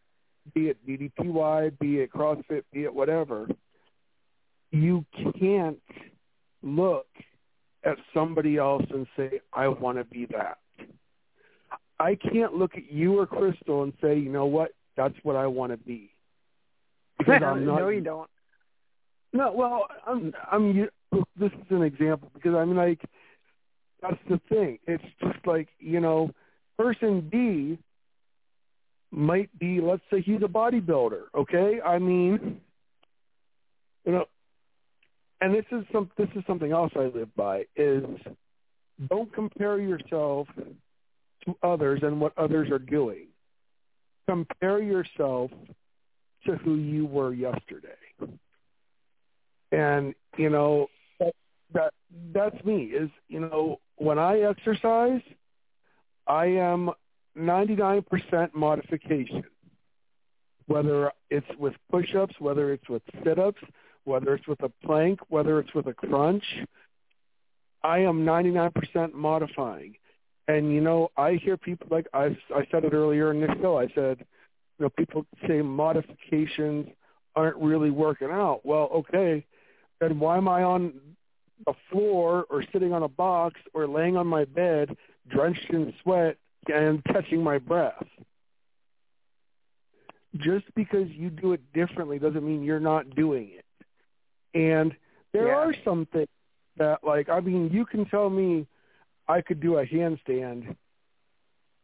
be 0.53 0.69
it 0.69 0.79
DDPY, 0.85 1.79
be 1.79 2.01
it 2.01 2.13
CrossFit, 2.13 2.65
be 2.73 2.83
it 2.83 2.93
whatever, 2.93 3.47
you 4.73 5.05
can't 5.39 5.79
look 6.65 7.07
at 7.85 7.99
somebody 8.13 8.57
else 8.57 8.85
and 8.91 9.07
say, 9.17 9.41
I 9.53 9.69
want 9.69 9.99
to 9.99 10.05
be 10.05 10.27
that. 10.33 10.59
I 12.01 12.17
can't 12.17 12.55
look 12.55 12.73
at 12.77 12.91
you 12.91 13.21
or 13.21 13.27
Crystal 13.27 13.85
and 13.85 13.93
say, 14.03 14.19
you 14.19 14.31
know 14.31 14.47
what, 14.47 14.73
that's 14.99 15.15
what 15.23 15.37
I 15.37 15.47
want 15.47 15.73
to 15.73 15.79
be. 15.79 16.11
Because 17.17 17.43
I'm 17.43 17.65
not, 17.65 17.81
no, 17.81 17.89
you 17.89 18.01
don't. 18.03 18.29
No, 19.33 19.53
well, 19.53 19.87
I'm, 20.07 20.35
I'm. 20.51 20.89
This 21.39 21.53
is 21.53 21.71
an 21.71 21.83
example 21.83 22.31
because 22.35 22.55
I'm 22.55 22.77
like, 22.77 23.01
that's 24.03 24.19
the 24.29 24.41
thing. 24.49 24.79
It's 24.87 25.05
just 25.23 25.47
like 25.47 25.69
you 25.79 26.01
know, 26.01 26.33
person 26.77 27.27
B 27.31 27.79
might 29.11 29.57
be, 29.59 29.81
let's 29.81 30.03
say 30.11 30.21
he's 30.21 30.43
a 30.43 30.49
bodybuilder, 30.49 31.23
okay? 31.35 31.81
I 31.81 31.99
mean, 31.99 32.61
you 34.05 34.13
know, 34.13 34.27
and 35.41 35.55
this 35.55 35.65
is 35.71 35.85
some 35.93 36.11
this 36.19 36.29
is 36.35 36.43
something 36.47 36.73
else 36.73 36.93
I 36.97 37.07
live 37.15 37.35
by 37.37 37.67
is 37.77 38.05
don't 39.09 39.33
compare 39.33 39.79
yourself 39.79 40.49
to 41.45 41.57
others 41.63 42.01
and 42.03 42.21
what 42.21 42.37
others 42.37 42.71
are 42.71 42.81
doing. 42.81 43.28
Compare 44.29 44.83
yourself 44.83 45.51
to 46.47 46.57
who 46.57 46.75
you 46.75 47.07
were 47.07 47.33
yesterday. 47.33 47.89
And 49.73 50.15
you 50.37 50.51
know 50.51 50.89
that, 51.19 51.35
that 51.73 51.93
that's 52.33 52.65
me 52.65 52.85
is 52.85 53.11
you 53.29 53.41
know 53.41 53.81
when 53.97 54.19
I 54.19 54.41
exercise 54.41 55.21
I 56.29 56.47
am 56.47 56.91
99% 57.37 58.55
modification. 58.55 59.45
Whether 60.67 61.11
it's 61.31 61.47
with 61.59 61.73
push-ups, 61.91 62.35
whether 62.39 62.73
it's 62.75 62.87
with 62.91 63.03
sit-ups, 63.25 63.63
whether 64.05 64.35
it's 64.35 64.47
with 64.47 64.63
a 64.63 64.69
plank, 64.85 65.21
whether 65.29 65.59
it's 65.59 65.73
with 65.73 65.87
a 65.87 65.95
crunch, 65.95 66.45
I 67.83 68.01
am 68.01 68.27
99% 68.27 69.15
modifying. 69.15 69.95
And 70.49 70.73
you 70.73 70.81
know, 70.81 71.11
I 71.17 71.35
hear 71.35 71.57
people 71.57 71.89
like 71.91 72.09
I 72.15 72.37
I 72.55 72.67
said 72.71 72.85
it 72.85 72.95
earlier 72.95 73.31
in 73.31 73.41
the 73.41 73.55
show. 73.61 73.79
I 73.79 73.89
said, 73.95 74.25
you 74.79 74.85
know, 74.85 74.91
people 74.91 75.27
say 75.47 75.63
modifications 75.63 76.89
aren't 77.37 77.57
really 77.59 77.91
working 77.91 78.31
out. 78.31 78.63
Well, 78.65 78.89
okay, 78.95 79.45
then 80.01 80.19
why 80.19 80.39
am 80.39 80.49
I 80.49 80.63
on 80.63 80.95
the 81.67 81.75
floor 81.91 82.47
or 82.51 82.65
sitting 82.73 82.93
on 82.93 83.03
a 83.03 83.09
box 83.09 83.61
or 83.75 83.87
laying 83.87 84.17
on 84.17 84.27
my 84.27 84.45
bed 84.45 84.97
drenched 85.29 85.71
in 85.71 85.93
sweat 86.03 86.39
and 86.73 87.05
catching 87.05 87.43
my 87.43 87.59
breath? 87.59 88.07
Just 90.37 90.67
because 90.75 91.09
you 91.11 91.31
do 91.31 91.53
it 91.53 91.61
differently 91.73 92.19
doesn't 92.19 92.47
mean 92.47 92.63
you're 92.63 92.81
not 92.81 93.15
doing 93.15 93.51
it. 93.51 93.65
And 94.55 94.97
there 95.33 95.49
Yeah. 95.49 95.57
are 95.57 95.75
some 95.85 96.07
things 96.07 96.29
that 96.77 97.05
like 97.05 97.29
I 97.29 97.41
mean 97.41 97.71
you 97.73 97.85
can 97.85 98.07
tell 98.07 98.31
me 98.31 98.67
I 99.29 99.41
could 99.41 99.61
do 99.61 99.79
a 99.79 99.87
handstand 99.87 100.75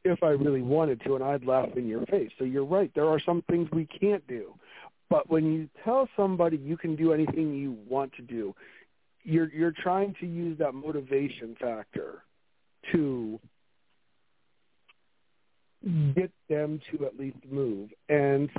if 0.04 0.22
I 0.22 0.28
really 0.28 0.62
wanted 0.62 1.00
to 1.02 1.14
and 1.14 1.24
I'd 1.24 1.44
laugh 1.44 1.70
in 1.76 1.86
your 1.86 2.04
face. 2.06 2.30
So 2.38 2.44
you're 2.44 2.64
right, 2.64 2.90
there 2.94 3.08
are 3.08 3.20
some 3.20 3.42
things 3.50 3.68
we 3.72 3.86
can't 3.86 4.26
do. 4.26 4.54
But 5.10 5.28
when 5.30 5.52
you 5.52 5.68
tell 5.84 6.08
somebody 6.16 6.56
you 6.56 6.76
can 6.76 6.96
do 6.96 7.12
anything 7.12 7.54
you 7.54 7.76
want 7.88 8.12
to 8.14 8.22
do, 8.22 8.54
you're 9.22 9.50
you're 9.52 9.72
trying 9.72 10.14
to 10.20 10.26
use 10.26 10.58
that 10.58 10.74
motivation 10.74 11.56
factor 11.60 12.24
to 12.92 13.38
get 16.14 16.30
them 16.48 16.80
to 16.90 17.06
at 17.06 17.18
least 17.18 17.38
move. 17.50 17.90
And 18.08 18.50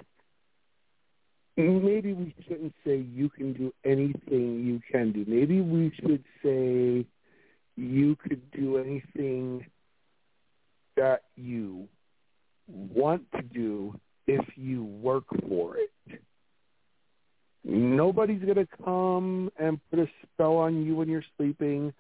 maybe 1.58 2.14
we 2.14 2.34
shouldn't 2.48 2.74
say 2.86 2.98
you 2.98 3.30
can 3.30 3.54
do 3.54 3.74
anything 3.84 4.64
you 4.64 4.82
can 4.92 5.12
do. 5.12 5.26
Maybe 5.28 5.62
we 5.62 5.92
should 6.00 6.24
say 6.44 7.06
you 7.76 8.16
could 8.16 8.42
do 8.52 8.78
anything 8.78 9.66
that 10.96 11.24
you 11.36 11.88
want 12.68 13.24
to 13.34 13.42
do 13.42 14.00
if 14.28 14.46
you 14.56 14.84
work 14.84 15.26
for 15.48 15.78
it. 15.78 15.92
Nobody's 17.64 18.42
going 18.42 18.56
to 18.56 18.68
come 18.84 19.52
and 19.58 19.80
put 19.90 20.00
a 20.00 20.08
spell 20.24 20.58
on 20.58 20.86
you 20.86 20.96
when 20.96 21.10
you're 21.10 21.26
sleeping 21.36 21.94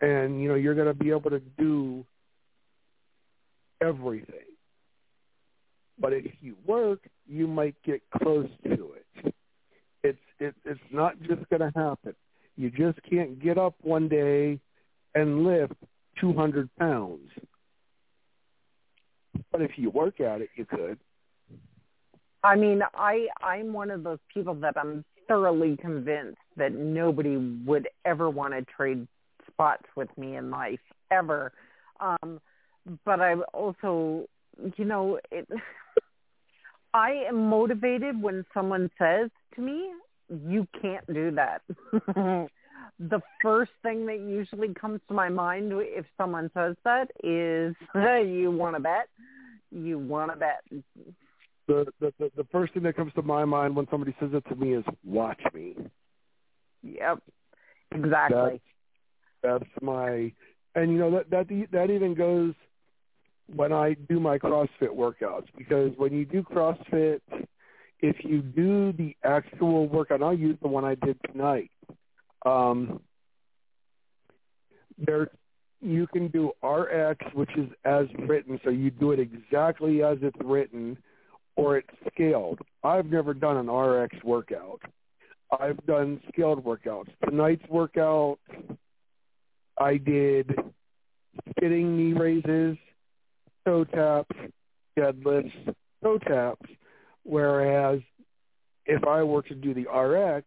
and 0.00 0.42
you 0.42 0.48
know 0.48 0.54
you're 0.54 0.74
going 0.74 0.86
to 0.86 0.94
be 0.94 1.10
able 1.10 1.30
to 1.30 1.40
do 1.58 2.04
everything. 3.80 4.34
But 5.98 6.12
if 6.12 6.32
you 6.40 6.56
work, 6.66 7.00
you 7.26 7.46
might 7.46 7.74
get 7.84 8.02
close 8.22 8.48
to 8.64 8.94
it. 8.94 9.34
It's 10.02 10.18
it, 10.38 10.54
it's 10.64 10.80
not 10.90 11.20
just 11.22 11.48
going 11.48 11.60
to 11.60 11.72
happen. 11.74 12.14
You 12.56 12.70
just 12.70 12.98
can't 13.08 13.42
get 13.42 13.58
up 13.58 13.74
one 13.82 14.08
day 14.08 14.60
and 15.16 15.44
lift 15.44 15.72
200 16.20 16.68
pounds. 16.78 17.30
But 19.50 19.62
if 19.62 19.72
you 19.76 19.90
work 19.90 20.20
at 20.20 20.42
it, 20.42 20.50
you 20.56 20.66
could. 20.66 20.98
I 22.44 22.54
mean, 22.54 22.82
I 22.94 23.26
I'm 23.42 23.72
one 23.72 23.90
of 23.90 24.04
those 24.04 24.18
people 24.32 24.54
that 24.56 24.76
I'm 24.76 25.04
thoroughly 25.26 25.76
convinced 25.78 26.38
that 26.56 26.72
nobody 26.72 27.36
would 27.36 27.88
ever 28.04 28.30
want 28.30 28.52
to 28.52 28.64
trade 28.76 29.08
spots 29.50 29.84
with 29.96 30.08
me 30.16 30.36
in 30.36 30.50
life 30.50 30.80
ever. 31.10 31.52
Um, 31.98 32.40
but 33.04 33.20
I 33.20 33.34
also, 33.52 34.26
you 34.76 34.84
know, 34.84 35.18
it. 35.32 35.48
I 36.94 37.24
am 37.28 37.48
motivated 37.48 38.22
when 38.22 38.44
someone 38.54 38.90
says 38.98 39.30
to 39.54 39.60
me, 39.60 39.90
"You 40.28 40.66
can't 40.80 41.06
do 41.12 41.30
that." 41.32 41.62
the 42.98 43.20
first 43.42 43.72
thing 43.82 44.06
that 44.06 44.20
usually 44.20 44.72
comes 44.74 45.00
to 45.08 45.14
my 45.14 45.28
mind 45.28 45.72
if 45.74 46.06
someone 46.16 46.50
says 46.54 46.76
that 46.84 47.10
is, 47.22 47.74
"You 47.94 48.50
want 48.50 48.76
to 48.76 48.80
bet? 48.80 49.08
You 49.70 49.98
want 49.98 50.32
to 50.32 50.38
bet?" 50.38 50.62
The, 51.68 51.86
the 52.00 52.12
the 52.18 52.30
the 52.36 52.46
first 52.50 52.72
thing 52.74 52.84
that 52.84 52.96
comes 52.96 53.12
to 53.14 53.22
my 53.22 53.44
mind 53.44 53.76
when 53.76 53.86
somebody 53.90 54.14
says 54.20 54.30
it 54.32 54.44
to 54.48 54.56
me 54.56 54.74
is 54.74 54.84
"Watch 55.04 55.40
me." 55.52 55.76
Yep, 56.82 57.22
exactly. 57.92 58.60
That's, 59.42 59.60
that's 59.62 59.82
my, 59.82 60.32
and 60.74 60.92
you 60.92 60.98
know 60.98 61.10
that 61.10 61.30
that 61.30 61.68
that 61.72 61.90
even 61.90 62.14
goes 62.14 62.54
when 63.54 63.72
I 63.72 63.94
do 64.08 64.20
my 64.20 64.38
CrossFit 64.38 64.94
workouts 64.94 65.46
because 65.56 65.92
when 65.96 66.12
you 66.12 66.24
do 66.24 66.42
CrossFit, 66.42 67.20
if 68.00 68.16
you 68.24 68.40
do 68.40 68.92
the 68.92 69.14
actual 69.24 69.86
workout, 69.88 70.22
I'll 70.22 70.34
use 70.34 70.56
the 70.62 70.68
one 70.68 70.84
I 70.84 70.94
did 70.94 71.18
tonight. 71.30 71.70
Um, 72.46 73.00
there, 74.96 75.28
you 75.80 76.06
can 76.06 76.28
do 76.28 76.52
RX, 76.62 77.24
which 77.34 77.50
is 77.56 77.68
as 77.84 78.06
written, 78.26 78.58
so 78.64 78.70
you 78.70 78.90
do 78.90 79.12
it 79.12 79.18
exactly 79.18 80.02
as 80.02 80.18
it's 80.22 80.36
written, 80.42 80.96
or 81.56 81.76
it's 81.76 81.90
scaled. 82.12 82.60
I've 82.84 83.06
never 83.06 83.34
done 83.34 83.56
an 83.56 83.70
RX 83.70 84.16
workout. 84.24 84.80
I've 85.58 85.84
done 85.86 86.20
scaled 86.32 86.64
workouts. 86.64 87.10
Tonight's 87.24 87.68
workout, 87.68 88.38
I 89.78 89.96
did 89.96 90.54
sitting 91.60 91.96
knee 91.96 92.18
raises, 92.18 92.78
toe 93.64 93.84
taps, 93.84 94.36
deadlifts, 94.98 95.74
toe 96.02 96.18
taps, 96.18 96.70
whereas 97.24 98.00
if 98.86 99.04
I 99.04 99.22
were 99.22 99.42
to 99.42 99.54
do 99.54 99.74
the 99.74 99.88
RX, 99.88 100.46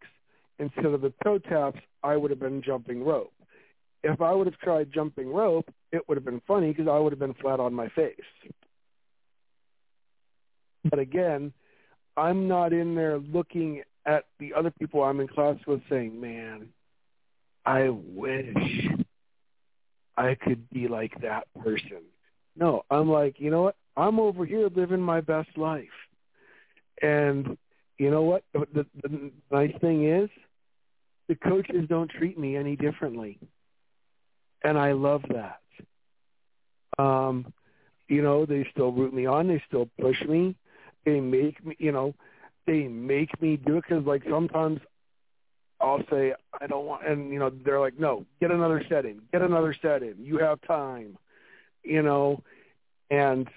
instead 0.59 0.85
of 0.85 1.01
the 1.01 1.13
toe 1.23 1.39
taps, 1.39 1.79
I 2.03 2.15
would 2.17 2.31
have 2.31 2.39
been 2.39 2.61
jumping 2.61 3.03
rope. 3.03 3.33
If 4.03 4.21
I 4.21 4.31
would 4.31 4.47
have 4.47 4.57
tried 4.59 4.93
jumping 4.93 5.31
rope, 5.33 5.69
it 5.91 6.07
would 6.07 6.17
have 6.17 6.25
been 6.25 6.41
funny 6.47 6.71
because 6.71 6.87
I 6.87 6.97
would 6.99 7.11
have 7.11 7.19
been 7.19 7.33
flat 7.33 7.59
on 7.59 7.73
my 7.73 7.89
face. 7.89 8.15
But 10.89 10.99
again, 10.99 11.51
I'm 12.15 12.47
not 12.47 12.73
in 12.73 12.95
there 12.95 13.17
looking 13.17 13.83
at 14.05 14.25
the 14.39 14.53
other 14.53 14.71
people 14.71 15.03
I'm 15.03 15.19
in 15.19 15.27
class 15.27 15.57
with 15.67 15.81
saying, 15.89 16.19
man, 16.19 16.69
I 17.65 17.89
wish 17.89 18.55
I 20.17 20.35
could 20.35 20.69
be 20.69 20.87
like 20.87 21.21
that 21.21 21.47
person. 21.61 22.03
No, 22.55 22.83
I'm 22.89 23.09
like, 23.09 23.39
you 23.39 23.51
know 23.51 23.63
what? 23.63 23.75
I'm 23.95 24.19
over 24.19 24.45
here 24.45 24.69
living 24.73 25.01
my 25.01 25.21
best 25.21 25.57
life. 25.57 25.87
And 27.01 27.57
you 27.97 28.09
know 28.09 28.23
what? 28.23 28.43
The, 28.53 28.85
the 29.03 29.31
nice 29.51 29.73
thing 29.81 30.09
is, 30.09 30.29
the 31.29 31.35
coaches 31.35 31.85
don't 31.87 32.09
treat 32.09 32.37
me 32.37 32.57
any 32.57 32.75
differently. 32.75 33.39
And 34.63 34.77
I 34.77 34.91
love 34.91 35.23
that. 35.29 35.61
Um, 37.01 37.53
you 38.09 38.21
know, 38.21 38.45
they 38.45 38.67
still 38.71 38.91
root 38.91 39.13
me 39.13 39.27
on. 39.27 39.47
They 39.47 39.63
still 39.67 39.87
push 40.01 40.21
me. 40.27 40.55
They 41.05 41.21
make 41.21 41.63
me, 41.63 41.75
you 41.79 41.93
know, 41.93 42.15
they 42.65 42.87
make 42.87 43.41
me 43.41 43.55
do 43.55 43.77
it 43.77 43.85
because, 43.87 44.05
like, 44.05 44.23
sometimes 44.29 44.81
I'll 45.79 46.03
say 46.11 46.33
I 46.59 46.67
don't 46.67 46.85
want, 46.85 47.07
and 47.07 47.31
you 47.31 47.39
know, 47.39 47.51
they're 47.63 47.79
like, 47.79 47.97
no, 47.97 48.25
get 48.41 48.51
another 48.51 48.83
set 48.89 49.05
in, 49.05 49.21
get 49.31 49.41
another 49.41 49.73
set 49.81 50.03
in. 50.03 50.15
You 50.19 50.39
have 50.39 50.59
time, 50.67 51.17
you 51.83 52.01
know, 52.01 52.43
and 53.09 53.47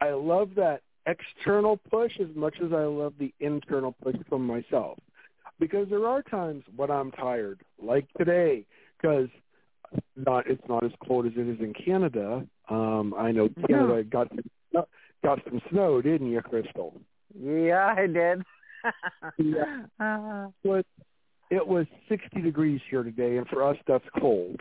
I 0.00 0.10
love 0.10 0.50
that 0.56 0.80
external 1.06 1.76
push 1.90 2.18
as 2.18 2.34
much 2.34 2.56
as 2.64 2.72
I 2.72 2.84
love 2.84 3.14
the 3.18 3.32
internal 3.38 3.94
push 4.02 4.16
from 4.28 4.46
myself. 4.46 4.98
Because 5.60 5.88
there 5.88 6.06
are 6.06 6.22
times 6.22 6.64
when 6.76 6.90
I'm 6.90 7.10
tired, 7.12 7.62
like 7.82 8.06
today, 8.16 8.64
because 8.96 9.28
not 10.16 10.46
it's 10.46 10.62
not 10.68 10.84
as 10.84 10.92
cold 11.06 11.26
as 11.26 11.32
it 11.36 11.48
is 11.48 11.58
in 11.60 11.72
Canada. 11.72 12.46
Um, 12.68 13.14
I 13.16 13.32
know 13.32 13.48
Canada 13.66 14.04
got 14.04 14.28
got 15.24 15.40
some 15.44 15.60
snow, 15.70 16.00
didn't 16.00 16.30
you, 16.30 16.40
Crystal? 16.42 16.94
Yeah, 17.40 17.94
I 17.96 18.06
did. 18.06 18.42
Yeah. 19.38 19.82
Uh, 20.00 20.48
But 20.62 20.86
it 21.50 21.66
was 21.66 21.86
60 22.08 22.40
degrees 22.40 22.80
here 22.88 23.02
today, 23.02 23.36
and 23.36 23.48
for 23.48 23.68
us, 23.68 23.76
that's 23.86 24.04
cold. 24.20 24.60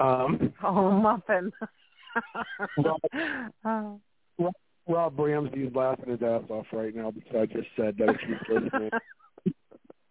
Um, 0.00 0.52
oh, 0.64 0.90
muffin. 0.90 1.52
Uh, 3.64 3.96
Rob 4.88 5.18
Ramsey 5.18 5.62
is 5.62 5.74
laughing 5.74 6.10
his 6.10 6.22
ass 6.22 6.42
off 6.50 6.66
right 6.72 6.94
now 6.94 7.10
because 7.12 7.34
I 7.34 7.46
just 7.46 7.68
said 7.76 7.96
that 7.98 8.08
if 8.08 8.20
he's 8.26 8.36
listening. 8.48 8.90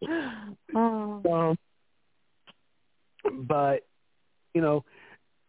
oh. 0.76 1.22
Um, 1.26 1.58
but 3.48 3.86
you 4.54 4.62
know, 4.62 4.84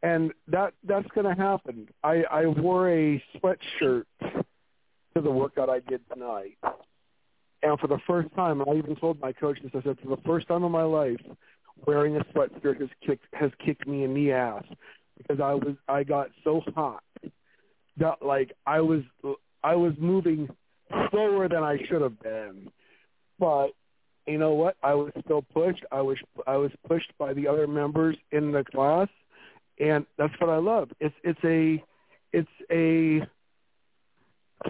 and 0.02 0.32
that 0.48 0.74
that's 0.84 1.08
going 1.14 1.26
to 1.34 1.40
happen. 1.40 1.88
I 2.02 2.24
I 2.30 2.46
wore 2.46 2.90
a 2.90 3.22
sweatshirt 3.36 4.04
to 4.20 5.20
the 5.20 5.30
workout 5.30 5.70
I 5.70 5.80
did 5.80 6.00
tonight, 6.12 6.58
and 7.62 7.78
for 7.78 7.86
the 7.86 7.98
first 8.06 8.34
time, 8.34 8.62
I 8.62 8.74
even 8.74 8.96
told 8.96 9.20
my 9.20 9.32
coaches, 9.32 9.70
I 9.74 9.82
said, 9.82 9.98
for 10.02 10.14
the 10.14 10.22
first 10.22 10.48
time 10.48 10.64
in 10.64 10.72
my 10.72 10.82
life, 10.82 11.20
wearing 11.86 12.16
a 12.16 12.24
sweatshirt 12.24 12.80
has 12.80 12.90
kicked 13.04 13.26
has 13.32 13.50
kicked 13.64 13.86
me 13.86 14.04
in 14.04 14.14
the 14.14 14.32
ass 14.32 14.64
because 15.16 15.40
I 15.40 15.54
was 15.54 15.76
I 15.88 16.04
got 16.04 16.30
so 16.44 16.62
hot 16.74 17.02
that 17.98 18.22
like 18.22 18.52
I 18.66 18.80
was 18.80 19.02
I 19.62 19.76
was 19.76 19.94
moving 19.98 20.48
slower 21.10 21.48
than 21.48 21.62
I 21.62 21.78
should 21.88 22.02
have 22.02 22.20
been. 22.20 22.70
But 23.38 23.68
you 24.26 24.38
know 24.38 24.52
what? 24.52 24.76
I 24.82 24.94
was 24.94 25.12
still 25.24 25.42
pushed. 25.42 25.84
I 25.90 26.00
was 26.00 26.18
I 26.46 26.56
was 26.56 26.70
pushed 26.86 27.12
by 27.18 27.32
the 27.32 27.48
other 27.48 27.66
members 27.66 28.16
in 28.30 28.52
the 28.52 28.64
class, 28.64 29.08
and 29.80 30.06
that's 30.16 30.34
what 30.38 30.50
I 30.50 30.58
love. 30.58 30.90
It's 31.00 31.14
it's 31.24 31.40
a 31.44 31.82
it's 32.32 32.48
a 32.70 33.26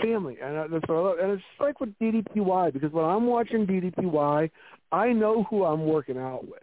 family, 0.01 0.39
and 0.43 0.73
that's 0.73 0.89
what 0.89 0.97
I 0.97 1.01
love. 1.01 1.19
And 1.21 1.33
it's 1.33 1.43
like 1.61 1.81
with 1.81 1.95
DDPY 2.01 2.73
because 2.73 2.93
when 2.93 3.05
I'm 3.05 3.27
watching 3.27 3.67
DDPY, 3.67 4.51
I 4.91 5.13
know 5.13 5.45
who 5.45 5.65
I'm 5.65 5.85
working 5.87 6.19
out 6.19 6.47
with. 6.49 6.63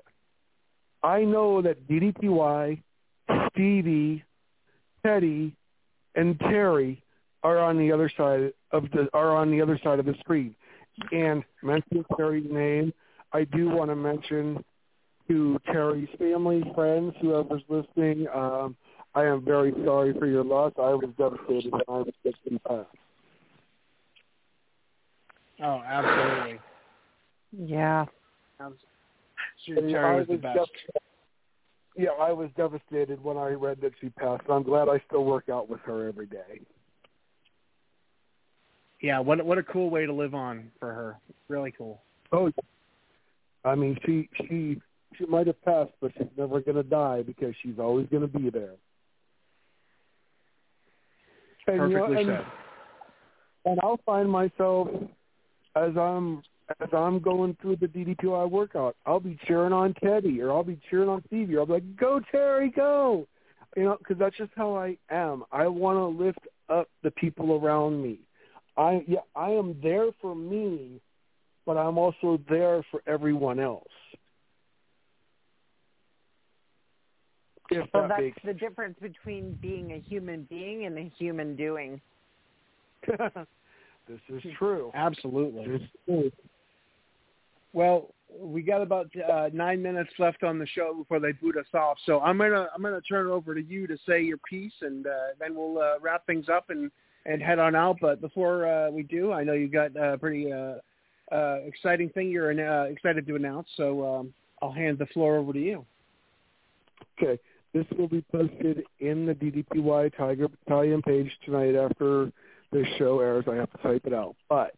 I 1.03 1.23
know 1.23 1.61
that 1.61 1.87
DDPY, 1.87 2.81
Stevie, 3.51 4.23
Teddy, 5.05 5.55
and 6.15 6.39
Terry 6.39 7.03
are 7.43 7.59
on 7.59 7.77
the 7.77 7.91
other 7.91 8.11
side 8.17 8.51
of 8.71 8.91
the 8.91 9.07
are 9.13 9.35
on 9.35 9.51
the 9.51 9.61
other 9.61 9.79
side 9.83 9.99
of 9.99 10.05
the 10.05 10.15
screen. 10.19 10.55
And 11.11 11.43
mention 11.63 12.05
Terry's 12.15 12.49
name, 12.49 12.93
I 13.33 13.43
do 13.43 13.69
want 13.69 13.89
to 13.91 13.95
mention 13.95 14.63
to 15.27 15.59
Terry's 15.65 16.09
family, 16.17 16.63
friends, 16.73 17.13
whoever's 17.21 17.61
listening. 17.69 18.27
Um, 18.33 18.75
I 19.15 19.25
am 19.25 19.43
very 19.43 19.73
sorry 19.85 20.13
for 20.17 20.25
your 20.25 20.43
loss. 20.43 20.73
I 20.77 20.93
was 20.93 21.09
devastated 21.17 21.71
when 21.71 21.81
I 21.87 21.91
was 21.91 22.13
65. 22.23 22.85
Oh, 25.61 25.81
absolutely. 25.85 26.59
Yeah. 27.51 28.05
Terry 29.65 30.19
was 30.19 30.27
the 30.27 30.37
best. 30.37 30.69
yeah, 31.97 32.09
I 32.19 32.31
was 32.31 32.49
devastated 32.55 33.23
when 33.23 33.37
I 33.37 33.49
read 33.49 33.81
that 33.81 33.91
she 33.99 34.09
passed. 34.09 34.43
I'm 34.49 34.63
glad 34.63 34.87
I 34.89 35.01
still 35.07 35.25
work 35.25 35.49
out 35.49 35.69
with 35.69 35.81
her 35.81 36.07
every 36.07 36.27
day. 36.27 36.61
Yeah, 39.01 39.19
what 39.19 39.43
what 39.45 39.57
a 39.57 39.63
cool 39.63 39.89
way 39.89 40.05
to 40.05 40.13
live 40.13 40.35
on 40.35 40.71
for 40.79 40.93
her. 40.93 41.17
Really 41.47 41.71
cool. 41.71 42.01
Oh, 42.31 42.51
I 43.63 43.75
mean, 43.75 43.97
she 44.05 44.29
she 44.37 44.81
she 45.17 45.25
might 45.25 45.47
have 45.47 45.61
passed, 45.63 45.91
but 46.01 46.11
she's 46.17 46.27
never 46.37 46.59
going 46.61 46.75
to 46.75 46.83
die 46.83 47.23
because 47.23 47.53
she's 47.61 47.79
always 47.79 48.07
going 48.07 48.21
to 48.21 48.27
be 48.27 48.49
there. 48.49 48.73
And, 51.67 51.77
Perfectly 51.77 51.91
you 51.91 51.97
know, 51.97 52.19
and, 52.19 52.27
said. 52.27 52.45
And 53.65 53.79
I'll 53.83 53.99
find 54.05 54.29
myself 54.29 54.87
as 55.75 55.95
I'm 55.97 56.41
as 56.81 56.89
I'm 56.93 57.19
going 57.19 57.57
through 57.61 57.77
the 57.77 57.87
DDPY 57.87 58.49
workout, 58.49 58.95
I'll 59.05 59.19
be 59.19 59.37
cheering 59.47 59.73
on 59.73 59.93
Teddy 59.95 60.41
or 60.41 60.51
I'll 60.51 60.63
be 60.63 60.79
cheering 60.89 61.09
on 61.09 61.23
Stevie. 61.27 61.55
Or 61.55 61.61
I'll 61.61 61.65
be 61.65 61.73
like, 61.73 61.95
"Go 61.95 62.19
Terry, 62.31 62.69
go!" 62.69 63.27
You 63.75 63.83
know, 63.83 63.97
because 63.97 64.17
that's 64.17 64.37
just 64.37 64.51
how 64.55 64.75
I 64.75 64.97
am. 65.09 65.43
I 65.51 65.67
want 65.67 65.97
to 65.97 66.23
lift 66.23 66.39
up 66.69 66.87
the 67.03 67.11
people 67.11 67.53
around 67.53 68.01
me. 68.01 68.19
I 68.79 69.03
yeah, 69.07 69.19
I 69.35 69.49
am 69.49 69.75
there 69.83 70.07
for 70.21 70.33
me, 70.33 71.01
but 71.65 71.75
I'm 71.75 71.97
also 71.97 72.39
there 72.47 72.81
for 72.89 73.03
everyone 73.05 73.59
else. 73.59 73.83
If 77.71 77.85
So 77.91 78.01
that 78.01 78.09
that's 78.09 78.21
makes 78.21 78.41
the 78.43 78.53
difference 78.53 78.97
between 79.01 79.59
being 79.61 79.91
a 79.91 79.99
human 79.99 80.43
being 80.49 80.85
and 80.85 80.97
a 80.97 81.11
human 81.17 81.57
doing. 81.57 81.99
this 83.05 84.19
is 84.29 84.41
true. 84.57 84.91
Absolutely. 84.95 85.67
This 85.67 85.81
is 85.81 85.87
true. 86.05 86.31
Well, 87.73 88.15
we 88.33 88.61
got 88.61 88.81
about 88.81 89.09
uh, 89.29 89.49
nine 89.53 89.83
minutes 89.83 90.11
left 90.19 90.43
on 90.43 90.57
the 90.57 90.65
show 90.65 90.93
before 90.97 91.19
they 91.19 91.33
boot 91.33 91.57
us 91.57 91.67
off. 91.73 91.97
So 92.05 92.21
I'm 92.21 92.37
gonna 92.37 92.69
I'm 92.73 92.81
gonna 92.81 93.01
turn 93.01 93.27
it 93.27 93.29
over 93.29 93.53
to 93.53 93.61
you 93.61 93.87
to 93.87 93.97
say 94.07 94.21
your 94.21 94.39
piece, 94.49 94.73
and 94.81 95.05
uh, 95.05 95.33
then 95.37 95.53
we'll 95.53 95.79
uh, 95.79 95.99
wrap 95.99 96.25
things 96.25 96.47
up 96.47 96.69
and 96.69 96.89
and 97.29 97.41
head 97.41 97.59
on 97.59 97.75
out. 97.75 97.97
But 98.01 98.19
before 98.19 98.67
uh, 98.67 98.89
we 98.89 99.03
do, 99.03 99.31
I 99.31 99.43
know 99.43 99.53
you 99.53 99.69
got 99.69 99.95
a 99.95 100.17
pretty 100.17 100.51
uh, 100.51 100.75
uh, 101.31 101.59
exciting 101.65 102.09
thing 102.09 102.29
you're 102.29 102.51
uh, 102.51 102.85
excited 102.85 103.27
to 103.27 103.35
announce. 103.35 103.67
So 103.77 104.19
um, 104.19 104.33
I'll 104.61 104.71
hand 104.71 104.97
the 104.97 105.05
floor 105.07 105.37
over 105.37 105.53
to 105.53 105.59
you. 105.59 105.85
Okay. 107.17 107.39
This 107.73 107.85
will 107.97 108.07
be 108.07 108.23
posted 108.31 108.83
in 108.99 109.27
the 109.27 109.35
DDPY 109.35 110.17
Tiger 110.17 110.47
Battalion 110.47 111.03
page 111.03 111.29
tonight 111.45 111.75
after 111.75 112.31
this 112.71 112.87
show 112.97 113.19
airs. 113.19 113.45
I 113.47 113.55
have 113.55 113.71
to 113.73 113.77
type 113.77 114.01
it 114.05 114.13
out. 114.13 114.35
But 114.49 114.73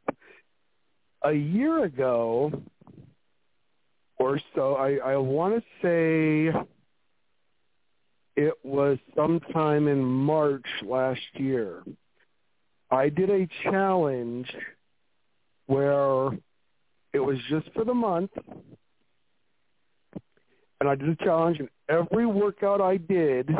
a 1.24 1.32
year 1.32 1.86
ago 1.86 2.52
or 4.18 4.42
so, 4.56 4.76
I, 4.76 4.96
I 4.98 5.16
want 5.16 5.56
to 5.56 5.62
say 5.82 6.54
it 8.36 8.54
was 8.64 8.98
sometime 9.16 9.88
in 9.88 10.04
March 10.04 10.66
last 10.84 11.22
year. 11.36 11.84
I 12.92 13.10
did 13.10 13.30
a 13.30 13.48
challenge 13.64 14.54
where 15.68 16.32
it 17.14 17.20
was 17.20 17.38
just 17.50 17.72
for 17.74 17.86
the 17.86 17.94
month 17.94 18.32
and 20.82 20.90
I 20.90 20.96
did 20.96 21.10
a 21.10 21.24
challenge, 21.24 21.60
and 21.60 21.70
every 21.88 22.26
workout 22.26 22.82
I 22.82 22.98
did, 22.98 23.52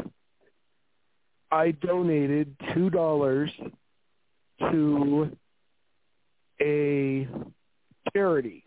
I 1.52 1.70
donated 1.70 2.56
two 2.74 2.90
dollars 2.90 3.52
to 4.60 5.30
a 6.60 7.28
charity. 8.12 8.66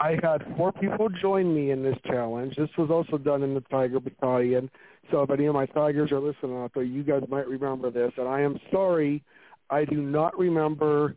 I 0.00 0.18
had 0.22 0.46
four 0.56 0.72
people 0.72 1.10
join 1.10 1.54
me 1.54 1.72
in 1.72 1.82
this 1.82 1.98
challenge. 2.06 2.56
This 2.56 2.70
was 2.78 2.90
also 2.90 3.18
done 3.18 3.42
in 3.42 3.52
the 3.52 3.60
Tiger 3.60 4.00
Battalion. 4.00 4.70
So 5.10 5.22
if 5.22 5.30
any 5.30 5.46
of 5.46 5.54
my 5.54 5.66
Tigers 5.66 6.12
are 6.12 6.20
listening 6.20 6.56
out 6.56 6.72
there, 6.74 6.82
you 6.82 7.02
guys 7.02 7.22
might 7.28 7.46
remember 7.46 7.90
this. 7.90 8.12
And 8.16 8.28
I 8.28 8.40
am 8.40 8.58
sorry, 8.70 9.22
I 9.70 9.84
do 9.84 10.00
not 10.00 10.38
remember 10.38 11.16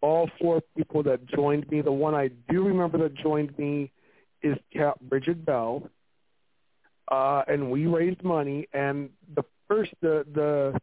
all 0.00 0.30
four 0.40 0.62
people 0.76 1.02
that 1.04 1.26
joined 1.26 1.70
me. 1.70 1.82
The 1.82 1.92
one 1.92 2.14
I 2.14 2.28
do 2.48 2.64
remember 2.64 2.98
that 2.98 3.14
joined 3.14 3.56
me 3.58 3.90
is 4.42 4.56
Cap 4.72 4.98
Bridget 5.00 5.44
Bell, 5.44 5.88
uh, 7.10 7.42
and 7.46 7.70
we 7.70 7.86
raised 7.86 8.22
money. 8.22 8.66
And 8.72 9.10
the 9.34 9.44
first, 9.68 9.92
the 10.00 10.24
the 10.32 10.80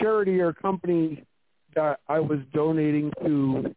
charity 0.00 0.40
or 0.40 0.52
company 0.52 1.24
that 1.74 2.00
I 2.08 2.20
was 2.20 2.40
donating 2.52 3.12
to 3.24 3.74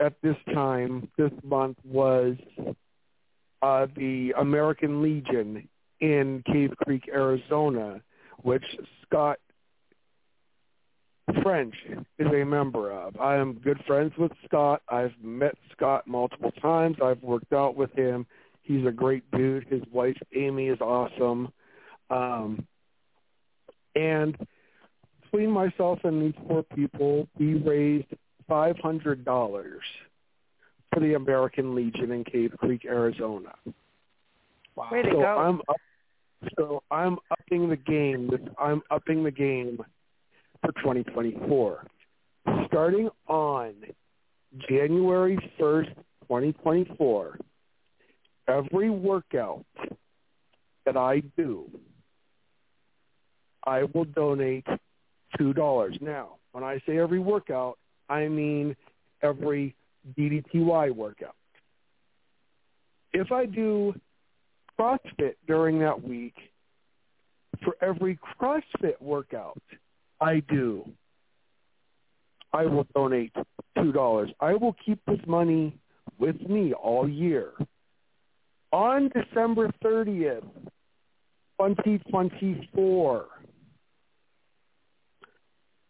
at 0.00 0.14
this 0.22 0.36
time 0.52 1.08
this 1.16 1.30
month 1.42 1.78
was 1.84 2.36
uh, 3.62 3.86
the 3.96 4.34
American 4.36 5.02
Legion 5.02 5.68
in 6.00 6.42
Cave 6.46 6.72
Creek, 6.84 7.08
Arizona, 7.12 8.00
which 8.42 8.64
Scott 9.02 9.38
French 11.42 11.74
is 12.18 12.26
a 12.26 12.44
member 12.44 12.92
of. 12.92 13.18
I 13.18 13.36
am 13.36 13.54
good 13.54 13.82
friends 13.86 14.12
with 14.18 14.32
Scott. 14.44 14.82
I've 14.88 15.14
met 15.22 15.54
Scott 15.72 16.06
multiple 16.06 16.52
times. 16.60 16.96
I've 17.02 17.22
worked 17.22 17.52
out 17.52 17.76
with 17.76 17.92
him. 17.92 18.26
He's 18.62 18.86
a 18.86 18.90
great 18.90 19.24
dude. 19.30 19.64
His 19.68 19.82
wife 19.92 20.16
Amy 20.34 20.68
is 20.68 20.80
awesome. 20.80 21.50
Um, 22.10 22.66
and 23.94 24.36
between 25.22 25.50
myself 25.50 26.00
and 26.04 26.22
these 26.22 26.40
four 26.46 26.62
people, 26.62 27.28
we 27.38 27.54
raised 27.54 28.06
five 28.48 28.76
hundred 28.78 29.24
dollars 29.24 29.82
for 30.92 31.00
the 31.00 31.14
American 31.14 31.74
Legion 31.74 32.12
in 32.12 32.24
Cave 32.24 32.52
Creek, 32.58 32.84
Arizona. 32.84 33.52
Wow. 34.76 34.88
Way 34.90 35.02
to 35.02 35.10
so 35.10 35.16
go. 35.18 35.24
I'm 35.24 35.60
up, 35.68 35.76
so 36.56 36.82
I'm 36.90 37.18
upping 37.30 37.68
the 37.68 37.76
game. 37.76 38.30
I'm 38.58 38.82
upping 38.90 39.22
the 39.24 39.30
game 39.30 39.78
for 40.60 40.72
2024. 40.72 41.86
Starting 42.66 43.08
on 43.28 43.74
January 44.68 45.38
1st, 45.58 45.94
2024, 46.22 47.38
every 48.48 48.90
workout 48.90 49.64
that 50.84 50.96
I 50.96 51.22
do, 51.36 51.70
I 53.66 53.84
will 53.84 54.04
donate 54.04 54.66
$2. 55.38 56.02
Now, 56.02 56.36
when 56.52 56.64
I 56.64 56.80
say 56.86 56.98
every 56.98 57.18
workout, 57.18 57.78
I 58.08 58.28
mean 58.28 58.76
every 59.22 59.74
DDPY 60.18 60.94
workout. 60.94 61.34
If 63.12 63.32
I 63.32 63.46
do 63.46 63.94
CrossFit 64.78 65.34
during 65.46 65.78
that 65.80 66.02
week, 66.02 66.34
for 67.62 67.76
every 67.80 68.18
CrossFit 68.40 69.00
workout 69.00 69.62
I 70.20 70.40
do, 70.48 70.88
I 72.52 72.66
will 72.66 72.86
donate 72.94 73.32
$2. 73.78 74.34
I 74.40 74.54
will 74.54 74.76
keep 74.84 75.00
this 75.06 75.20
money 75.26 75.76
with 76.18 76.40
me 76.42 76.72
all 76.72 77.08
year. 77.08 77.52
On 78.72 79.08
December 79.08 79.70
30th, 79.84 80.44
2024, 81.60 83.26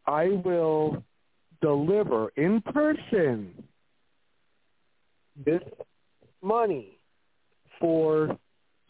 I 0.06 0.28
will 0.44 1.02
deliver 1.62 2.28
in 2.36 2.60
person 2.60 3.64
this 5.44 5.62
money 6.42 6.98
for 7.80 8.38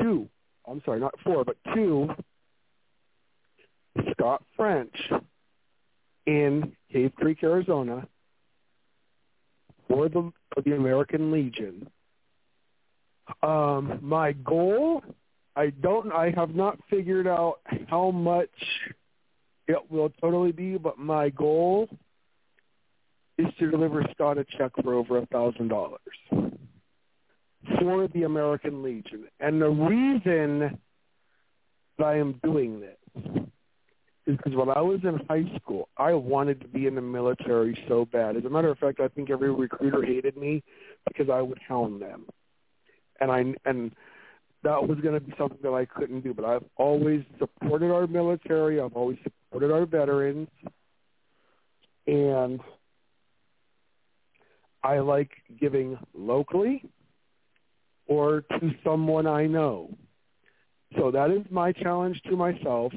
two, 0.04 0.28
I'm 0.68 0.82
sorry, 0.84 1.00
not 1.00 1.14
four, 1.24 1.44
but 1.44 1.56
two 1.74 2.08
Scott 4.12 4.42
French 4.56 4.94
in 6.26 6.72
Cave 6.92 7.12
Creek, 7.16 7.38
Arizona, 7.42 8.06
for 9.88 10.08
the 10.08 10.30
for 10.52 10.62
the 10.62 10.74
American 10.76 11.32
Legion. 11.32 11.88
Um, 13.42 13.98
my 14.02 14.32
goal, 14.32 15.02
I 15.56 15.70
don't, 15.70 16.12
I 16.12 16.30
have 16.36 16.54
not 16.54 16.78
figured 16.90 17.26
out 17.26 17.60
how 17.88 18.10
much 18.10 18.50
it 19.66 19.78
will 19.90 20.10
totally 20.20 20.52
be, 20.52 20.76
but 20.76 20.98
my 20.98 21.30
goal 21.30 21.88
is 23.38 23.46
to 23.58 23.70
deliver 23.70 24.04
Scott 24.12 24.36
a 24.36 24.44
check 24.58 24.72
for 24.82 24.94
over 24.94 25.18
a 25.18 25.26
thousand 25.26 25.68
dollars 25.68 26.00
for 27.78 28.08
the 28.08 28.24
American 28.24 28.82
Legion. 28.82 29.26
And 29.40 29.60
the 29.60 29.68
reason 29.68 30.78
that 31.98 32.04
I 32.04 32.18
am 32.18 32.40
doing 32.42 32.80
this 32.80 32.96
is 34.26 34.36
because 34.36 34.54
when 34.54 34.70
I 34.70 34.80
was 34.80 35.00
in 35.04 35.20
high 35.28 35.44
school, 35.58 35.88
I 35.96 36.14
wanted 36.14 36.60
to 36.62 36.68
be 36.68 36.86
in 36.86 36.94
the 36.94 37.02
military 37.02 37.78
so 37.88 38.06
bad. 38.06 38.36
As 38.36 38.44
a 38.44 38.50
matter 38.50 38.70
of 38.70 38.78
fact, 38.78 39.00
I 39.00 39.08
think 39.08 39.30
every 39.30 39.52
recruiter 39.52 40.02
hated 40.02 40.36
me 40.36 40.62
because 41.06 41.28
I 41.30 41.42
would 41.42 41.58
hound 41.66 42.00
them, 42.00 42.26
and 43.20 43.30
I 43.30 43.54
and 43.68 43.92
that 44.62 44.88
was 44.88 44.98
going 45.00 45.14
to 45.14 45.20
be 45.20 45.34
something 45.36 45.58
that 45.62 45.74
I 45.74 45.84
couldn't 45.84 46.22
do. 46.22 46.32
But 46.32 46.46
I've 46.46 46.64
always 46.76 47.22
supported 47.38 47.92
our 47.92 48.06
military. 48.06 48.80
I've 48.80 48.94
always 48.94 49.18
supported 49.22 49.70
our 49.70 49.84
veterans, 49.84 50.48
and 52.06 52.60
I 54.82 55.00
like 55.00 55.30
giving 55.60 55.98
locally 56.14 56.82
or 58.06 58.42
to 58.42 58.70
someone 58.84 59.26
I 59.26 59.46
know. 59.46 59.96
So 60.96 61.10
that 61.10 61.30
is 61.30 61.42
my 61.50 61.72
challenge 61.72 62.20
to 62.28 62.36
myself 62.36 62.92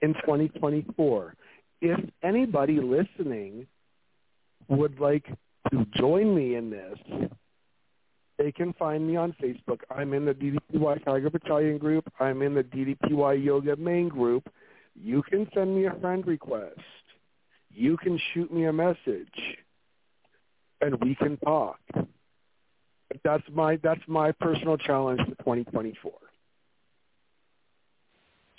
in 0.00 0.14
2024. 0.14 1.34
If 1.80 2.00
anybody 2.22 2.80
listening 2.80 3.66
would 4.68 4.98
like 4.98 5.26
to 5.70 5.86
join 5.96 6.34
me 6.34 6.56
in 6.56 6.70
this, 6.70 6.98
they 8.38 8.50
can 8.50 8.72
find 8.72 9.06
me 9.06 9.16
on 9.16 9.34
Facebook. 9.40 9.80
I'm 9.90 10.12
in 10.14 10.24
the 10.24 10.34
DDPY 10.34 11.04
Tiger 11.04 11.30
Battalion 11.30 11.78
group. 11.78 12.10
I'm 12.18 12.42
in 12.42 12.54
the 12.54 12.64
DDPY 12.64 13.44
Yoga 13.44 13.76
main 13.76 14.08
group. 14.08 14.48
You 14.94 15.22
can 15.22 15.48
send 15.54 15.76
me 15.76 15.86
a 15.86 15.94
friend 16.00 16.26
request. 16.26 16.80
You 17.70 17.96
can 17.96 18.18
shoot 18.32 18.52
me 18.52 18.66
a 18.66 18.72
message, 18.72 19.56
and 20.80 21.00
we 21.00 21.14
can 21.14 21.36
talk. 21.38 21.78
That's 23.24 23.42
my 23.52 23.76
that's 23.82 24.00
my 24.06 24.32
personal 24.32 24.76
challenge 24.76 25.20
for 25.20 25.34
2024. 25.36 26.12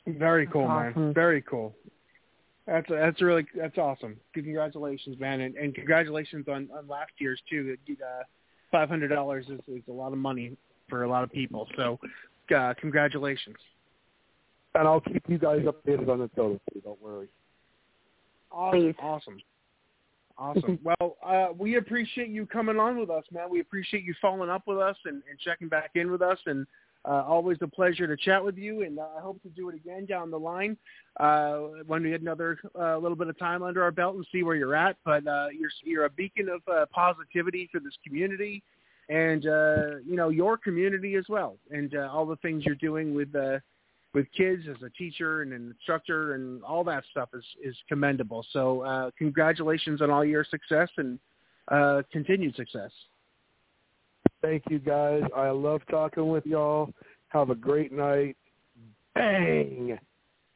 Very 0.07 0.47
cool, 0.47 0.63
Awesome. 0.65 1.05
man. 1.05 1.13
Very 1.13 1.41
cool. 1.41 1.73
That's 2.67 2.87
that's 2.89 3.21
really 3.21 3.45
that's 3.55 3.77
awesome. 3.77 4.17
Congratulations, 4.33 5.19
man, 5.19 5.41
and, 5.41 5.55
and 5.55 5.73
congratulations 5.75 6.47
on, 6.47 6.69
on 6.77 6.87
last 6.87 7.11
year's 7.19 7.41
too. 7.49 7.77
Uh, 7.89 8.23
Five 8.71 8.89
hundred 8.89 9.09
dollars 9.09 9.45
is, 9.49 9.59
is 9.67 9.83
a 9.87 9.91
lot 9.91 10.13
of 10.13 10.17
money 10.17 10.57
for 10.89 11.03
a 11.03 11.07
lot 11.09 11.23
of 11.23 11.31
people. 11.31 11.67
So, 11.77 11.99
uh, 12.55 12.73
congratulations. 12.79 13.55
And 14.75 14.87
I'll 14.87 15.01
keep 15.01 15.23
you 15.27 15.37
guys 15.37 15.61
updated 15.61 16.09
on 16.09 16.19
the 16.19 16.27
total. 16.29 16.59
too, 16.73 16.81
Don't 16.83 16.99
worry. 17.01 17.27
Awesome, 18.51 18.79
Please. 18.81 18.95
awesome, 18.99 19.37
awesome. 20.37 20.79
well, 20.83 21.17
uh, 21.25 21.47
we 21.57 21.77
appreciate 21.77 22.29
you 22.29 22.45
coming 22.45 22.79
on 22.79 22.99
with 22.99 23.09
us, 23.09 23.23
man. 23.31 23.49
We 23.49 23.59
appreciate 23.59 24.03
you 24.03 24.13
following 24.21 24.49
up 24.49 24.63
with 24.67 24.79
us 24.79 24.97
and, 25.05 25.21
and 25.29 25.39
checking 25.39 25.67
back 25.67 25.91
in 25.95 26.11
with 26.11 26.21
us, 26.21 26.39
and 26.45 26.65
uh, 27.05 27.23
always 27.27 27.57
a 27.61 27.67
pleasure 27.67 28.07
to 28.07 28.15
chat 28.15 28.43
with 28.43 28.57
you. 28.57 28.83
And 28.83 28.99
uh, 28.99 29.07
I 29.17 29.21
hope 29.21 29.41
to 29.43 29.49
do 29.49 29.69
it 29.69 29.75
again 29.75 30.05
down 30.05 30.31
the 30.31 30.39
line 30.39 30.77
uh, 31.19 31.57
when 31.85 32.03
we 32.03 32.11
get 32.11 32.21
another 32.21 32.57
uh, 32.79 32.97
little 32.97 33.17
bit 33.17 33.27
of 33.27 33.37
time 33.37 33.61
under 33.63 33.83
our 33.83 33.91
belt 33.91 34.15
and 34.15 34.25
see 34.31 34.43
where 34.43 34.55
you're 34.55 34.75
at. 34.75 34.95
But 35.03 35.27
uh, 35.27 35.47
you're 35.57 35.71
you're 35.83 36.05
a 36.05 36.09
beacon 36.09 36.49
of 36.49 36.61
uh, 36.71 36.85
positivity 36.93 37.69
for 37.71 37.79
this 37.79 37.93
community, 38.05 38.63
and 39.09 39.45
uh, 39.45 39.97
you 40.05 40.15
know 40.15 40.29
your 40.29 40.57
community 40.57 41.15
as 41.15 41.25
well, 41.27 41.57
and 41.71 41.93
uh, 41.95 42.09
all 42.11 42.25
the 42.25 42.37
things 42.37 42.65
you're 42.65 42.75
doing 42.75 43.13
with. 43.13 43.33
With 44.13 44.27
kids 44.37 44.63
as 44.69 44.81
a 44.83 44.89
teacher 44.91 45.41
and 45.41 45.53
an 45.53 45.73
instructor 45.75 46.35
and 46.35 46.63
all 46.63 46.83
that 46.83 47.03
stuff 47.09 47.29
is, 47.33 47.43
is 47.63 47.75
commendable. 47.89 48.45
So 48.51 48.81
uh, 48.81 49.11
congratulations 49.17 50.01
on 50.01 50.11
all 50.11 50.23
your 50.23 50.45
success 50.45 50.89
and 50.97 51.17
uh, 51.69 52.03
continued 52.11 52.55
success. 52.55 52.91
Thank 54.41 54.63
you 54.69 54.79
guys. 54.79 55.23
I 55.35 55.49
love 55.49 55.81
talking 55.89 56.27
with 56.27 56.45
y'all. 56.45 56.91
Have 57.29 57.49
a 57.49 57.55
great 57.55 57.91
night. 57.91 58.37
Bang. 59.15 59.97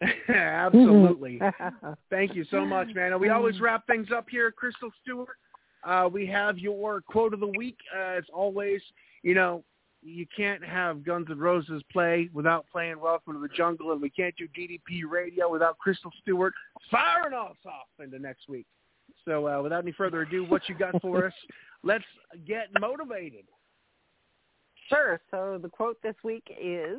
Absolutely. 0.28 1.40
Thank 2.10 2.36
you 2.36 2.46
so 2.52 2.66
much, 2.66 2.90
man. 2.94 3.14
And 3.14 3.22
we 3.22 3.30
always 3.30 3.60
wrap 3.60 3.88
things 3.88 4.08
up 4.16 4.28
here, 4.30 4.52
Crystal 4.52 4.92
Stewart. 5.02 5.38
Uh, 5.84 6.10
we 6.12 6.28
have 6.28 6.58
your 6.58 7.02
quote 7.02 7.34
of 7.34 7.40
the 7.40 7.48
week. 7.48 7.78
Uh, 7.96 8.18
as 8.18 8.24
always, 8.34 8.82
you 9.24 9.34
know, 9.34 9.64
you 10.04 10.26
can't 10.36 10.64
have 10.64 11.04
Guns 11.04 11.28
N' 11.30 11.40
Roses 11.40 11.82
play 11.92 12.30
without 12.34 12.66
playing 12.72 13.00
Welcome 13.00 13.34
to 13.34 13.40
the 13.40 13.48
Jungle, 13.50 13.92
and 13.92 14.02
we 14.02 14.10
can't 14.10 14.36
do 14.38 14.48
DDP 14.48 15.02
Radio 15.10 15.52
without 15.52 15.78
Crystal 15.78 16.12
Stewart 16.22 16.54
firing 16.92 17.34
us 17.34 17.56
off 17.66 17.88
into 18.02 18.20
next 18.20 18.48
week. 18.48 18.66
So 19.26 19.48
uh, 19.48 19.62
without 19.62 19.84
any 19.84 19.92
further 19.92 20.22
ado, 20.22 20.46
what 20.46 20.62
you 20.68 20.76
got 20.76 21.02
for 21.02 21.28
us? 21.28 21.34
Let's 21.84 22.06
get 22.48 22.68
motivated. 22.80 23.46
Sure. 24.90 25.20
So 25.32 25.60
the 25.62 25.70
quote 25.70 25.98
this 26.02 26.16
week 26.24 26.44
is, 26.60 26.98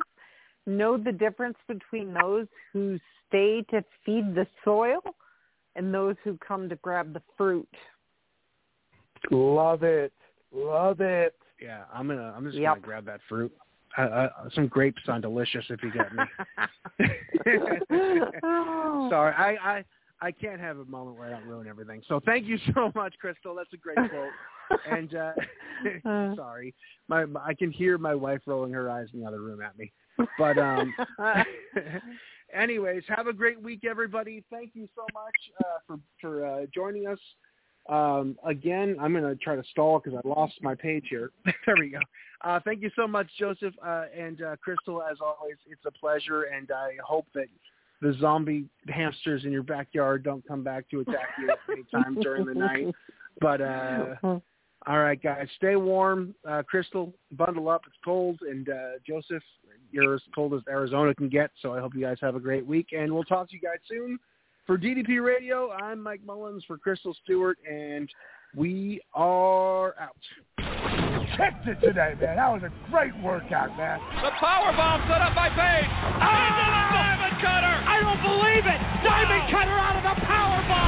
know 0.67 0.99
the 0.99 1.13
difference 1.13 1.57
between 1.67 2.13
those 2.13 2.47
who 2.73 2.99
stay 3.29 3.63
to 3.71 3.83
feed 4.05 4.35
the 4.35 4.47
soil 4.65 5.01
and 5.77 5.93
those 5.93 6.17
who 6.25 6.37
come 6.47 6.69
to 6.69 6.77
grab 6.77 7.13
the 7.13 7.23
fruit. 7.37 7.69
Love 9.31 9.83
it. 9.83 10.13
Love 10.53 11.01
it. 11.01 11.35
Yeah, 11.61 11.85
I'm 11.93 12.09
gonna. 12.09 12.33
I'm 12.37 12.45
just 12.45 12.57
Yep. 12.57 12.71
gonna 12.71 12.81
grab 12.81 13.05
that 13.07 13.21
fruit. 13.29 13.53
Uh, 13.97 14.03
uh, 14.03 14.49
some 14.55 14.69
grapes 14.69 15.03
sound 15.07 15.23
delicious 15.23 15.65
if 15.71 15.83
you 15.83 15.91
get 15.91 16.13
me. 16.13 16.31
Sorry, 19.09 19.35
I, 19.35 19.57
I 19.63 19.85
I 20.21 20.33
can't 20.33 20.61
have 20.61 20.79
a 20.79 20.85
moment 20.85 21.17
where 21.17 21.29
I 21.29 21.31
don't 21.31 21.45
ruin 21.45 21.69
everything. 21.69 22.03
So 22.09 22.21
thank 22.25 22.47
you 22.47 22.59
so 22.75 22.91
much, 22.95 23.15
Crystal. 23.21 23.55
That's 23.55 23.73
a 23.73 23.77
great 23.77 23.99
quote. 24.09 24.35
And 24.89 25.15
uh, 25.15 25.33
Uh. 26.05 26.33
sorry, 26.37 26.75
my, 27.09 27.25
my 27.25 27.41
I 27.45 27.55
can 27.55 27.71
hear 27.71 27.99
my 27.99 28.15
wife 28.15 28.41
rolling 28.47 28.73
her 28.73 28.91
eyes 28.91 29.09
in 29.15 29.21
the 29.21 29.27
other 29.27 29.41
room 29.41 29.63
at 29.63 29.79
me. 29.79 29.93
But 30.37 30.59
um, 30.59 30.95
anyways, 32.53 33.05
have 33.09 33.27
a 33.27 33.33
great 33.33 33.61
week, 33.61 33.85
everybody. 33.89 34.45
Thank 34.51 34.73
you 34.75 34.89
so 34.95 35.11
much 35.13 35.35
uh, 35.61 35.79
for 35.87 35.99
for 36.21 36.47
uh, 36.47 36.67
joining 36.75 37.07
us. 37.07 37.19
Um, 37.89 38.37
again, 38.45 38.97
I'm 39.01 39.13
going 39.13 39.25
to 39.25 39.35
try 39.37 39.57
to 39.57 39.63
stall 39.71 40.01
because 40.03 40.21
I 40.23 40.29
lost 40.29 40.55
my 40.61 40.75
page 40.75 41.07
here. 41.09 41.31
there 41.45 41.77
we 41.79 41.89
go. 41.89 42.01
Uh, 42.43 42.61
thank 42.65 42.83
you 42.83 42.91
so 42.95 43.09
much, 43.09 43.27
Joseph 43.39 43.75
uh, 43.85 44.05
and 44.17 44.43
uh, 44.43 44.57
Crystal. 44.57 45.03
As 45.03 45.17
always, 45.21 45.57
it's 45.69 45.85
a 45.87 45.91
pleasure, 45.91 46.45
and 46.45 46.71
I 46.71 46.93
hope 47.05 47.27
that 47.35 47.47
the 48.01 48.15
zombie 48.21 48.67
hamsters 48.89 49.45
in 49.45 49.51
your 49.51 49.63
backyard 49.63 50.23
don't 50.23 50.47
come 50.47 50.63
back 50.63 50.89
to 50.91 51.01
attack 51.01 51.31
you 51.41 51.51
at 51.51 51.59
any 51.71 51.85
time 51.91 52.21
during 52.21 52.47
the 52.47 52.55
night. 52.55 52.95
But 53.41 53.61
uh, 53.61 54.15
all 54.23 54.99
right, 54.99 55.21
guys, 55.21 55.49
stay 55.57 55.77
warm. 55.77 56.35
Uh, 56.49 56.63
Crystal, 56.63 57.13
bundle 57.33 57.69
up. 57.69 57.83
It's 57.87 57.97
cold, 58.05 58.39
and 58.43 58.69
uh, 58.69 58.91
Joseph, 59.07 59.43
you're 59.91 60.15
as 60.15 60.23
cold 60.35 60.55
as 60.55 60.61
Arizona 60.69 61.15
can 61.15 61.29
get. 61.29 61.51
So 61.61 61.73
I 61.73 61.81
hope 61.81 61.95
you 61.95 62.03
guys 62.03 62.19
have 62.21 62.37
a 62.37 62.41
great 62.41 62.67
week, 62.67 62.89
and 62.93 63.13
we'll 63.13 63.25
talk 63.25 63.49
to 63.49 63.55
you 63.55 63.61
guys 63.61 63.79
soon. 63.89 64.19
For 64.69 64.77
DDP 64.77 65.25
Radio, 65.25 65.73
I'm 65.73 65.99
Mike 65.99 66.21
Mullins 66.27 66.63
for 66.67 66.77
Crystal 66.77 67.17
Stewart, 67.25 67.57
and 67.67 68.07
we 68.55 69.01
are 69.15 69.95
out. 69.97 70.13
Kicked 71.41 71.67
it 71.69 71.81
today, 71.81 72.13
man. 72.21 72.37
That 72.37 72.53
was 72.53 72.61
a 72.61 72.91
great 72.91 73.17
workout, 73.25 73.75
man. 73.79 73.99
The 74.21 74.29
power 74.37 74.77
bomb 74.77 75.09
set 75.09 75.25
up 75.25 75.33
by 75.33 75.49
Page. 75.49 75.89
Into 75.89 76.65
the 76.69 76.85
diamond 76.93 77.41
cutter. 77.41 77.77
I 77.81 77.97
don't 78.05 78.21
believe 78.21 78.69
it. 78.69 78.81
Diamond 79.09 79.49
cutter 79.49 79.73
out 79.73 79.97
of 79.97 80.05
the 80.05 80.21
power 80.29 80.61
bomb. 80.69 80.88